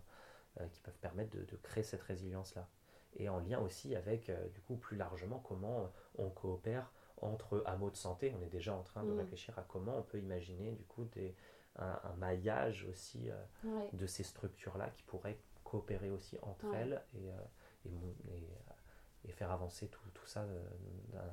euh, 0.58 0.66
qui 0.72 0.80
peuvent 0.80 0.98
permettre 0.98 1.30
de, 1.30 1.56
créer 1.62 1.84
cette 1.84 2.02
résilience-là. 2.02 2.68
Et 3.14 3.28
en 3.28 3.38
lien 3.38 3.60
aussi 3.60 3.94
avec, 3.94 4.28
euh, 4.28 4.48
du 4.48 4.60
coup, 4.62 4.74
plus 4.74 4.96
largement, 4.96 5.38
comment 5.38 5.92
on 6.18 6.28
coopère 6.28 6.90
entre 7.18 7.62
hameaux 7.66 7.90
de 7.90 7.96
santé. 7.96 8.34
On 8.36 8.42
est 8.42 8.48
déjà 8.48 8.74
en 8.74 8.82
train 8.82 9.04
de 9.04 9.12
mm. 9.12 9.18
réfléchir 9.18 9.56
à 9.60 9.62
comment 9.62 9.98
on 9.98 10.02
peut 10.02 10.18
imaginer, 10.18 10.72
du 10.72 10.84
coup, 10.84 11.04
des, 11.04 11.36
un, 11.76 12.00
maillage 12.18 12.84
aussi 12.90 13.30
euh, 13.30 13.80
de 13.92 14.06
ces 14.06 14.24
structures-là 14.24 14.90
qui 14.90 15.04
pourraient 15.04 15.38
coopérer 15.62 16.10
aussi 16.10 16.36
entre 16.42 16.66
elles 16.74 17.00
et, 17.14 17.30
et, 17.86 19.28
et, 19.28 19.32
faire 19.32 19.50
avancer 19.52 19.88
tout, 19.88 20.10
tout, 20.12 20.26
ça 20.26 20.44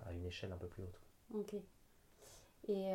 à 0.05 0.13
une 0.13 0.25
échelle 0.25 0.51
un 0.51 0.57
peu 0.57 0.67
plus 0.67 0.83
haute. 0.83 1.01
Ok. 1.33 1.55
Et 2.69 2.91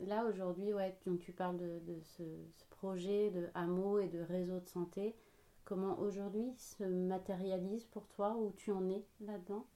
là, 0.00 0.24
aujourd'hui, 0.24 0.72
ouais, 0.72 0.96
donc 1.06 1.18
tu 1.18 1.32
parles 1.32 1.56
de, 1.56 1.80
de 1.80 2.00
ce, 2.00 2.22
ce, 2.52 2.64
projet 2.70 3.30
de 3.30 3.48
hameau 3.54 3.98
et 3.98 4.08
de 4.08 4.20
réseau 4.20 4.60
de 4.60 4.68
santé 4.68 5.16
comment 5.66 5.98
aujourd'hui 5.98 6.54
se 6.56 6.84
matérialise 6.84 7.84
pour 7.84 8.08
toi, 8.08 8.34
où 8.36 8.52
tu 8.56 8.72
en 8.72 8.88
es 8.88 9.04
là-dedans? 9.20 9.66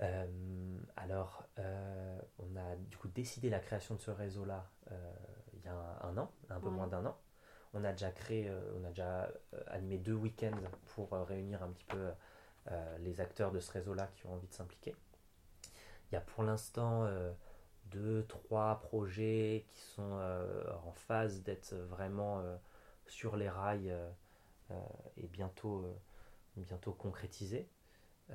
Euh, 0.00 0.78
alors, 0.96 1.44
euh, 1.58 2.20
on 2.38 2.56
a 2.56 2.76
du 2.76 2.96
coup 2.96 3.08
décidé 3.08 3.50
la 3.50 3.58
création 3.58 3.96
de 3.96 4.00
ce 4.00 4.10
réseau-là 4.10 4.70
euh, 4.92 5.12
il 5.54 5.64
y 5.64 5.68
a 5.68 5.98
un, 6.02 6.16
an, 6.16 6.30
un 6.48 6.60
peu 6.60 6.68
moins 6.68 6.86
d'un 6.86 7.04
an. 7.04 7.18
On 7.72 7.84
a 7.84 7.92
déjà 7.92 8.10
créé, 8.10 8.50
on 8.80 8.84
a 8.84 8.88
déjà 8.88 9.30
animé 9.68 9.98
deux 9.98 10.14
week-ends 10.14 10.60
pour 10.94 11.12
réunir 11.12 11.62
un 11.62 11.68
petit 11.68 11.84
peu 11.84 12.10
les 12.98 13.20
acteurs 13.20 13.52
de 13.52 13.60
ce 13.60 13.70
réseau-là 13.70 14.08
qui 14.16 14.26
ont 14.26 14.34
envie 14.34 14.48
de 14.48 14.52
s'impliquer. 14.52 14.96
Il 16.10 16.14
y 16.14 16.18
a 16.18 16.20
pour 16.20 16.42
l'instant 16.42 17.08
deux, 17.86 18.24
trois 18.26 18.80
projets 18.80 19.66
qui 19.68 19.80
sont 19.80 20.20
en 20.84 20.92
phase 20.92 21.42
d'être 21.42 21.74
vraiment 21.74 22.42
sur 23.06 23.36
les 23.36 23.48
rails 23.48 23.94
et 25.16 25.24
euh, 25.24 25.28
bientôt, 25.32 25.84
euh, 25.84 25.94
bientôt 26.56 26.92
concrétisé. 26.92 27.68
Euh, 28.30 28.34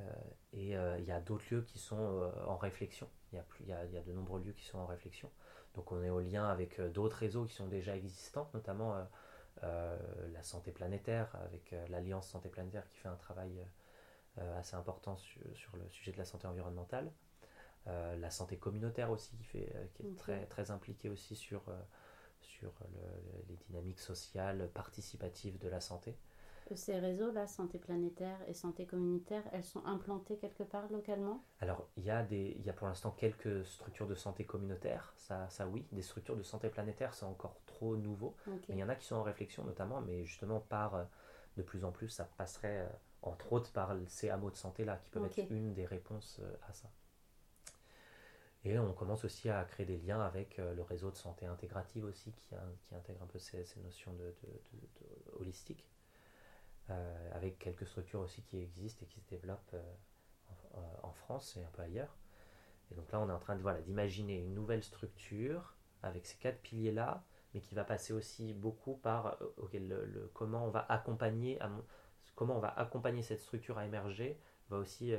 et 0.51 0.71
il 0.71 1.05
y 1.05 1.11
a 1.11 1.21
d'autres 1.21 1.45
lieux 1.49 1.61
qui 1.61 1.79
sont 1.79 2.31
en 2.47 2.57
réflexion. 2.57 3.09
Il 3.31 3.39
y, 3.67 3.73
a 3.73 4.01
de 4.01 4.11
nombreux 4.11 4.41
lieux 4.41 4.51
qui 4.51 4.65
sont 4.65 4.77
en 4.77 4.85
réflexion. 4.85 5.29
Donc 5.73 5.91
on 5.91 6.03
est 6.03 6.09
au 6.09 6.19
lien 6.19 6.47
avec 6.47 6.79
d'autres 6.91 7.17
réseaux 7.17 7.45
qui 7.45 7.53
sont 7.53 7.67
déjà 7.67 7.95
existants, 7.95 8.49
notamment 8.53 8.95
la 9.61 10.43
santé 10.43 10.71
planétaire, 10.71 11.35
avec 11.43 11.73
l'Alliance 11.89 12.27
Santé 12.27 12.49
Planétaire 12.49 12.87
qui 12.89 12.97
fait 12.97 13.07
un 13.07 13.15
travail 13.15 13.65
assez 14.57 14.75
important 14.75 15.15
sur, 15.17 15.41
sur, 15.55 15.75
le 15.77 15.87
sujet 15.89 16.11
de 16.11 16.17
la 16.17 16.25
santé 16.25 16.45
environnementale. 16.45 17.11
la 17.85 18.29
santé 18.29 18.57
communautaire 18.57 19.09
aussi, 19.11 19.35
qui, 19.37 19.43
fait, 19.43 19.91
qui 19.93 20.03
est 20.03 20.15
très, 20.17 20.45
très 20.45 20.71
impliquée 20.71 21.09
aussi 21.09 21.35
sur, 21.35 21.63
sur 22.41 22.73
les 23.47 23.55
dynamiques 23.67 24.01
sociales 24.01 24.69
participatives 24.73 25.57
de 25.57 25.69
la 25.69 25.79
santé. 25.79 26.15
Ces 26.73 26.97
réseaux-là, 26.97 27.47
santé 27.47 27.77
planétaire 27.77 28.39
et 28.47 28.53
santé 28.53 28.87
communautaire, 28.87 29.43
elles 29.51 29.63
sont 29.63 29.85
implantées 29.85 30.37
quelque 30.37 30.63
part 30.63 30.89
localement? 30.91 31.43
Alors, 31.61 31.87
il 31.95 32.03
y, 32.03 32.09
a 32.09 32.23
des, 32.23 32.55
il 32.57 32.65
y 32.65 32.69
a 32.69 32.73
pour 32.73 32.87
l'instant 32.87 33.11
quelques 33.11 33.63
structures 33.65 34.07
de 34.07 34.15
santé 34.15 34.45
communautaire, 34.45 35.13
ça, 35.15 35.47
ça 35.49 35.67
oui. 35.67 35.85
Des 35.91 36.01
structures 36.01 36.35
de 36.35 36.41
santé 36.41 36.69
planétaire, 36.69 37.13
c'est 37.13 37.25
encore 37.25 37.59
trop 37.67 37.95
nouveau. 37.95 38.35
Mais 38.47 38.59
il 38.69 38.77
y 38.77 38.83
en 38.83 38.89
a 38.89 38.95
qui 38.95 39.05
sont 39.05 39.15
en 39.15 39.23
réflexion 39.23 39.63
notamment, 39.63 40.01
mais 40.01 40.25
justement 40.25 40.59
par 40.59 40.95
euh, 40.95 41.03
de 41.57 41.61
plus 41.61 41.85
en 41.85 41.91
plus, 41.91 42.09
ça 42.09 42.25
passerait 42.37 42.79
euh, 42.79 42.89
entre 43.21 43.53
autres 43.53 43.71
par 43.71 43.95
ces 44.07 44.29
hameaux 44.29 44.49
de 44.49 44.57
santé-là, 44.57 44.97
qui 44.97 45.11
peuvent 45.11 45.25
être 45.25 45.51
une 45.51 45.73
des 45.73 45.85
réponses 45.85 46.39
euh, 46.41 46.55
à 46.67 46.73
ça. 46.73 46.89
Et 48.63 48.79
on 48.79 48.93
commence 48.93 49.23
aussi 49.23 49.49
à 49.49 49.63
créer 49.65 49.85
des 49.85 49.99
liens 49.99 50.21
avec 50.21 50.57
le 50.57 50.81
réseau 50.81 51.11
de 51.11 51.15
santé 51.15 51.45
intégrative 51.45 52.03
aussi, 52.05 52.31
qui, 52.31 52.55
qui 52.81 52.95
intègre 52.95 53.21
un 53.21 53.27
peu 53.27 53.37
ces, 53.37 53.63
ces 53.63 53.79
notions 53.81 54.11
de, 54.13 54.23
de, 54.23 54.79
de, 54.79 55.39
holistique. 55.39 55.85
Euh, 56.91 57.31
avec 57.33 57.57
quelques 57.57 57.87
structures 57.87 58.19
aussi 58.19 58.43
qui 58.43 58.61
existent 58.61 59.03
et 59.03 59.07
qui 59.07 59.19
se 59.19 59.27
développent 59.27 59.73
euh, 59.73 59.81
en, 60.75 60.77
euh, 60.77 60.81
en, 61.01 61.11
France 61.13 61.57
et 61.57 61.63
un 61.63 61.69
peu 61.73 61.81
ailleurs. 61.81 62.15
Et 62.91 62.95
donc 62.95 63.11
là, 63.11 63.19
on 63.19 63.27
est 63.27 63.31
en 63.31 63.39
train 63.39 63.55
de 63.55 63.61
voilà 63.63 63.81
d'imaginer 63.81 64.37
une 64.37 64.53
nouvelle 64.53 64.83
structure 64.83 65.73
avec 66.03 66.27
ces 66.27 66.37
quatre 66.37 66.59
piliers 66.59 66.91
là, 66.91 67.23
mais 67.53 67.59
qui 67.59 67.73
va 67.73 67.85
passer 67.85 68.13
aussi 68.13 68.53
beaucoup 68.53 68.97
par 68.97 69.39
le, 69.73 70.29
comment 70.35 70.63
on 70.63 70.69
va 70.69 70.85
accompagner 70.87 71.57
comment 72.35 72.55
on 72.55 72.59
va 72.59 72.77
accompagner 72.77 73.23
cette 73.23 73.39
structure 73.39 73.79
à 73.79 73.85
émerger 73.87 74.39
va 74.69 74.77
aussi 74.77 75.15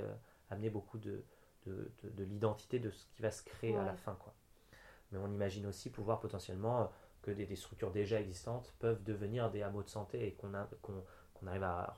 amener 0.50 0.70
beaucoup 0.70 0.98
de, 0.98 1.24
de, 1.66 1.90
de, 2.04 2.22
l'identité 2.22 2.78
de 2.78 2.90
ce 2.90 3.06
qui 3.06 3.22
va 3.22 3.32
se 3.32 3.42
créer 3.42 3.76
à 3.76 3.84
la 3.84 3.96
fin 3.96 4.14
quoi. 4.14 4.34
Mais 5.10 5.18
on 5.18 5.32
imagine 5.32 5.66
aussi 5.66 5.90
pouvoir 5.90 6.20
potentiellement 6.20 6.92
que 7.22 7.32
des, 7.32 7.46
des, 7.46 7.56
structures 7.56 7.90
déjà 7.90 8.20
existantes 8.20 8.72
peuvent 8.78 9.02
devenir 9.02 9.50
des 9.50 9.62
hameaux 9.62 9.82
de 9.82 9.88
santé 9.88 10.28
et 10.28 10.34
qu'on 10.34 10.52
qu'on 10.82 11.02
qu'on 11.38 11.46
arrive 11.46 11.64
à 11.64 11.96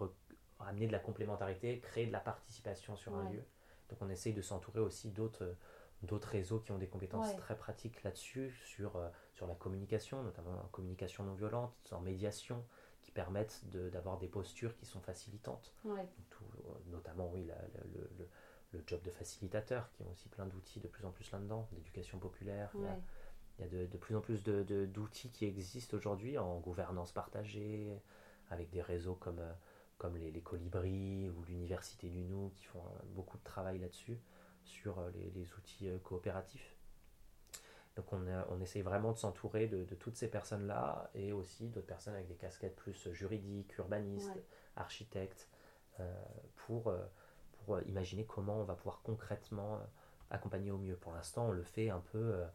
amener 0.60 0.86
de 0.86 0.92
la 0.92 0.98
complémentarité, 0.98 1.78
créer 1.80 2.06
de 2.06 2.12
la 2.12 2.20
participation 2.20 2.96
sur 2.96 3.14
un 3.14 3.30
lieu. 3.30 3.42
Donc 3.90 3.98
on 4.02 4.10
essaye 4.10 4.34
de 4.34 4.42
s'entourer 4.42 4.80
aussi 4.80 5.10
d'autres 5.10 5.54
d'autres 6.02 6.28
réseaux 6.28 6.60
qui 6.60 6.72
ont 6.72 6.78
des 6.78 6.86
compétences 6.86 7.36
très 7.36 7.56
pratiques 7.56 8.02
là-dessus, 8.02 8.52
sur, 8.64 8.96
euh, 8.96 9.08
sur 9.34 9.46
la 9.46 9.54
communication, 9.54 10.22
notamment 10.22 10.52
en 10.52 10.68
communication 10.68 11.24
non 11.24 11.34
violente, 11.34 11.74
en 11.92 12.00
médiation, 12.00 12.64
qui 13.02 13.10
permettent 13.10 13.64
d'avoir 13.70 14.18
des 14.18 14.28
postures 14.28 14.76
qui 14.76 14.86
sont 14.86 15.00
facilitantes. 15.00 15.74
Tout, 16.30 16.44
euh, 16.44 16.72
notamment, 16.90 17.28
oui, 17.32 17.44
le, 17.44 17.54
le, 17.94 18.28
le, 18.72 18.82
job 18.86 19.02
de 19.02 19.10
facilitateur, 19.10 19.90
qui 19.92 20.02
ont 20.02 20.10
aussi 20.12 20.28
plein 20.28 20.46
d'outils 20.46 20.80
de 20.80 20.88
plus 20.88 21.04
en 21.04 21.10
plus 21.10 21.30
là-dedans, 21.32 21.68
d'éducation 21.72 22.18
populaire. 22.18 22.70
Il 22.74 22.82
y 22.82 22.86
a, 22.86 22.98
il 23.58 23.62
y 23.62 23.64
a 23.64 23.68
de, 23.68 23.86
de, 23.86 23.98
plus 23.98 24.14
en 24.14 24.20
plus 24.20 24.44
d'outils 24.44 25.28
de, 25.28 25.32
qui 25.32 25.46
existent 25.46 25.96
aujourd'hui 25.96 26.38
en 26.38 26.58
gouvernance 26.60 27.12
partagée, 27.12 27.92
avec 28.50 28.70
des 28.70 28.82
réseaux 28.82 29.14
comme, 29.14 29.38
euh, 29.38 29.52
comme 29.98 30.16
les, 30.16 30.30
les 30.30 30.40
Colibris 30.40 31.30
ou 31.30 31.44
l'Université 31.44 32.08
du 32.08 32.22
Nou 32.22 32.50
qui 32.54 32.64
font 32.64 32.80
euh, 32.80 32.98
beaucoup 33.14 33.38
de 33.38 33.44
travail 33.44 33.78
là-dessus, 33.78 34.18
sur 34.64 34.98
euh, 34.98 35.10
les, 35.14 35.30
les, 35.30 35.52
outils 35.54 35.90
coopératifs. 36.02 36.74
Donc 37.96 38.12
on, 38.12 38.24
on 38.50 38.60
essaye 38.60 38.82
vraiment 38.82 39.12
de 39.12 39.18
s'entourer 39.18 39.66
de, 39.66 39.84
de, 39.84 39.94
toutes 39.94 40.16
ces 40.16 40.28
personnes-là 40.28 41.10
et 41.14 41.32
aussi 41.32 41.68
d'autres 41.68 41.86
personnes 41.86 42.14
avec 42.14 42.28
des 42.28 42.36
casquettes 42.36 42.76
plus 42.76 43.12
juridiques, 43.12 43.76
urbanistes, 43.78 44.38
architectes, 44.76 45.48
pour, 46.54 46.94
pour 47.64 47.82
imaginer 47.82 48.24
comment 48.24 48.60
on 48.60 48.62
va 48.62 48.76
pouvoir 48.76 49.00
concrètement 49.02 49.80
accompagner 50.30 50.70
au 50.70 50.78
mieux. 50.78 50.96
Pour 50.96 51.12
l'instant, 51.12 51.48
on 51.48 51.52
le 51.52 51.62
fait 51.62 51.90
un 51.90 52.02
peu 52.12 52.18
euh, 52.18 52.46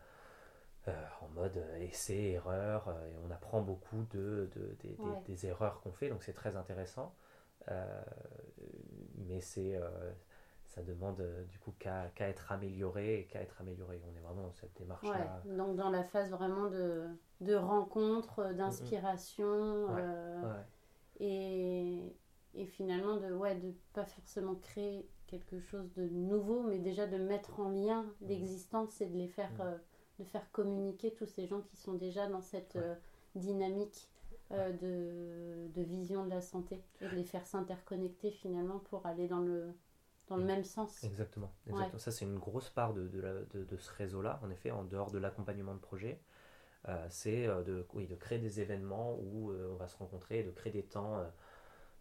en 1.22 1.28
mode 1.30 1.58
euh, 1.58 1.78
essai, 1.80 2.32
erreur, 2.32 2.88
euh, 2.88 3.08
et 3.08 3.16
on 3.26 3.32
apprend 3.32 3.62
beaucoup 3.62 4.04
de, 4.12 4.50
de 4.56 4.76
des, 5.26 5.46
erreurs 5.46 5.82
qu'on 5.82 5.92
fait, 5.92 6.10
donc 6.10 6.24
c'est 6.24 6.34
très 6.34 6.56
intéressant. 6.56 7.14
mais 9.18 9.42
c'est 9.42 9.80
ça 10.66 10.82
demande 10.82 11.24
du 11.50 11.60
coup 11.60 11.74
qu'à 11.78 12.12
être 12.18 12.52
amélioré 12.52 13.20
et 13.20 13.26
qu'à 13.28 13.42
être 13.42 13.62
amélioré. 13.62 14.02
On 14.12 14.18
est 14.18 14.22
vraiment 14.22 14.44
dans 14.44 14.54
cette 14.54 14.76
démarche-là. 14.76 15.44
donc 15.46 15.76
dans 15.76 15.92
la 15.92 16.04
phase 16.04 16.32
vraiment 16.32 16.68
de, 16.70 17.06
de 17.42 17.54
rencontre, 17.56 18.54
d'inspiration. 18.54 19.88
Et, 21.20 22.18
et 22.56 22.66
finalement 22.66 23.18
de 23.18 23.34
ouais 23.34 23.56
de 23.56 23.74
pas 23.94 24.06
forcément 24.06 24.56
créer 24.56 25.08
quelque 25.28 25.60
chose 25.60 25.92
de 25.94 26.08
nouveau 26.08 26.64
mais 26.64 26.80
déjà 26.80 27.08
de 27.08 27.18
mettre 27.18 27.60
en 27.60 27.70
lien 27.70 28.04
mmh. 28.04 28.28
l'existence 28.28 29.02
et 29.02 29.08
de 29.08 29.18
les 29.18 29.28
faire 29.28 29.52
euh, 29.62 29.78
de 30.20 30.24
faire 30.26 30.50
communiquer 30.52 31.14
tous 31.14 31.26
ces 31.26 31.48
gens 31.48 31.62
qui 31.62 31.78
sont 31.78 31.94
déjà 31.94 32.28
dans 32.28 32.42
cette 32.42 32.76
euh, 32.76 32.96
dynamique 33.36 34.10
euh, 34.52 34.72
de, 34.74 35.74
de, 35.74 35.82
vision 35.82 36.26
de 36.26 36.30
la 36.30 36.42
santé 36.42 36.82
et 37.02 37.08
de 37.08 37.16
les 37.16 37.24
faire 37.24 37.46
s'interconnecter 37.46 38.32
finalement 38.32 38.80
pour 38.80 39.06
aller 39.06 39.28
dans 39.28 39.40
le 39.40 39.74
dans 40.30 40.38
le 40.38 40.44
mmh. 40.44 40.48
même 40.48 40.64
sens. 40.64 41.04
Exactement. 41.04 41.52
exactement. 41.68 42.00
Ça, 42.00 42.10
c'est 42.10 42.24
une 42.24 42.40
grosse 42.40 42.70
part 42.70 42.94
de, 42.94 43.10
de, 43.10 43.66
de, 43.66 43.78
ce 43.78 43.92
réseau-là, 43.92 44.40
en 44.42 44.50
effet, 44.50 44.72
en 44.72 44.86
dehors 44.86 45.12
de 45.12 45.18
l'accompagnement 45.18 45.74
de 45.74 45.80
projet. 45.80 46.22
c'est 47.10 47.46
de, 47.46 47.86
oui, 47.94 48.08
de 48.08 48.16
créer 48.16 48.40
des 48.40 48.62
événements 48.62 49.18
où 49.20 49.52
on 49.52 49.76
va 49.76 49.90
se 49.90 49.98
rencontrer, 49.98 50.44
de 50.44 50.52
créer 50.52 50.72
des 50.72 50.84
temps 50.84 51.22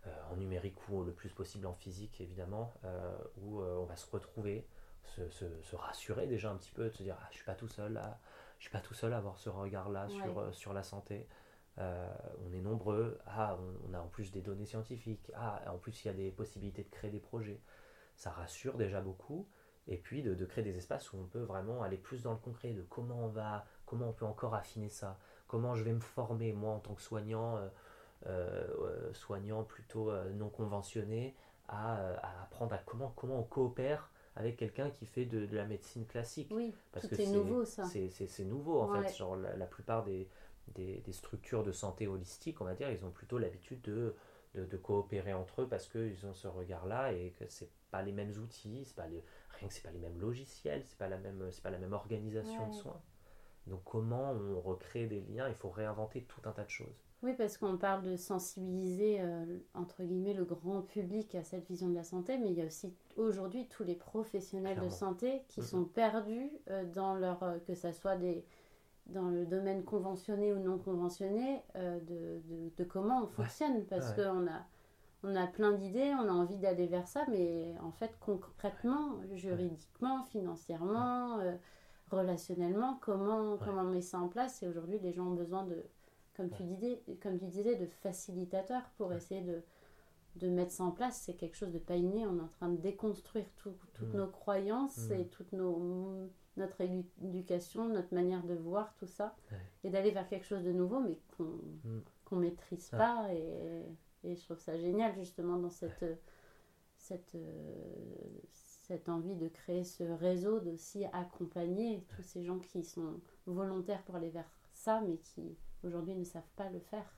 euh, 0.09 0.11
en 0.33 0.37
numérique 0.37 0.77
ou 0.89 1.05
le 1.05 1.13
plus 1.13 1.29
possible 1.29 1.65
en 1.65 1.75
physique 1.75 2.21
évidemment, 2.21 2.75
euh, 2.85 3.17
où 3.37 3.61
euh, 3.61 3.77
on 3.77 3.85
va 3.85 3.95
se 3.95 4.11
retrouver, 4.11 4.67
se, 5.05 5.29
se, 5.31 5.77
rassurer 5.77 6.27
déjà 6.27 6.51
un 6.51 6.57
petit 6.57 6.73
peu, 6.73 6.85
de 6.85 6.95
se 6.95 7.03
dire 7.03 7.17
ah, 7.21 7.29
je 7.31 7.37
suis 7.37 7.45
pas 7.45 7.55
tout 7.55 7.69
seul 7.69 7.93
là, 7.93 8.19
je 8.59 8.65
suis 8.65 8.73
pas 8.73 8.81
tout 8.81 8.95
seul 8.95 9.13
à 9.13 9.19
avoir 9.19 9.39
ce 9.39 9.49
regard-là 9.49 10.09
sur, 10.09 10.55
sur 10.55 10.73
la 10.73 10.83
santé. 10.83 11.27
on 11.79 12.53
est 12.53 12.61
nombreux, 12.61 13.19
ah, 13.27 13.59
on, 13.89 13.95
a 13.95 14.01
en 14.01 14.09
plus 14.09 14.31
des 14.31 14.41
données 14.41 14.67
scientifiques, 14.67 15.31
ah, 15.35 15.61
en 15.69 15.79
plus 15.79 16.05
il 16.05 16.09
y 16.09 16.11
a 16.11 16.15
des 16.15 16.31
possibilités 16.31 16.85
de 16.85 16.91
créer 16.91 17.11
des 17.11 17.21
projets. 17.21 17.61
Ça 18.17 18.31
rassure 18.31 18.77
déjà 18.77 19.01
beaucoup. 19.01 19.49
Et 19.89 19.97
puis 19.97 20.23
de, 20.23 20.35
de, 20.35 20.45
créer 20.45 20.63
des 20.63 20.77
espaces 20.77 21.13
où 21.13 21.17
on 21.19 21.25
peut 21.25 21.43
vraiment 21.43 21.83
aller 21.83 21.97
plus 21.97 22.23
dans 22.23 22.31
le 22.31 22.39
concret 22.39 22.73
de 22.73 22.83
comment 22.83 23.25
on 23.25 23.29
va, 23.29 23.67
comment 23.85 24.11
on 24.11 24.13
peut 24.13 24.25
encore 24.25 24.55
affiner 24.55 24.89
ça, 24.89 25.19
comment 25.49 25.75
je 25.75 25.83
vais 25.83 25.93
me 25.93 26.01
former 26.01 26.53
moi 26.53 26.75
en 26.75 26.79
tant 26.79 26.95
que 26.95 27.03
soignant 27.03 27.59
euh, 28.27 29.13
soignants 29.15 29.65
plutôt 29.65 30.11
euh, 30.11 30.33
non 30.35 30.49
conventionnés 30.49 31.35
à, 31.67 31.97
à, 32.19 32.43
apprendre 32.45 32.73
à 32.73 32.79
comment, 32.79 33.13
comment 33.17 33.41
on 33.41 33.43
coopère 33.43 34.12
avec 34.37 34.57
quelqu'un 34.57 34.91
qui 34.91 35.07
fait 35.07 35.27
de, 35.27 35.47
la 35.55 35.65
médecine 35.65 36.07
classique. 36.07 36.49
Oui, 36.53 36.75
parce 36.93 37.07
que 37.07 37.15
c'est 37.15 37.27
nouveau 37.27 37.65
ça. 37.65 37.85
C'est 37.85 38.45
nouveau 38.45 38.81
en 38.81 39.03
fait. 39.03 39.15
Genre, 39.17 39.37
la, 39.37 39.67
plupart 39.67 40.05
des, 40.05 40.29
des, 40.75 41.13
structures 41.13 41.63
de 41.63 41.73
santé 41.73 42.07
holistique, 42.07 42.61
on 42.61 42.65
va 42.65 42.75
dire, 42.75 42.91
ils 42.91 43.05
ont 43.05 43.11
plutôt 43.11 43.39
l'habitude 43.39 43.81
de, 43.83 44.15
de, 44.55 44.77
coopérer 44.77 45.35
entre 45.35 45.63
eux 45.63 45.69
parce 45.69 45.89
qu'ils 45.89 46.27
ont 46.27 46.35
ce 46.35 46.49
regard-là 46.49 47.13
et 47.13 47.35
que 47.39 47.45
c'est 47.49 47.71
pas 47.91 48.03
les 48.03 48.13
mêmes 48.13 48.33
outils, 48.43 48.85
c'est 48.85 48.97
pas 48.97 49.07
les, 49.07 49.23
rien 49.59 49.69
que 49.69 49.75
c'est 49.75 49.83
pas 49.83 49.91
les 49.91 49.99
mêmes 49.99 50.19
logiciels, 50.19 50.83
c'est 50.87 50.99
pas 50.99 51.09
la 51.09 51.19
même, 51.19 51.51
c'est 51.51 51.63
pas 51.63 51.71
la 51.71 51.79
même 51.79 51.93
organisation 51.93 52.69
de 52.69 52.75
soins. 52.75 53.01
Donc 53.67 53.83
comment 53.85 54.33
on 54.33 54.61
recrée 54.61 55.07
des 55.07 55.21
liens? 55.21 55.49
Il 55.49 55.55
faut 55.55 55.71
réinventer 55.71 56.23
tout 56.23 56.41
un 56.47 56.53
tas 56.53 56.65
de 56.65 56.71
choses. 56.71 57.05
Oui, 57.23 57.35
parce 57.39 57.57
qu'on 57.57 57.77
parle 57.77 58.03
de 58.03 58.17
sensibiliser, 58.17 59.21
euh, 59.21 59.45
entre 59.75 60.03
guillemets, 60.03 60.35
le 60.35 60.45
grand 60.45 60.83
public 60.83 61.37
à 61.37 61.45
cette 61.45 61.69
vision 61.69 61.89
de 61.89 61.95
la 61.95 62.03
santé, 62.03 62.37
mais 62.37 62.51
il 62.51 62.59
y 62.59 62.63
a 62.63 62.67
aussi 62.67 62.93
aujourd'hui 63.17 63.69
tous 63.69 63.85
les 63.85 63.95
professionnels 63.95 64.81
de 64.81 64.89
santé 64.89 65.45
qui 65.47 65.63
sont 65.63 65.85
perdus 65.85 66.51
euh, 66.69 66.85
dans 66.85 67.15
leur, 67.15 67.41
euh, 67.45 67.59
que 67.61 67.77
ce 67.77 67.93
soit 67.93 68.17
des, 68.17 68.45
dans 69.07 69.29
le 69.29 69.47
domaine 69.47 69.85
conventionné 69.85 70.53
ou 70.53 70.59
non 70.59 70.79
conventionné, 70.79 71.63
de, 71.77 72.41
de, 72.77 72.85
comment 72.85 73.23
on 73.23 73.27
fonctionne, 73.29 73.85
parce 73.85 74.13
qu'on 74.15 74.49
a, 74.49 74.67
on 75.23 75.37
a 75.37 75.47
plein 75.47 75.73
d'idées, 75.73 76.13
on 76.21 76.29
a 76.29 76.33
envie 76.33 76.59
d'aller 76.59 76.89
vers 76.89 77.07
ça, 77.07 77.25
mais 77.29 77.75
en 77.83 77.93
fait, 77.93 78.17
concrètement, 78.19 79.17
juridiquement, 79.33 80.23
financièrement, 80.25 81.39
relationnellement, 82.11 82.99
comment, 83.01 83.57
comment 83.59 83.83
on 83.83 83.91
met 83.91 84.03
ça 84.03 84.19
en 84.19 84.29
place, 84.29 84.63
et 84.63 84.69
aujourd'hui, 84.69 84.99
les 85.01 85.13
gens 85.13 85.27
ont 85.27 85.35
besoin 85.35 85.65
de 85.65 85.85
comme, 86.35 86.51
tu 86.51 86.63
disais, 86.63 87.03
comme 87.23 87.39
tu 87.39 87.47
disais, 87.47 87.77
de 87.77 87.87
facilitateur 87.87 88.83
pour 88.97 89.13
essayer 89.13 89.43
de, 89.43 89.63
de 90.37 90.49
mettre 90.49 90.73
ça 90.73 90.85
en 90.85 90.91
place. 90.91 91.23
C'est 91.25 91.35
quelque 91.35 91.57
chose 91.57 91.73
de 91.73 91.79
pas 91.79 91.97
inné. 91.97 92.27
On 92.27 92.39
est 92.39 92.43
en 92.43 92.49
train 92.49 92.69
de 92.69 92.77
déconstruire 92.77 93.47
toutes 93.57 94.01
mmh. 94.01 94.17
nos 94.17 94.29
croyances 94.29 95.09
mmh. 95.09 95.13
et 95.13 95.27
toute 95.29 95.53
nos, 95.53 96.31
notre 96.57 96.81
éducation, 96.81 97.89
notre 97.89 98.15
manière 98.15 98.45
de 98.45 98.55
voir 98.55 98.95
tout 98.95 99.07
ça. 99.07 99.37
Et 99.85 99.91
d'aller 99.91 100.11
vers 100.11 100.29
quelque 100.29 100.47
chose 100.47 100.65
de 100.65 100.73
nouveau, 100.73 101.01
mais 101.01 101.19
qu'on 101.37 101.61
mmh. 102.35 102.41
maîtrise 102.41 102.91
pas. 102.91 103.33
Et, 103.35 103.83
et, 104.25 104.37
je 104.37 104.45
trouve 104.45 104.61
ça 104.61 104.77
génial, 104.77 105.15
justement, 105.15 105.59
dans 105.59 105.71
cette, 105.71 106.05
cette, 106.97 107.37
cette 108.53 109.09
envie 109.09 109.35
de 109.37 109.49
créer 109.49 109.85
ce 109.85 110.05
réseau, 110.05 110.61
d'aussi 110.61 111.05
accompagner 111.13 112.05
tous 112.09 112.23
ces 112.23 112.43
gens 112.43 112.59
qui 112.59 112.85
sont 112.85 113.21
volontaires 113.47 114.03
pour 114.05 114.17
aller 114.17 114.31
vers 114.31 114.51
ça, 114.73 115.01
mais 115.07 115.17
qui 115.19 115.57
aujourd'hui 115.85 116.15
ne 116.15 116.25
savent 116.25 116.51
pas 116.57 116.71
le 116.71 116.81
faire. 116.81 117.17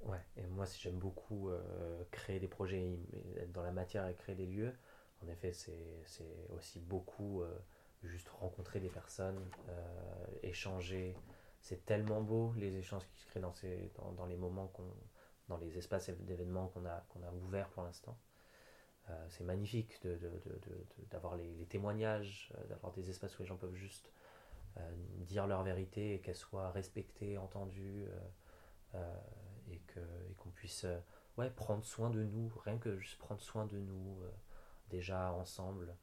Ouais, 0.00 0.22
et 0.36 0.46
moi 0.46 0.66
si 0.66 0.80
j'aime 0.80 0.98
beaucoup 0.98 1.48
euh, 1.48 2.04
créer 2.10 2.38
des 2.38 2.48
projets, 2.48 2.98
être 3.38 3.52
dans 3.52 3.62
la 3.62 3.72
matière 3.72 4.06
et 4.06 4.14
créer 4.14 4.34
des 4.34 4.46
lieux, 4.46 4.72
en 5.24 5.28
effet 5.28 5.52
c'est 5.52 6.04
aussi 6.50 6.80
beaucoup 6.80 7.42
euh, 7.42 7.58
juste 8.02 8.28
rencontrer 8.28 8.80
des 8.80 8.90
personnes, 8.90 9.40
euh, 9.68 10.26
échanger. 10.42 11.16
C'est 11.60 11.84
tellement 11.84 12.20
beau 12.20 12.52
les 12.56 12.76
échanges 12.76 13.06
qui 13.08 13.20
se 13.20 13.26
créent 13.26 13.40
dans, 13.40 13.54
ces, 13.54 13.90
dans, 14.16 14.26
les 14.26 14.36
moments, 14.36 14.72
dans 15.48 15.56
les 15.56 15.78
espaces 15.78 16.10
d'événements 16.10 16.68
qu'on 16.68 16.84
a, 16.84 17.04
qu'on 17.08 17.22
a 17.22 17.32
ouverts 17.32 17.70
pour 17.70 17.82
l'instant. 17.82 18.16
c'est 19.30 19.42
magnifique 19.42 20.00
d'avoir 21.10 21.36
de, 21.36 21.38
de, 21.38 21.42
les, 21.42 21.56
les, 21.56 21.66
témoignages, 21.66 22.52
d'avoir 22.68 22.92
des 22.92 23.10
espaces 23.10 23.36
où 23.38 23.42
les 23.42 23.48
gens 23.48 23.56
peuvent 23.56 23.74
juste 23.74 24.12
dire 25.26 25.46
leur 25.46 25.62
vérité 25.62 26.14
et 26.14 26.20
qu'elle 26.20 26.36
soit 26.36 26.70
respectée, 26.70 27.38
entendue, 27.38 28.06
euh, 28.94 28.96
euh, 28.96 29.20
et 29.70 29.80
qu'on 30.36 30.50
puisse 30.50 30.86
ouais, 31.38 31.50
prendre 31.50 31.84
soin 31.84 32.10
de 32.10 32.22
nous, 32.22 32.50
rien 32.64 32.78
que 32.78 32.98
juste 32.98 33.18
prendre 33.18 33.40
soin 33.40 33.66
de 33.66 33.78
nous 33.78 34.18
déjà 34.90 35.32
ensemble. 35.32 35.96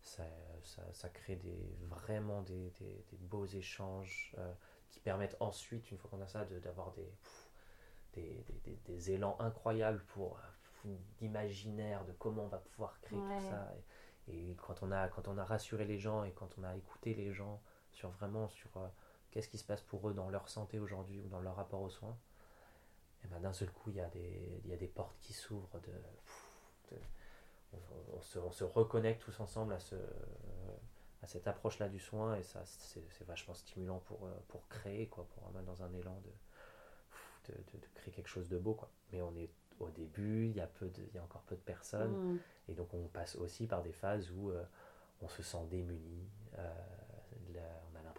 Ça, 0.00 0.24
ça, 0.64 0.82
ça, 0.92 1.08
crée 1.08 1.36
des, 1.36 1.76
vraiment 1.82 2.42
des, 2.42 2.70
des, 2.80 3.04
beaux 3.20 3.46
échanges 3.46 4.34
qui 4.88 4.98
permettent 4.98 5.36
ensuite, 5.38 5.90
une 5.90 5.98
fois 5.98 6.10
qu'on 6.10 6.20
a 6.20 6.26
ça, 6.26 6.44
d'avoir 6.44 6.92
des, 6.92 7.12
des, 8.14 8.44
des, 8.84 9.10
élans 9.12 9.36
incroyables 9.38 10.02
pour 10.06 10.40
d'imaginaire 11.18 12.04
de 12.04 12.12
comment 12.12 12.44
on 12.44 12.48
va 12.48 12.58
pouvoir 12.58 12.98
créer 13.00 13.18
tout 13.18 13.48
ça. 13.48 13.72
Et, 14.28 14.50
et, 14.50 14.56
quand, 14.56 14.82
on 14.82 14.90
a, 14.90 15.08
quand 15.08 15.28
on 15.28 15.38
a 15.38 15.44
rassuré 15.44 15.84
les 15.84 15.98
gens 15.98 16.24
et 16.24 16.32
quand 16.32 16.58
on 16.58 16.64
a 16.64 16.76
écouté 16.76 17.14
les 17.14 17.32
gens, 17.32 17.60
sur 18.02 18.10
vraiment 18.10 18.48
sur 18.48 18.76
euh, 18.78 18.88
qu'est-ce 19.30 19.48
qui 19.48 19.58
se 19.58 19.64
passe 19.64 19.80
pour 19.80 20.08
eux 20.08 20.12
dans 20.12 20.28
leur 20.28 20.48
santé 20.48 20.80
aujourd'hui 20.80 21.20
ou 21.20 21.28
dans 21.28 21.40
leur 21.40 21.54
rapport 21.54 21.80
aux 21.80 21.88
soins, 21.88 22.18
et 23.24 23.28
ben 23.28 23.38
d'un 23.38 23.52
seul 23.52 23.70
coup, 23.70 23.90
il 23.90 23.96
y, 23.96 24.00
a 24.00 24.08
des, 24.08 24.60
il 24.64 24.70
y 24.70 24.74
a 24.74 24.76
des 24.76 24.88
portes 24.88 25.16
qui 25.20 25.32
s'ouvrent. 25.32 25.80
De, 25.80 26.96
on, 28.12 28.20
se, 28.20 28.38
on, 28.40 28.50
se, 28.50 28.64
reconnecte 28.64 29.22
tous 29.22 29.38
ensemble 29.38 29.72
à, 29.72 29.78
ce, 29.78 29.94
à 31.22 31.26
cette 31.26 31.46
approche-là 31.46 31.88
du 31.88 32.00
soin 32.00 32.36
et 32.36 32.42
ça, 32.42 32.60
c'est 32.64 33.24
vachement 33.26 33.54
stimulant 33.54 34.00
pour, 34.00 34.26
euh, 34.26 34.34
pour 34.48 34.66
créer, 34.68 35.06
quoi, 35.06 35.24
pour 35.30 35.44
vraiment 35.44 35.62
dans 35.62 35.82
un 35.84 35.94
élan 35.94 36.20
de, 36.24 37.52
de, 37.52 37.78
de, 37.78 37.86
créer 37.94 38.12
quelque 38.12 38.28
chose 38.28 38.48
de 38.48 38.58
beau. 38.58 38.74
Quoi. 38.74 38.90
Mais 39.12 39.22
on 39.22 39.34
est 39.36 39.48
au 39.78 39.88
début, 39.90 40.48
il 40.48 40.56
y, 40.56 40.60
a 40.60 40.66
peu 40.66 40.88
de, 40.88 41.02
il 41.02 41.14
y 41.14 41.18
a 41.18 41.22
encore 41.22 41.42
peu 41.42 41.54
de 41.54 41.60
personnes, 41.60 42.34
mmh. 42.34 42.38
et 42.68 42.74
donc 42.74 42.92
on 42.92 43.06
passe 43.06 43.36
aussi 43.36 43.66
par 43.68 43.82
des 43.82 43.92
phases 43.92 44.30
où 44.32 44.50
euh, 44.50 44.64
on 45.22 45.28
se 45.28 45.42
sent 45.42 45.64
démuni 45.70 46.28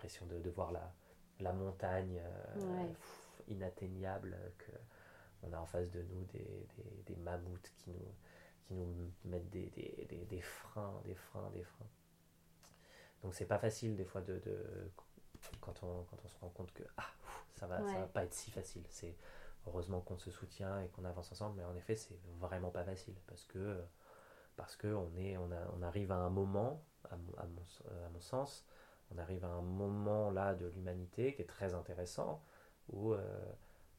l'impression 0.04 0.26
de, 0.26 0.40
de, 0.40 0.50
voir 0.50 0.72
la, 0.74 0.94
la 1.40 1.54
montagne 1.54 2.22
euh, 2.22 2.94
inatteignable, 3.48 4.38
que 4.58 4.72
on 5.44 5.54
a 5.54 5.58
en 5.58 5.66
face 5.66 5.90
de 5.92 6.02
nous 6.04 6.24
des, 6.26 6.68
des, 6.76 7.04
des 7.06 7.16
mammouths 7.16 7.72
qui 7.78 7.92
nous, 7.92 8.16
qui 8.64 8.74
nous 8.74 9.12
mettent 9.26 9.50
des, 9.50 9.70
des, 9.70 10.26
des, 10.26 10.42
freins, 10.42 11.02
des 11.06 11.16
freins, 11.16 11.50
des 11.54 11.64
freins. 11.64 11.90
Donc 13.22 13.34
c'est 13.34 13.46
pas 13.46 13.60
facile 13.60 13.96
des 13.96 14.06
fois 14.06 14.22
de, 14.22 14.40
de 14.40 14.92
quand, 15.62 15.84
on, 15.84 16.04
quand 16.04 16.18
on 16.24 16.28
se 16.28 16.38
rend 16.40 16.50
compte 16.50 16.74
que 16.74 16.84
ah, 16.98 17.10
ça, 17.56 17.68
va, 17.68 17.78
ça 17.80 18.00
va 18.00 18.08
pas 18.08 18.24
être 18.26 18.34
si 18.34 18.52
facile. 18.52 18.84
C'est 18.90 19.16
heureusement 19.68 20.02
qu'on 20.02 20.18
se 20.18 20.32
soutient 20.32 20.82
et 20.82 20.90
qu'on 20.90 21.06
avance 21.06 21.32
ensemble, 21.32 21.58
mais 21.58 21.64
en 21.64 21.76
effet 21.76 21.96
c'est 21.96 22.20
vraiment 22.40 22.72
pas 22.72 22.84
facile 22.84 23.16
parce 23.28 23.46
que 23.46 23.82
parce 24.56 24.76
que 24.76 24.88
on, 24.88 25.16
est, 25.18 25.38
on, 25.38 25.52
a, 25.52 25.68
on 25.78 25.82
arrive 25.82 26.12
à 26.12 26.18
un 26.18 26.30
moment, 26.30 26.84
à, 27.06 27.16
à, 27.16 27.18
mon, 27.18 27.62
à 28.06 28.10
mon, 28.10 28.20
sens, 28.22 28.66
on 29.14 29.20
arrive 29.20 29.44
à 29.46 29.50
un 29.50 29.62
moment 29.62 30.32
là 30.32 30.54
de 30.56 30.68
l'humanité 30.68 31.34
qui 31.34 31.42
est 31.42 31.48
très 31.48 31.74
intéressant 31.74 32.42
où 32.90 33.14
euh, 33.14 33.54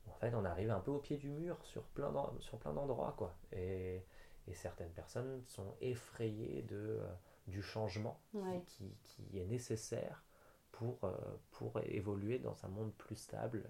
en 0.09 0.15
fait 0.15 0.35
on 0.35 0.45
arrive 0.45 0.71
un 0.71 0.81
peu 0.81 0.91
au 0.91 0.99
pied 0.99 1.17
du 1.17 1.31
mur 1.31 1.59
sur 1.65 1.83
plein 1.83 2.12
sur 2.41 2.59
plein 2.59 2.73
d'endroits 2.73 3.15
quoi. 3.17 3.35
Et, 3.53 4.03
et, 4.47 4.55
certaines 4.55 4.93
personnes 4.93 5.43
sont 5.47 5.75
effrayées 5.81 6.62
de 6.62 6.99
euh, 7.01 7.15
du 7.47 7.62
changement 7.62 8.21
qui, 8.67 8.97
qui, 9.05 9.39
est 9.39 9.45
nécessaire 9.45 10.25
pour 10.73 11.05
euh, 11.05 11.12
pour 11.53 11.79
évoluer 11.81 12.39
dans 12.39 12.65
un 12.65 12.69
monde 12.69 12.93
plus 12.95 13.17
stable 13.17 13.65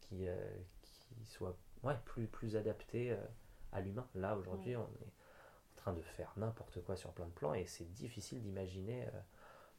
qui 0.00 0.26
qui 0.82 1.24
soit 1.24 1.56
ouais, 1.82 1.96
plus 2.04 2.26
plus 2.26 2.56
adapté 2.56 3.16
à 3.72 3.80
l'humain. 3.80 4.06
Là 4.14 4.36
aujourd'hui 4.36 4.76
on 4.76 4.88
est 5.02 5.12
train 5.76 5.92
de 5.92 6.02
faire 6.02 6.32
n'importe 6.36 6.82
quoi 6.82 6.96
sur 6.96 7.12
plein 7.12 7.26
de 7.26 7.32
plans 7.32 7.52
et 7.52 7.66
c'est 7.66 7.90
difficile 7.92 8.40
d'imaginer 8.40 9.06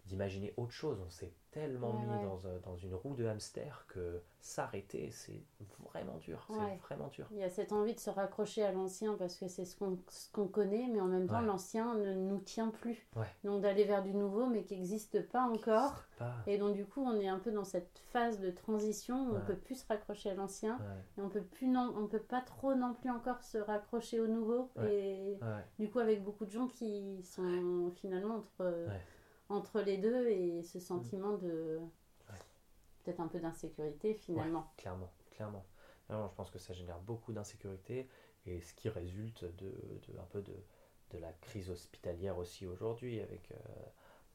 d'imaginer 0.05 0.53
autre 0.57 0.71
chose. 0.71 1.01
On 1.05 1.09
s'est 1.09 1.33
tellement 1.51 1.93
mis 1.93 2.05
Dans, 2.05 2.39
dans, 2.65 2.75
une 2.75 2.93
roue 2.93 3.15
de 3.15 3.25
hamster 3.25 3.85
que 3.87 4.21
s'arrêter, 4.41 5.09
c'est 5.11 5.41
vraiment 5.79 6.17
dur. 6.17 6.45
C'est 6.49 6.77
vraiment 6.81 7.07
dur. 7.07 7.27
Il 7.31 7.37
y 7.37 7.43
a 7.43 7.49
cette 7.49 7.71
envie 7.71 7.95
de 7.95 7.99
se 7.99 8.09
raccrocher 8.09 8.63
à 8.63 8.73
l'ancien 8.73 9.13
parce 9.13 9.37
que 9.37 9.47
c'est 9.47 9.63
ce 9.63 9.75
qu'on 9.77 10.47
connaît, 10.47 10.87
mais 10.91 10.99
en 10.99 11.07
même 11.07 11.27
temps, 11.27 11.41
l'ancien 11.41 11.95
ne 11.95 12.13
nous 12.13 12.39
tient 12.39 12.69
plus. 12.69 13.07
Donc 13.43 13.61
d'aller 13.61 13.85
vers 13.85 14.03
du 14.03 14.13
nouveau, 14.13 14.47
mais 14.47 14.63
qui 14.63 14.75
n'existe 14.75 15.21
pas 15.29 15.43
encore. 15.43 16.03
Et 16.45 16.57
donc 16.57 16.75
du 16.75 16.85
coup, 16.85 17.01
on 17.01 17.19
est 17.19 17.29
un 17.29 17.39
peu 17.39 17.51
dans 17.51 17.63
cette 17.63 18.01
phase 18.11 18.39
de 18.39 18.51
transition 18.51 19.29
où 19.29 19.35
on 19.37 19.41
peut 19.41 19.55
plus 19.55 19.75
se 19.75 19.87
raccrocher 19.87 20.31
à 20.31 20.35
l'ancien. 20.35 20.77
Et 21.17 21.21
on 21.21 21.29
peut 21.29 21.41
plus 21.41 21.67
non, 21.67 21.93
on 21.97 22.07
peut 22.07 22.19
pas 22.19 22.41
trop 22.41 22.75
non 22.75 22.93
plus 22.93 23.09
encore 23.09 23.41
se 23.41 23.57
raccrocher 23.57 24.19
au 24.19 24.27
nouveau. 24.27 24.69
Et 24.85 25.39
du 25.79 25.89
coup, 25.89 25.99
avec 25.99 26.21
beaucoup 26.21 26.45
de 26.45 26.51
gens 26.51 26.67
qui 26.67 27.23
sont 27.23 27.91
finalement 27.95 28.35
entre 28.35 28.89
entre 29.49 29.81
les 29.81 29.97
deux 29.97 30.27
et 30.29 30.63
ce 30.63 30.79
sentiment 30.79 31.37
de 31.37 31.79
peut-être 33.03 33.19
un 33.19 33.27
peu 33.27 33.39
d'insécurité 33.39 34.15
finalement. 34.15 34.73
clairement, 34.77 35.11
clairement. 35.31 35.65
je 36.09 36.35
pense 36.35 36.49
que 36.49 36.57
ça 36.59 36.73
génère 36.73 36.99
beaucoup 36.99 37.33
d'insécurité 37.33 38.09
et 38.47 38.61
ce 38.61 38.73
qui 38.73 38.89
résulte 38.89 39.43
de, 39.57 39.71
de 40.07 40.19
un 40.19 40.25
peu 40.31 40.41
de, 40.41 40.55
de, 41.11 41.19
la 41.19 41.31
crise 41.33 41.69
hospitalière 41.69 42.37
aussi 42.37 42.65
aujourd'hui 42.65 43.21
avec 43.21 43.51
euh, 43.51 43.55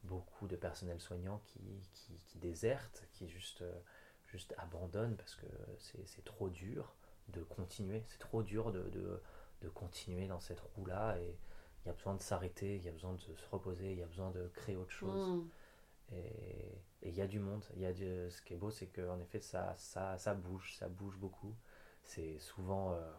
beaucoup 0.04 0.46
de 0.46 0.56
personnel 0.56 1.00
soignant 1.00 1.40
qui, 1.46 1.60
qui, 1.92 2.12
qui 2.26 2.38
désertent, 2.38 3.04
qui 3.12 3.28
juste, 3.28 3.62
euh, 3.62 3.80
juste 4.26 4.54
abandonnent 4.58 5.16
parce 5.16 5.34
que 5.34 5.46
c'est 5.78 6.24
trop 6.24 6.48
dur 6.48 6.94
de 7.28 7.42
continuer, 7.42 8.02
c'est 8.06 8.18
trop 8.18 8.42
dur 8.42 8.72
de, 8.72 8.88
de, 8.90 9.20
de, 9.62 9.68
continuer 9.68 10.26
dans 10.26 10.40
cette 10.40 10.60
roue-là 10.60 11.18
et, 11.18 11.36
il 11.84 11.88
y 11.88 11.90
a 11.90 11.94
besoin 11.94 12.14
de 12.14 12.20
s'arrêter, 12.20 12.76
il 12.76 12.82
y 12.82 12.88
a 12.88 12.92
besoin 12.92 13.14
de 13.14 13.20
se 13.20 13.30
reposer, 13.50 13.92
il 13.92 13.98
y 13.98 14.02
a 14.02 14.06
besoin 14.06 14.30
de 14.30 14.48
créer 14.48 14.76
autre 14.76 14.90
chose. 14.90 15.28
Mm. 15.28 15.48
Et, 16.12 16.78
il 17.02 17.14
y 17.14 17.22
a 17.22 17.26
du 17.26 17.38
monde. 17.38 17.64
Il 17.76 17.80
y 17.80 17.86
a 17.86 17.94
ce 17.94 18.42
qui 18.42 18.52
est 18.52 18.56
beau, 18.56 18.70
c'est 18.70 18.88
qu'en 18.88 19.18
effet, 19.20 19.40
ça, 19.40 19.74
ça, 19.78 20.18
ça 20.18 20.34
bouge, 20.34 20.76
ça 20.76 20.88
bouge 20.88 21.16
beaucoup. 21.16 21.54
C'est 22.02 22.38
souvent 22.38 22.92
euh, 22.92 23.10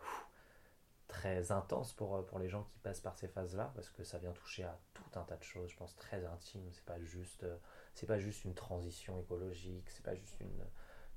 très 1.08 1.52
intense 1.52 1.94
pour, 1.94 2.16
euh, 2.16 2.22
pour 2.22 2.38
les 2.38 2.48
gens 2.48 2.64
qui 2.64 2.80
passent 2.80 3.02
par 3.02 3.18
ces 3.18 3.28
phases-là, 3.28 3.72
parce 3.76 3.90
que 3.90 4.04
ça 4.04 4.20
vient 4.20 4.34
toucher 4.34 4.64
à 4.64 4.78
tout 4.94 5.20
un 5.20 5.24
tas 5.24 5.38
de 5.38 5.44
choses, 5.44 5.70
je 5.72 5.78
pense, 5.78 5.96
très 5.96 6.24
intimes. 6.26 6.70
C'est 6.72 6.86
pas 6.86 7.00
juste, 7.00 7.44
euh, 7.44 7.58
c'est 7.96 8.06
pas 8.06 8.20
juste 8.20 8.46
une 8.46 8.54
transition 8.54 9.20
écologique, 9.20 9.90
c'est 9.90 10.04
pas 10.04 10.16
juste 10.16 10.40
une 10.40 10.66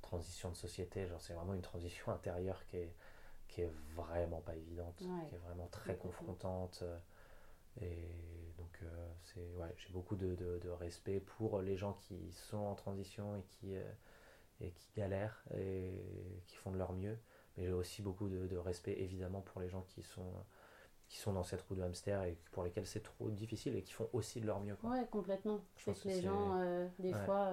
transition 0.00 0.50
de 0.50 0.56
société, 0.56 1.06
genre 1.06 1.20
c'est 1.20 1.34
vraiment 1.34 1.54
une 1.54 1.62
transition 1.62 2.12
intérieure 2.12 2.64
qui 2.66 2.78
est, 2.78 2.94
qui 3.48 3.60
est 3.60 3.72
vraiment 3.94 4.40
pas 4.40 4.56
évidente, 4.56 4.96
qui 4.96 5.34
est 5.34 5.38
vraiment 5.38 5.68
très 5.68 5.96
confrontante. 5.96 6.82
Et 7.80 8.52
donc, 8.58 8.78
euh, 8.82 9.12
c'est, 9.22 9.54
ouais, 9.56 9.74
j'ai 9.76 9.92
beaucoup 9.92 10.16
de, 10.16 10.34
de, 10.34 10.68
respect 10.68 11.20
pour 11.20 11.60
les 11.60 11.76
gens 11.76 11.94
qui 11.94 12.32
sont 12.32 12.58
en 12.58 12.74
transition 12.74 13.36
et 13.36 13.42
qui, 13.42 13.76
euh, 13.76 13.82
et 14.60 14.70
qui 14.70 14.90
galèrent 14.96 15.42
et 15.56 16.42
qui 16.46 16.56
font 16.56 16.70
de 16.70 16.78
leur 16.78 16.92
mieux. 16.92 17.18
Mais 17.56 17.64
j'ai 17.64 17.72
aussi 17.72 18.02
beaucoup 18.02 18.28
de, 18.28 18.46
de, 18.46 18.56
respect, 18.56 18.96
évidemment, 18.98 19.40
pour 19.40 19.60
les 19.60 19.68
gens 19.68 19.82
qui 19.82 20.02
sont, 20.02 20.32
qui 21.08 21.18
sont 21.18 21.32
dans 21.32 21.44
cette 21.44 21.62
roue 21.62 21.74
de 21.74 21.82
hamster 21.82 22.22
et 22.24 22.36
pour 22.52 22.64
lesquels 22.64 22.86
c'est 22.86 23.02
trop 23.02 23.30
difficile 23.30 23.76
et 23.76 23.82
qui 23.82 23.92
font 23.92 24.08
aussi 24.12 24.40
de 24.40 24.46
leur 24.46 24.60
mieux. 24.60 24.76
Quoi. 24.76 24.90
Ouais, 24.90 25.06
complètement. 25.10 25.60
Je 25.76 25.90
que, 25.90 26.08
les 26.08 26.22
gens, 26.22 26.58
euh, 26.58 26.88
des 26.98 27.12
fois 27.12 27.52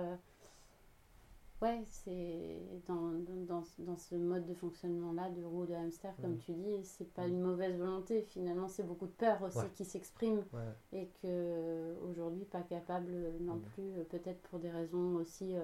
Ouais, 1.61 1.83
c'est 1.87 2.59
dans, 2.87 3.11
dans, 3.47 3.63
dans, 3.77 3.95
ce 3.95 4.15
mode 4.15 4.47
de 4.47 4.53
fonctionnement-là, 4.55 5.29
de 5.29 5.43
roue 5.43 5.67
de 5.67 5.75
hamster, 5.75 6.11
comme 6.19 6.33
mm. 6.33 6.39
tu 6.39 6.53
dis, 6.53 6.83
c'est 6.83 7.13
pas 7.13 7.27
mm. 7.27 7.31
une 7.31 7.41
mauvaise 7.41 7.77
volonté. 7.77 8.23
Finalement, 8.23 8.67
c'est 8.67 8.81
beaucoup 8.81 9.05
de 9.05 9.11
peur 9.11 9.43
aussi 9.43 9.69
qui 9.75 9.85
s'exprime 9.85 10.43
et 10.91 11.07
que 11.21 11.95
aujourd'hui 12.09 12.45
pas 12.45 12.63
capable 12.63 13.11
non 13.41 13.57
mm. 13.57 13.61
plus, 13.73 13.91
euh, 13.91 14.03
peut-être 14.05 14.41
pour 14.49 14.57
des 14.57 14.71
raisons 14.71 15.15
aussi 15.17 15.55
euh, 15.55 15.63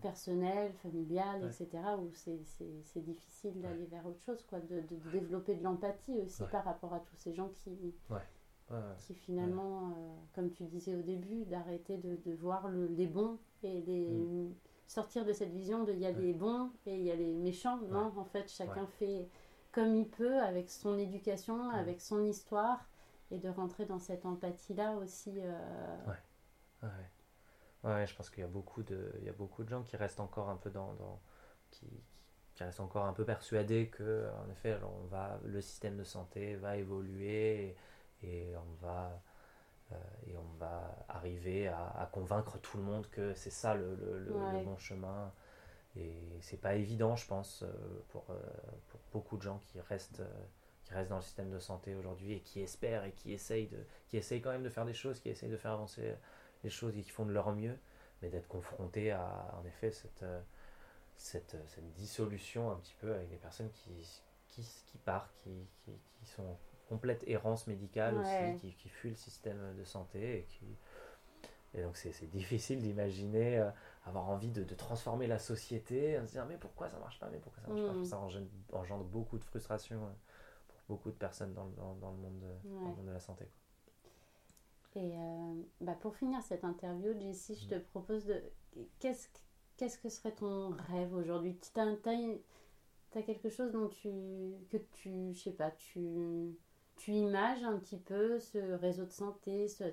personnelles, 0.00 0.72
familiales, 0.82 1.44
etc., 1.44 1.68
où 1.98 2.10
c'est 2.14 3.04
difficile 3.04 3.60
d'aller 3.60 3.84
vers 3.84 4.06
autre 4.06 4.22
chose, 4.22 4.42
quoi, 4.48 4.60
de, 4.60 4.80
de, 4.80 5.10
développer 5.12 5.56
de 5.56 5.62
l'empathie 5.62 6.22
aussi 6.22 6.42
par 6.50 6.64
rapport 6.64 6.94
à 6.94 7.00
tous 7.00 7.16
ces 7.16 7.34
gens 7.34 7.50
qui, 7.54 7.94
qui 9.00 9.14
finalement, 9.14 9.90
euh, 9.90 10.14
comme 10.34 10.50
tu 10.50 10.64
disais 10.64 10.96
au 10.96 11.02
début, 11.02 11.44
d'arrêter 11.44 11.98
de, 11.98 12.16
de, 12.24 12.34
voir 12.34 12.68
le, 12.68 12.86
les 12.86 13.06
bons 13.06 13.38
et 13.62 13.82
les 13.82 14.50
sortir 14.88 15.24
de 15.24 15.32
cette 15.32 15.52
vision 15.52 15.84
de 15.84 15.92
il 15.92 16.00
y 16.00 16.06
a 16.06 16.10
les 16.10 16.32
bons 16.32 16.72
et 16.86 16.96
il 16.96 17.02
y 17.02 17.10
a 17.12 17.14
les 17.14 17.34
méchants. 17.34 17.78
Non, 17.90 18.12
en 18.16 18.24
fait, 18.24 18.50
chacun 18.50 18.86
fait 18.98 19.28
comme 19.70 19.94
il 19.94 20.08
peut 20.08 20.40
avec 20.40 20.70
son 20.70 20.98
éducation, 20.98 21.70
avec 21.70 22.00
son 22.00 22.24
histoire 22.24 22.88
et 23.30 23.38
de 23.38 23.48
rentrer 23.48 23.84
dans 23.84 23.98
cette 23.98 24.24
empathie-là 24.24 24.92
aussi. 24.94 25.34
Euh... 25.36 25.96
Ouais. 26.06 26.88
ouais. 26.88 26.88
Ouais, 27.84 28.06
je 28.06 28.14
pense 28.16 28.28
qu'il 28.30 28.40
y 28.40 28.44
a 28.44 28.48
beaucoup 28.48 28.82
de, 28.82 29.12
il 29.18 29.24
y 29.24 29.28
a 29.28 29.32
beaucoup 29.32 29.62
de 29.62 29.68
gens 29.68 29.82
qui 29.82 29.96
restent 29.96 30.20
encore 30.20 30.48
un 30.48 30.56
peu 30.56 30.70
dans, 30.70 30.94
dans 30.94 31.20
qui, 31.70 31.86
qui, 32.54 32.64
restent 32.64 32.80
encore 32.80 33.04
un 33.04 33.12
peu 33.12 33.24
persuadés 33.24 33.88
que, 33.88 34.28
en 34.44 34.50
effet, 34.50 34.76
on 34.82 35.06
va, 35.06 35.38
le 35.44 35.60
système 35.60 35.96
de 35.96 36.02
santé 36.02 36.56
va 36.56 36.76
évoluer 36.76 37.76
et 38.22 38.52
on 38.56 38.84
va, 38.84 39.22
et 40.26 40.36
on 40.36 40.58
va 40.58 41.04
arriver 41.08 41.68
à, 41.68 42.08
convaincre 42.12 42.58
tout 42.58 42.76
le 42.76 42.82
monde 42.82 43.08
que 43.10 43.34
c'est 43.34 43.50
ça 43.50 43.74
le, 43.74 44.28
bon 44.64 44.76
chemin. 44.76 45.32
Et 45.96 46.12
c'est 46.40 46.60
pas 46.60 46.74
évident, 46.74 47.16
je 47.16 47.26
pense, 47.26 47.62
euh, 47.62 47.72
pour, 48.10 48.24
euh, 48.30 48.38
pour 48.88 49.00
beaucoup 49.12 49.36
de 49.36 49.42
gens 49.42 49.58
qui 49.58 49.80
restent, 49.80 50.22
qui 50.84 50.92
restent 50.92 51.10
dans 51.10 51.16
le 51.16 51.22
système 51.22 51.50
de 51.50 51.58
santé 51.58 51.96
aujourd'hui 51.96 52.34
et 52.34 52.40
qui 52.40 52.60
espèrent 52.60 53.04
et 53.04 53.12
qui 53.12 53.32
essayent, 53.32 53.66
de, 53.66 53.84
qui 54.06 54.16
essayent 54.16 54.40
quand 54.40 54.52
même 54.52 54.62
de 54.62 54.68
faire 54.68 54.84
des 54.84 54.92
choses, 54.92 55.18
qui 55.18 55.28
essayent 55.28 55.50
de 55.50 55.56
faire 55.56 55.72
avancer 55.72 56.14
les 56.62 56.70
choses 56.70 56.96
et 56.96 57.02
qui 57.02 57.10
font 57.10 57.26
de 57.26 57.32
leur 57.32 57.52
mieux, 57.52 57.76
mais 58.22 58.28
d'être 58.28 58.46
confrontés 58.46 59.10
à, 59.10 59.54
en 59.60 59.64
effet, 59.66 59.90
cette, 59.90 60.24
cette, 61.16 61.56
cette, 61.66 61.92
dissolution 61.94 62.70
un 62.70 62.76
petit 62.76 62.94
peu 63.00 63.12
avec 63.12 63.28
des 63.30 63.36
personnes 63.36 63.70
qui, 63.70 64.20
qui, 64.48 64.62
qui 64.86 64.98
partent, 64.98 65.34
qui, 65.42 65.66
qui, 65.84 65.92
qui 66.20 66.26
sont 66.26 66.56
complète 66.88 67.22
errance 67.26 67.66
médicale 67.66 68.16
aussi, 68.16 68.60
qui, 68.60 68.74
qui, 68.74 68.88
fuit 68.88 69.10
le 69.10 69.16
système 69.16 69.74
de 69.76 69.84
santé 69.84 70.40
et 70.40 70.42
qui. 70.44 70.66
Et 71.74 71.82
donc 71.82 71.96
c'est 71.96 72.26
difficile 72.30 72.80
d'imaginer 72.80 73.58
euh, 73.58 73.70
avoir 74.06 74.28
envie 74.28 74.50
de, 74.50 74.64
de, 74.64 74.74
transformer 74.74 75.26
la 75.26 75.38
société, 75.38 76.18
en 76.18 76.26
se 76.26 76.32
dire 76.32 76.46
mais 76.46 76.56
pourquoi 76.56 76.88
ça 76.88 76.98
marche 76.98 77.18
pas, 77.18 77.28
mais 77.30 77.38
pourquoi 77.38 77.62
ça 77.62 77.68
marche 77.68 77.86
pas? 77.86 77.92
Mm. 77.92 78.04
Ça 78.04 78.18
engendre, 78.72 79.04
beaucoup 79.04 79.38
de 79.38 79.44
frustration 79.44 80.02
euh, 80.02 80.10
pour 80.68 80.96
beaucoup 80.96 81.10
de 81.10 81.16
personnes 81.16 81.52
dans, 81.52 81.66
dans, 81.66 81.94
dans, 81.96 82.10
le, 82.10 82.16
monde 82.16 82.38
de, 82.40 82.68
dans, 82.68 82.80
le, 82.80 82.96
monde 82.96 83.06
de, 83.06 83.12
la 83.12 83.20
santé. 83.20 83.46
Et 84.96 85.12
euh, 85.14 85.62
bah 85.82 85.94
pour 86.00 86.16
finir 86.16 86.42
cette 86.42 86.64
interview, 86.64 87.12
Jessie, 87.20 87.54
je 87.54 87.66
mm. 87.66 87.68
te 87.68 87.84
propose 87.90 88.24
de... 88.24 88.42
Qu'est-ce 88.98 89.28
qu'est-ce 89.76 89.98
que 89.98 90.08
serait 90.08 90.32
ton 90.32 90.70
rêve 90.90 91.14
aujourd'hui? 91.14 91.56
Tu 91.56 91.80
as, 91.80 93.22
quelque 93.22 93.50
chose 93.50 93.72
dont 93.72 93.88
tu... 93.88 94.08
que 94.70 94.78
tu... 94.92 95.34
je 95.34 95.38
sais 95.38 95.52
pas, 95.52 95.70
tu 95.70 96.56
tu 96.98 97.12
images 97.12 97.62
un 97.64 97.78
petit 97.78 97.98
peu 97.98 98.38
ce 98.40 98.58
réseau 98.74 99.04
de 99.04 99.12
santé, 99.12 99.68
ce, 99.68 99.84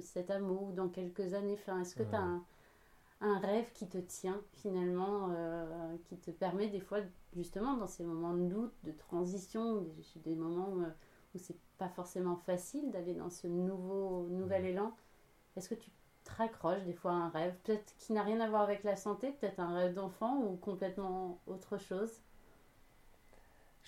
cet, 0.00 0.30
amour 0.30 0.72
dans 0.72 0.88
quelques 0.88 1.34
années? 1.34 1.58
Enfin, 1.60 1.80
Est-ce 1.80 1.96
que 1.96 2.02
tu 2.02 2.14
as 2.14 2.40
un, 3.20 3.38
rêve 3.38 3.72
qui 3.72 3.88
te 3.88 3.98
tient 3.98 4.40
finalement, 4.54 5.30
euh, 5.30 5.96
qui 6.04 6.18
te 6.18 6.30
permet 6.30 6.68
des 6.68 6.80
fois, 6.80 6.98
justement, 7.34 7.76
dans 7.76 7.86
ces 7.86 8.04
moments 8.04 8.34
de 8.34 8.46
doute, 8.48 8.74
de 8.84 8.92
transition, 8.92 9.80
des, 9.80 10.20
des 10.24 10.34
moments 10.36 10.70
où, 10.70 10.82
où 10.82 11.38
c'est 11.38 11.58
pas 11.78 11.88
forcément 11.88 12.36
facile 12.36 12.90
d'aller 12.90 13.14
dans 13.14 13.30
ce 13.30 13.46
nouveau, 13.46 14.26
nouvel 14.30 14.66
élan, 14.66 14.94
est-ce 15.56 15.68
que 15.68 15.74
tu 15.74 15.90
te 16.24 16.32
raccroches 16.32 16.84
des 16.84 16.92
fois 16.92 17.12
à 17.12 17.14
un 17.14 17.28
rêve, 17.30 17.54
peut-être 17.64 17.94
qui 17.98 18.12
n'a 18.12 18.22
rien 18.22 18.40
à 18.40 18.48
voir 18.48 18.62
avec 18.62 18.84
la 18.84 18.96
santé, 18.96 19.32
peut-être 19.32 19.60
un 19.60 19.74
rêve 19.74 19.94
d'enfant 19.94 20.38
ou 20.38 20.56
complètement 20.56 21.40
autre 21.46 21.78
chose? 21.78 22.22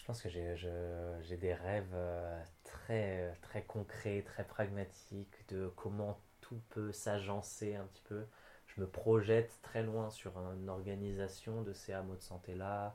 Je 0.04 0.08
pense 0.08 0.20
que 0.20 0.28
j'ai 0.28 1.36
des 1.38 1.54
rêves 1.54 1.94
euh, 1.94 2.42
très, 2.62 3.34
très 3.40 3.62
concrets, 3.62 4.20
très 4.20 4.44
pragmatiques 4.44 5.48
de 5.48 5.72
comment 5.76 6.20
tout 6.42 6.60
peut 6.68 6.92
s'agencer 6.92 7.74
un 7.74 7.86
petit 7.86 8.02
peu. 8.02 8.26
Je 8.66 8.82
me 8.82 8.86
projette 8.86 9.58
très 9.62 9.82
loin 9.82 10.10
sur 10.10 10.36
une 10.52 10.68
organisation 10.68 11.62
de 11.62 11.72
ces 11.72 11.94
hameaux 11.94 12.16
de 12.16 12.20
santé-là, 12.20 12.94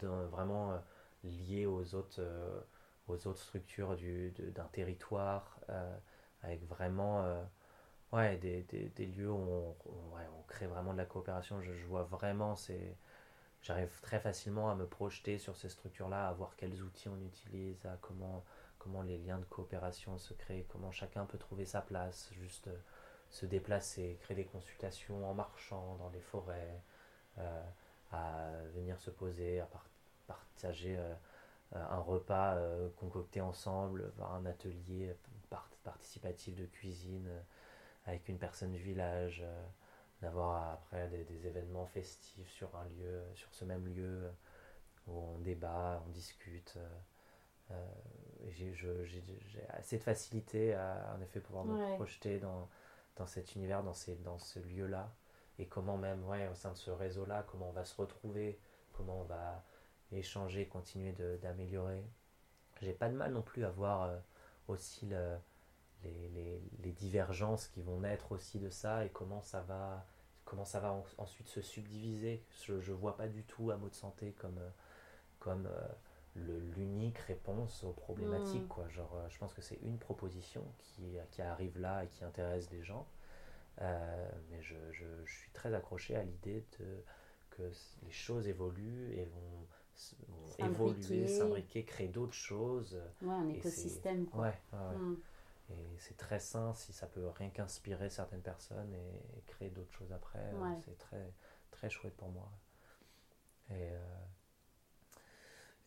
vraiment 0.00 0.72
euh, 0.72 0.78
lié 1.24 1.66
aux 1.66 1.94
autres, 1.94 2.22
euh, 2.22 2.58
aux 3.06 3.26
autres 3.26 3.40
structures 3.40 3.94
d'un 4.38 4.68
territoire, 4.72 5.60
avec 6.42 6.66
vraiment 6.66 7.38
ouais, 8.12 8.38
des, 8.38 8.62
des, 8.62 9.06
lieux 9.06 9.30
où 9.30 9.36
on, 9.36 9.76
on, 9.84 10.42
crée 10.48 10.66
vraiment 10.66 10.94
de 10.94 10.98
la 10.98 11.04
coopération. 11.04 11.60
Je, 11.60 11.74
je 11.74 11.84
vois 11.84 12.04
vraiment 12.04 12.56
ces 12.56 12.96
j'arrive 13.62 14.00
très 14.00 14.20
facilement 14.20 14.70
à 14.70 14.74
me 14.74 14.86
projeter 14.86 15.38
sur 15.38 15.56
ces 15.56 15.68
structures-là, 15.68 16.28
à 16.28 16.32
voir 16.32 16.56
quels 16.56 16.82
outils 16.82 17.08
on 17.08 17.20
utilise, 17.20 17.84
à 17.86 17.96
comment, 18.00 18.44
comment 18.78 19.02
les 19.02 19.18
liens 19.18 19.38
de 19.38 19.44
coopération 19.44 20.18
se 20.18 20.34
créent, 20.34 20.66
comment 20.68 20.92
chacun 20.92 21.24
peut 21.24 21.38
trouver 21.38 21.64
sa 21.64 21.80
place, 21.80 22.30
juste 22.32 22.68
euh, 22.68 22.78
se 23.30 23.46
déplacer, 23.46 24.18
créer 24.20 24.36
des 24.36 24.44
consultations 24.44 25.28
en 25.28 25.34
marchant 25.34 25.96
dans 25.96 26.10
les 26.10 26.20
forêts, 26.20 26.80
euh, 27.38 27.62
à 28.12 28.50
venir 28.74 29.00
se 29.00 29.10
poser, 29.10 29.60
à 29.60 29.68
partager 30.26 30.96
euh, 30.96 31.14
un 31.72 31.98
repas 31.98 32.56
concocté 32.96 33.40
ensemble, 33.40 34.12
un 34.32 34.46
atelier 34.46 35.16
participatif 35.82 36.54
de 36.54 36.64
cuisine 36.66 37.28
avec 38.06 38.28
une 38.28 38.38
personne 38.38 38.70
du 38.70 38.78
village, 38.78 39.44
d'avoir 40.22 40.72
après 40.72 41.08
des, 41.08 41.24
des, 41.24 41.46
événements 41.46 41.86
festifs 41.86 42.50
sur 42.50 42.74
un 42.76 42.84
lieu, 42.88 43.22
sur 43.34 43.52
ce 43.52 43.64
même 43.64 43.86
lieu, 43.86 44.30
où 45.06 45.12
on 45.12 45.38
débat, 45.38 46.02
on 46.06 46.10
discute. 46.10 46.78
j'ai 48.48 48.72
assez 49.70 49.98
de 49.98 50.02
facilité 50.02 50.74
à 50.74 51.14
en 51.16 51.20
effet 51.20 51.40
pouvoir 51.40 51.64
me 51.64 51.96
projeter 51.96 52.38
dans, 52.38 52.68
dans 53.16 53.26
cet 53.26 53.54
univers, 53.54 53.82
dans, 53.82 53.94
ces, 53.94 54.16
dans 54.16 54.38
ce 54.38 54.58
lieu-là, 54.60 55.12
et 55.58 55.66
comment 55.66 55.96
même, 55.96 56.24
ouais, 56.26 56.48
au 56.48 56.54
sein 56.54 56.72
de 56.72 56.76
ce 56.76 56.90
réseau-là, 56.90 57.44
comment 57.50 57.68
on 57.70 57.72
va 57.72 57.84
se 57.84 57.94
retrouver, 57.96 58.58
comment 58.92 59.20
on 59.20 59.24
va 59.24 59.64
échanger, 60.12 60.66
continuer 60.66 61.12
d'améliorer. 61.42 62.04
J'ai 62.80 62.92
pas 62.92 63.08
de 63.08 63.14
mal 63.14 63.32
non 63.32 63.42
plus 63.42 63.64
à 63.64 63.70
voir 63.70 64.02
euh, 64.04 64.18
aussi 64.68 65.06
le, 65.06 65.36
les, 66.06 66.28
les, 66.30 66.62
les, 66.82 66.92
divergences 66.92 67.68
qui 67.68 67.82
vont 67.82 68.00
naître 68.00 68.32
aussi 68.32 68.58
de 68.58 68.70
ça 68.70 69.04
et 69.04 69.10
comment 69.10 69.42
ça 69.42 69.60
va, 69.62 70.06
comment 70.44 70.64
ça 70.64 70.80
va 70.80 70.96
ensuite 71.18 71.48
se 71.48 71.60
subdiviser. 71.60 72.42
Je 72.64 72.74
ne 72.74 72.96
vois 72.96 73.16
pas 73.16 73.28
du 73.28 73.42
tout 73.44 73.70
à 73.70 73.76
mot 73.76 73.88
de 73.88 73.94
santé 73.94 74.32
comme, 74.38 74.58
euh, 74.58 74.70
comme 75.38 75.66
euh, 75.66 76.60
l'unique 76.76 77.18
réponse 77.18 77.84
aux 77.84 77.92
problématiques. 77.92 78.64
Mm. 78.64 78.68
Quoi. 78.68 78.88
Genre, 78.88 79.22
je 79.28 79.38
pense 79.38 79.54
que 79.54 79.62
c'est 79.62 79.78
une 79.82 79.98
proposition 79.98 80.64
qui, 80.78 81.16
qui 81.30 81.42
arrive 81.42 81.78
là 81.78 82.04
et 82.04 82.08
qui 82.08 82.24
intéresse 82.24 82.68
des 82.68 82.82
gens. 82.82 83.06
Euh, 83.82 84.30
mais 84.50 84.62
je, 84.62 84.74
je, 84.92 85.04
je, 85.24 85.34
suis 85.34 85.50
très 85.50 85.74
accroché 85.74 86.16
à 86.16 86.22
l'idée 86.22 86.64
de, 86.78 87.02
que 87.50 87.62
les 88.04 88.10
choses 88.10 88.48
évoluent 88.48 89.12
et 89.12 89.24
vont, 89.24 89.66
évoluer, 90.58 91.26
s'imbriquer, 91.26 91.84
créer 91.84 92.08
d'autres 92.08 92.32
choses. 92.32 92.98
Ouais, 93.22 93.34
un 93.34 93.48
écosystème. 93.48 94.26
Quoi. 94.26 94.46
Ouais, 94.46 94.96
mm. 94.96 95.16
Et 95.70 95.98
c'est 95.98 96.16
très 96.16 96.38
sain 96.38 96.72
si 96.74 96.92
ça 96.92 97.06
peut 97.06 97.28
rien 97.28 97.50
qu'inspirer 97.50 98.08
certaines 98.08 98.42
personnes 98.42 98.94
et, 98.94 99.42
créer 99.46 99.70
d'autres 99.70 99.92
choses 99.92 100.12
après. 100.12 100.38
Euh, 100.38 100.74
c'est 100.84 100.98
très, 100.98 101.32
très 101.70 101.90
chouette 101.90 102.16
pour 102.16 102.28
moi. 102.28 102.50
Et, 103.70 103.90
euh, 103.90 103.98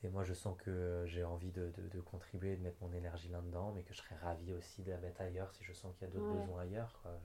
et 0.04 0.10
moi, 0.10 0.24
je 0.24 0.34
sens 0.34 0.58
que 0.58 1.04
j'ai 1.06 1.24
envie 1.24 1.52
de, 1.52 1.72
de, 1.72 1.88
de, 1.88 2.02
contribuer, 2.02 2.58
de 2.58 2.62
mettre 2.62 2.82
mon 2.82 2.92
énergie 2.94 3.30
là-dedans, 3.30 3.72
mais 3.74 3.84
que 3.84 3.94
je 3.94 4.00
serais 4.00 4.16
ravi 4.18 4.54
aussi 4.54 4.84
de 4.84 4.92
la 4.92 4.98
mettre 4.98 5.22
ailleurs 5.22 5.52
si 5.54 5.64
je 5.64 5.74
sens 5.74 5.96
qu'il 5.96 6.08
y 6.08 6.12
a 6.12 6.14
d'autres 6.14 6.34
besoins 6.34 6.62
ailleurs. 6.62 6.98
Quoi 7.02 7.18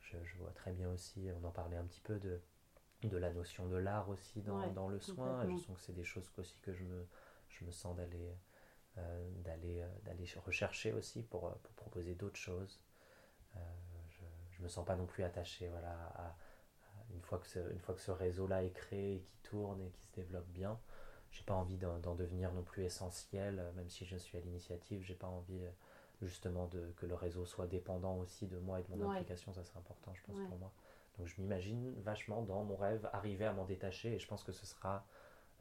je, 0.00 0.36
vois 0.38 0.50
très 0.50 0.72
bien 0.72 0.90
aussi, 0.90 1.28
on 1.40 1.44
en 1.46 1.50
parlait 1.50 1.76
un 1.76 1.84
petit 1.84 2.00
peu 2.00 2.18
de, 2.18 2.40
de 3.04 3.16
la 3.16 3.32
notion 3.32 3.68
de 3.68 3.76
l'art 3.76 4.08
aussi 4.08 4.42
dans, 4.42 4.66
dans 4.72 4.88
le 4.88 4.98
soin. 5.00 5.46
Je 5.48 5.56
sens 5.56 5.76
que 5.76 5.82
c'est 5.82 5.92
des 5.92 6.04
choses 6.04 6.30
aussi 6.36 6.58
que 6.60 6.72
je 6.72 6.84
me, 6.84 7.06
je 7.48 7.64
me 7.64 7.70
sens 7.70 7.96
d'aller 7.96 8.34
d'aller 9.44 9.82
euh, 9.82 9.88
d'aller 10.04 10.26
rechercher 10.44 10.92
aussi 10.92 11.22
pour, 11.22 11.46
euh, 11.46 11.54
pour 11.62 11.72
proposer 11.74 12.14
d'autres 12.14 12.38
choses. 12.38 12.80
je 13.54 14.58
ne 14.58 14.64
me 14.64 14.68
sens 14.68 14.84
pas 14.84 14.96
non 14.96 15.06
plus 15.06 15.24
attaché 15.24 15.68
voilà, 15.68 15.92
à, 16.14 16.36
une, 17.14 17.22
fois 17.22 17.38
que 17.38 17.46
ce, 17.46 17.58
une 17.72 17.80
fois 17.80 17.94
que 17.94 18.00
ce 18.00 18.10
réseau-là 18.10 18.64
est 18.64 18.72
créé 18.72 19.16
et 19.16 19.20
qui 19.20 19.36
tourne 19.42 19.80
et 19.80 19.90
qui 19.90 20.02
se 20.02 20.12
développe 20.12 20.48
bien. 20.48 20.78
J'ai 21.30 21.44
pas 21.44 21.54
envie 21.54 21.76
d'en 21.76 22.14
devenir 22.16 22.52
non 22.52 22.62
plus 22.62 22.82
essentiel, 22.82 23.64
même 23.76 23.88
si 23.88 24.04
je 24.04 24.16
suis 24.16 24.36
à 24.36 24.40
l'initiative, 24.40 25.02
j'ai 25.02 25.14
pas 25.14 25.28
envie 25.28 25.62
justement 26.22 26.66
de, 26.66 26.92
que 26.96 27.06
le 27.06 27.14
réseau 27.14 27.46
soit 27.46 27.68
dépendant 27.68 28.16
aussi 28.16 28.46
de 28.46 28.58
moi 28.58 28.80
et 28.80 28.82
de 28.82 28.90
mon 28.96 29.10
implication, 29.10 29.52
ça 29.52 29.62
c'est 29.64 29.76
important 29.76 30.12
je 30.12 30.22
pense 30.22 30.48
pour 30.48 30.58
moi. 30.58 30.72
Donc 31.18 31.26
je 31.26 31.40
m'imagine 31.40 31.94
vachement 32.02 32.42
dans 32.42 32.64
mon 32.64 32.76
rêve 32.76 33.08
arriver 33.12 33.44
à 33.44 33.52
m'en 33.52 33.64
détacher 33.64 34.14
et 34.14 34.18
je 34.18 34.26
pense 34.26 34.42
que 34.42 34.52
ce 34.52 34.66
sera 34.66 34.96
euh, 34.96 35.00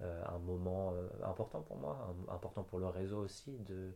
un 0.02 0.39
moment 0.39 0.93
euh, 0.93 1.08
important 1.24 1.62
pour 1.62 1.78
moi, 1.78 2.16
important 2.30 2.64
pour 2.64 2.80
le 2.80 2.88
réseau 2.88 3.20
aussi 3.20 3.58
de, 3.60 3.93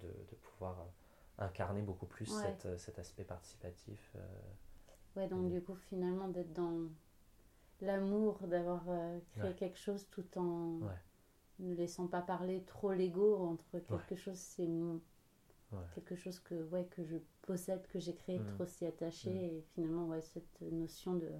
de, 0.00 0.08
de 0.08 0.34
pouvoir 0.42 0.80
euh, 0.80 1.44
incarner 1.44 1.82
beaucoup 1.82 2.06
plus 2.06 2.26
cette, 2.26 2.78
cet 2.78 2.98
aspect 2.98 3.24
participatif. 3.24 4.16
ouais, 5.16 5.28
donc 5.28 5.50
du 5.50 5.62
coup 5.62 5.74
finalement 5.74 6.28
d'être 6.28 6.52
dans 6.52 6.88
l'amour 7.80 8.38
d'avoir 8.48 8.82
créé 9.36 9.54
quelque 9.54 9.78
chose 9.78 10.06
tout 10.10 10.26
en 10.36 10.80
ne 11.60 11.74
laissant 11.74 12.08
pas 12.08 12.22
parler 12.22 12.64
trop 12.64 12.92
l'ego 12.92 13.36
entre 13.36 13.78
quelque 13.78 14.16
chose 14.16 14.36
c'est 14.36 14.68
quelque 15.94 16.16
chose 16.16 16.40
que, 16.40 16.54
ouais, 16.70 16.86
que 16.86 17.04
je 17.04 17.16
possède, 17.42 17.86
que 17.88 17.98
j'ai 17.98 18.14
créé, 18.14 18.38
mm. 18.38 18.46
trop 18.46 18.66
s'y 18.66 18.86
attacher, 18.86 19.30
mm. 19.30 19.56
et 19.56 19.64
finalement, 19.74 20.06
ouais, 20.06 20.22
cette 20.22 20.60
notion 20.60 21.14
de... 21.14 21.30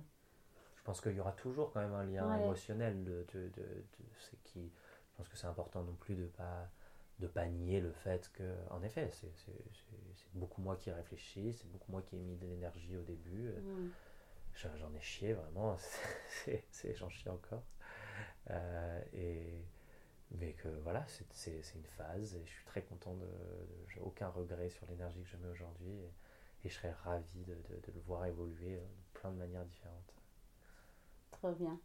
Je 0.89 0.93
pense 0.95 1.03
qu'il 1.03 1.16
y 1.16 1.20
aura 1.20 1.32
toujours 1.32 1.70
quand 1.70 1.80
même 1.80 1.93
un 1.93 2.07
lien 2.07 2.34
émotionnel 2.39 3.05
de, 3.05 3.26
de, 3.34 3.41
de, 3.49 3.62
de 3.62 4.36
qui... 4.43 4.72
Je 5.11 5.16
pense 5.18 5.28
que 5.28 5.36
c'est 5.36 5.47
important 5.47 5.82
non 5.82 5.93
plus 5.93 6.14
de 6.14 6.24
pas 6.24 6.70
de 7.18 7.26
pas 7.26 7.45
nier 7.45 7.82
le 7.82 7.93
fait 7.93 8.30
que, 8.32 8.55
en 8.70 8.82
effet, 8.82 9.11
c'est 9.12 10.32
beaucoup 10.32 10.62
moi 10.62 10.76
qui 10.76 10.91
réfléchis, 10.91 11.53
c'est 11.53 11.70
beaucoup 11.70 11.93
moi 11.93 12.01
qui 12.01 12.16
ai 12.16 12.20
mis 12.20 12.36
de 12.36 12.47
l'énergie 12.47 12.97
au 12.97 13.03
début. 13.03 13.51
Mm. 13.51 13.91
J'en 14.55 14.95
ai 14.95 15.01
chié 15.03 15.34
vraiment, 15.34 15.76
j'en 16.95 17.11
chie 17.11 17.28
encore. 17.28 17.64
Euh, 18.49 19.03
et, 19.12 19.62
mais 20.30 20.55
que 20.55 20.68
voilà, 20.84 21.05
c'est 21.07 21.74
une 21.74 21.84
phase 21.84 22.34
et 22.34 22.47
je 22.47 22.51
suis 22.51 22.64
très 22.64 22.80
content 22.80 23.12
de. 23.12 23.28
J'ai 23.89 24.01
aucun 24.01 24.28
regret 24.28 24.70
sur 24.70 24.86
l'énergie 24.86 25.20
que 25.20 25.28
je 25.28 25.36
mets 25.36 25.49
aujourd'hui 25.49 26.01
et, 26.64 26.68
je 26.70 26.74
serais 26.74 26.93
ravi 27.05 27.45
de, 27.45 27.53
de, 27.53 27.93
le 27.93 28.01
voir 28.07 28.24
évoluer 28.24 28.76
de 28.76 29.20
plein 29.20 29.30
de 29.30 29.36
manières 29.36 29.66
différentes. 29.66 30.18
Bien. 31.43 31.78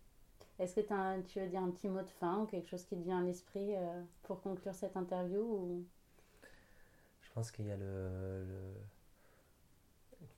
Est-ce 0.60 0.76
que 0.76 1.22
tu 1.22 1.39
veux 1.39 1.47
dire 1.47 1.62
un 1.62 1.72
petit 1.72 1.88
mot 1.88 2.01
de 2.01 2.10
fin 2.10 2.39
ou 2.39 2.45
quelque 2.45 2.68
chose 2.68 2.84
qui 2.86 2.95
te 2.95 3.04
vient 3.04 3.20
à 3.20 3.24
l'esprit 3.24 3.76
euh, 3.76 4.01
pour 4.24 4.41
conclure 4.41 4.76
cette 4.76 4.97
interview 4.97 5.41
ou... 5.41 5.86
Je 7.22 7.32
pense 7.34 7.51
qu'il 7.51 7.66
y 7.66 7.72
a 7.72 7.78
le, 7.78 8.45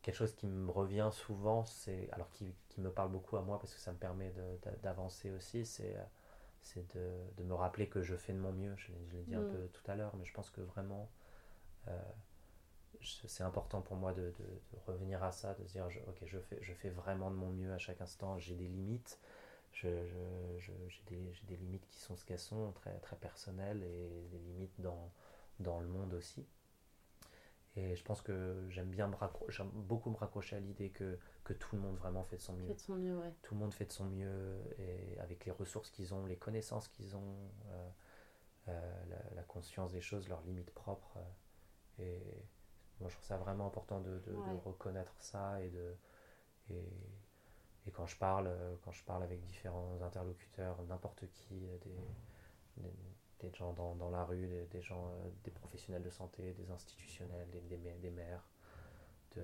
quelque 0.02 0.16
chose 0.16 0.34
qui 0.34 0.48
me 0.48 0.72
revient 0.72 1.10
souvent, 1.12 1.66
c'est 1.66 2.10
alors 2.12 2.30
qui, 2.32 2.54
qui, 2.70 2.80
me 2.80 2.90
parle 2.90 3.12
beaucoup 3.12 3.36
à 3.36 3.42
moi 3.42 3.60
parce 3.60 3.74
que 3.74 3.80
ça 3.80 3.92
me 3.92 3.98
permet 3.98 4.34
d'avancer 4.82 5.32
aussi, 5.32 5.66
c'est 5.66 5.98
euh, 5.98 6.04
c'est 6.62 6.96
de, 6.96 7.12
de, 7.38 7.44
me 7.44 7.54
rappeler 7.54 7.88
que 7.88 8.02
je 8.02 8.16
fais 8.16 8.34
de 8.34 8.40
mon 8.40 8.52
mieux. 8.52 8.76
Je, 8.78 8.92
l'ai 9.14 9.24
dit 9.24 9.36
un 9.36 9.42
mm. 9.42 9.52
peu 9.52 9.68
tout 9.68 9.92
à 9.92 9.96
l'heure, 9.96 10.16
mais 10.16 10.26
je 10.26 10.34
pense 10.34 10.50
que 10.50 10.62
vraiment, 10.62 11.10
euh, 11.88 12.02
c'est 13.28 13.44
important 13.44 13.82
pour 13.82 13.96
moi 13.98 14.14
de, 14.14 14.22
de, 14.22 14.30
de, 14.30 14.80
revenir 14.88 15.24
à 15.24 15.32
ça, 15.32 15.54
de 15.56 15.66
se 15.66 15.74
dire, 15.74 15.88
ok, 16.08 16.18
je 16.26 16.40
fais, 16.40 16.58
je 16.62 16.74
fais 16.74 16.90
vraiment 16.90 17.32
de 17.32 17.36
mon 17.36 17.50
mieux 17.50 17.74
à 17.74 17.78
chaque 17.78 18.02
instant, 18.02 18.38
j'ai 18.40 18.56
des 18.56 18.68
limites, 18.68 19.20
j'ai 19.74 20.06
je, 20.60 20.72
des, 21.08 21.34
des, 21.48 21.58
limites 21.58 21.86
qui 21.88 22.00
sont 22.00 22.16
ce 22.16 22.26
qu'elles 22.26 22.40
sont, 22.40 22.72
très, 22.74 22.98
très 23.00 23.16
personnelles, 23.16 23.84
et 23.84 24.28
des 24.32 24.40
limites 24.40 24.80
dans, 24.80 25.12
dans 25.60 25.80
le 25.80 25.88
monde 25.88 26.14
aussi. 26.14 26.46
Et 27.78 27.96
je 27.96 28.04
pense 28.04 28.22
que 28.22 28.66
j'aime 28.70 28.90
bien 28.90 29.12
j'aime 29.50 29.70
beaucoup 29.70 30.10
me 30.10 30.16
raccrocher 30.16 30.56
à 30.56 30.60
l'idée 30.60 30.92
que, 30.92 31.20
que, 31.44 31.52
tout 31.52 31.76
le 31.76 31.82
monde 31.82 31.98
vraiment 31.98 32.24
fait 32.24 32.38
de 32.38 32.42
son 32.42 32.54
mieux. 32.54 32.74
son 32.78 32.96
mieux 32.96 33.20
Tout 33.42 33.54
le 33.54 33.60
monde 33.60 33.74
fait 33.74 33.86
de 33.86 33.92
son 33.92 34.06
mieux 34.06 34.62
et 34.80 35.20
avec 35.20 35.46
les 35.46 35.52
ressources 35.52 35.90
qu'ils 35.90 36.14
ont, 36.14 36.26
les 36.26 36.38
connaissances 36.38 36.88
qu'ils 36.88 37.18
ont, 37.18 37.36
euh, 37.68 37.90
euh, 38.70 39.04
la, 39.36 39.44
conscience 39.44 39.92
des 39.92 40.02
choses, 40.02 40.30
leurs 40.30 40.42
limites 40.42 40.72
propres. 40.72 41.18
Euh, 41.18 42.04
et 42.04 42.22
moi 43.00 43.10
je 43.10 43.16
trouve 43.16 43.28
ça 43.28 43.38
vraiment 43.38 43.68
important 43.68 44.00
de, 44.00 44.20
de, 44.20 44.34
reconnaître 44.66 45.16
ça 45.20 45.62
et 45.62 45.70
de. 45.70 45.96
Et, 46.72 46.84
et, 47.88 47.92
quand 47.92 48.08
je 48.08 48.18
parle, 48.18 48.50
quand 48.84 48.92
je 48.92 49.04
parle 49.04 49.24
avec 49.24 49.44
différents 49.46 50.02
interlocuteurs, 50.02 50.82
n'importe 50.84 51.26
qui, 51.30 51.68
des 51.84 52.90
des 53.40 53.52
gens 53.54 53.74
dans, 53.74 53.96
dans 53.96 54.10
la 54.10 54.24
rue, 54.24 54.48
des, 54.72 54.82
gens, 54.82 55.08
euh, 55.08 55.30
des 55.44 55.52
professionnels 55.52 56.04
de 56.04 56.10
santé, 56.10 56.54
des 56.54 56.72
institutionnels, 56.72 57.50
des, 57.50 57.62
des, 57.62 57.78
des 57.78 58.12
maires, 58.12 58.44
de 59.36 59.44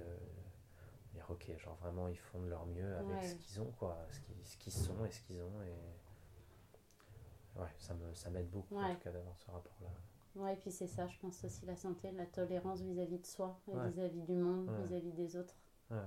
dire 1.13 1.25
ok, 1.29 1.57
genre 1.57 1.75
vraiment 1.75 2.07
ils 2.07 2.17
font 2.17 2.41
de 2.41 2.47
leur 2.47 2.65
mieux 2.65 2.95
avec 2.97 3.23
ce 3.23 3.35
qu'ils 3.35 3.61
ont, 3.61 3.71
quoi, 3.77 3.97
ce 4.11 4.19
qu'ils, 4.21 4.45
ce 4.45 4.57
qu'ils 4.57 4.73
sont 4.73 5.05
et 5.05 5.11
ce 5.11 5.21
qu'ils 5.21 5.41
ont. 5.41 5.61
Et 5.63 7.59
ouais, 7.59 7.69
ça, 7.79 7.93
me, 7.93 8.13
ça 8.13 8.29
m'aide 8.29 8.49
beaucoup 8.49 8.77
en 8.77 8.93
tout 8.93 9.01
cas 9.01 9.11
d'avoir 9.11 9.37
ce 9.37 9.51
rapport-là. 9.51 9.89
Ouais, 10.35 10.53
et 10.53 10.55
puis 10.55 10.71
c'est 10.71 10.87
ça, 10.87 11.07
je 11.07 11.17
pense 11.19 11.43
aussi 11.43 11.65
la 11.65 11.75
santé, 11.75 12.11
la 12.11 12.25
tolérance 12.25 12.81
vis-à-vis 12.81 13.19
de 13.19 13.25
soi, 13.25 13.59
vis-à-vis 13.67 14.21
du 14.21 14.35
monde, 14.35 14.69
vis-à-vis 14.85 15.11
des 15.11 15.35
autres. 15.35 15.55
Ouais, 15.89 15.97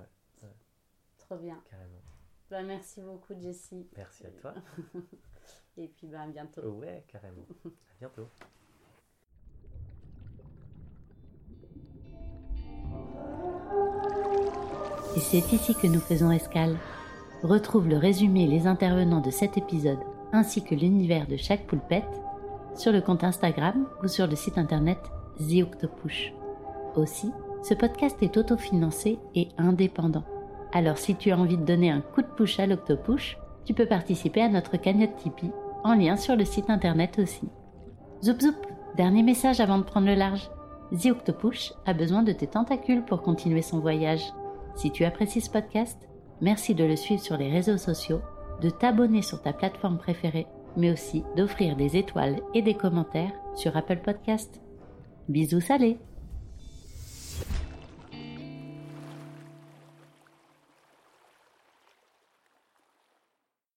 Trop 1.19 1.37
bien. 1.37 1.63
Carrément. 1.71 2.03
Bah, 2.51 2.63
merci 2.63 3.01
beaucoup, 3.01 3.35
Jessie. 3.39 3.87
Merci 3.97 4.27
à 4.27 4.31
toi. 4.31 4.55
Et 5.77 5.89
puis 5.89 6.07
bah, 6.07 6.23
à 6.23 6.27
bientôt. 6.27 6.63
Ouais, 6.63 7.05
carrément. 7.09 7.47
à 7.65 7.99
bientôt. 7.99 8.29
Et 15.17 15.21
c'est 15.21 15.53
ici 15.53 15.75
que 15.75 15.87
nous 15.87 16.01
faisons 16.01 16.31
escale. 16.31 16.77
Retrouve 17.43 17.89
le 17.89 17.97
résumé 17.97 18.45
et 18.45 18.49
les 18.49 18.67
intervenants 18.67 19.21
de 19.21 19.31
cet 19.31 19.57
épisode, 19.57 19.99
ainsi 20.33 20.65
que 20.65 20.75
l'univers 20.75 21.27
de 21.27 21.37
chaque 21.37 21.67
poulpette, 21.67 22.24
sur 22.77 22.93
le 22.93 23.01
compte 23.01 23.25
Instagram 23.25 23.87
ou 24.03 24.09
sur 24.09 24.27
le 24.27 24.37
site 24.37 24.59
internet 24.59 24.99
The 25.39 25.67
Aussi, 26.97 27.31
ce 27.63 27.75
podcast 27.75 28.17
est 28.23 28.37
autofinancé 28.37 29.19
et 29.35 29.49
indépendant. 29.59 30.25
Alors 30.73 30.99
si 30.99 31.15
tu 31.15 31.31
as 31.31 31.39
envie 31.39 31.57
de 31.57 31.65
donner 31.65 31.91
un 31.91 32.01
coup 32.01 32.23
de 32.23 32.27
pouce 32.27 32.59
à 32.59 32.67
l'Octopush, 32.67 33.39
tu 33.65 33.75
peux 33.75 33.87
participer 33.87 34.43
à 34.43 34.49
notre 34.49 34.77
cagnotte 34.77 35.17
Tipeee, 35.17 35.53
en 35.85 35.95
lien 35.95 36.17
sur 36.17 36.37
le 36.37 36.45
site 36.45 36.71
internet 36.71 37.19
aussi. 37.19 37.49
Zoup 38.23 38.41
zoup, 38.41 38.57
dernier 38.97 39.23
message 39.23 39.61
avant 39.61 39.79
de 39.79 39.85
prendre 39.85 40.07
le 40.07 40.15
large. 40.15 40.51
The 40.93 41.13
a 41.87 41.93
besoin 41.95 42.23
de 42.23 42.33
tes 42.33 42.47
tentacules 42.47 43.05
pour 43.05 43.23
continuer 43.23 43.63
son 43.63 43.81
voyage. 43.81 44.33
Si 44.77 44.91
tu 44.91 45.05
apprécies 45.05 45.41
ce 45.41 45.51
podcast, 45.51 45.99
merci 46.41 46.75
de 46.75 46.85
le 46.85 46.97
suivre 46.97 47.23
sur 47.23 47.37
les 47.37 47.51
réseaux 47.51 47.79
sociaux, 47.79 48.21
de 48.61 48.71
t'abonner 48.71 49.23
sur 49.23 49.43
ta 49.43 49.53
plateforme 49.53 49.99
préférée 49.99 50.47
mais 50.77 50.93
aussi 50.93 51.25
d'offrir 51.37 51.77
des 51.77 51.97
étoiles 51.97 52.41
et 52.55 52.63
des 52.63 52.75
commentaires 52.75 53.33
sur 53.55 53.77
Apple 53.77 53.99
Podcast. 53.99 54.61
Bisous 55.29 55.61
salés 55.61 55.99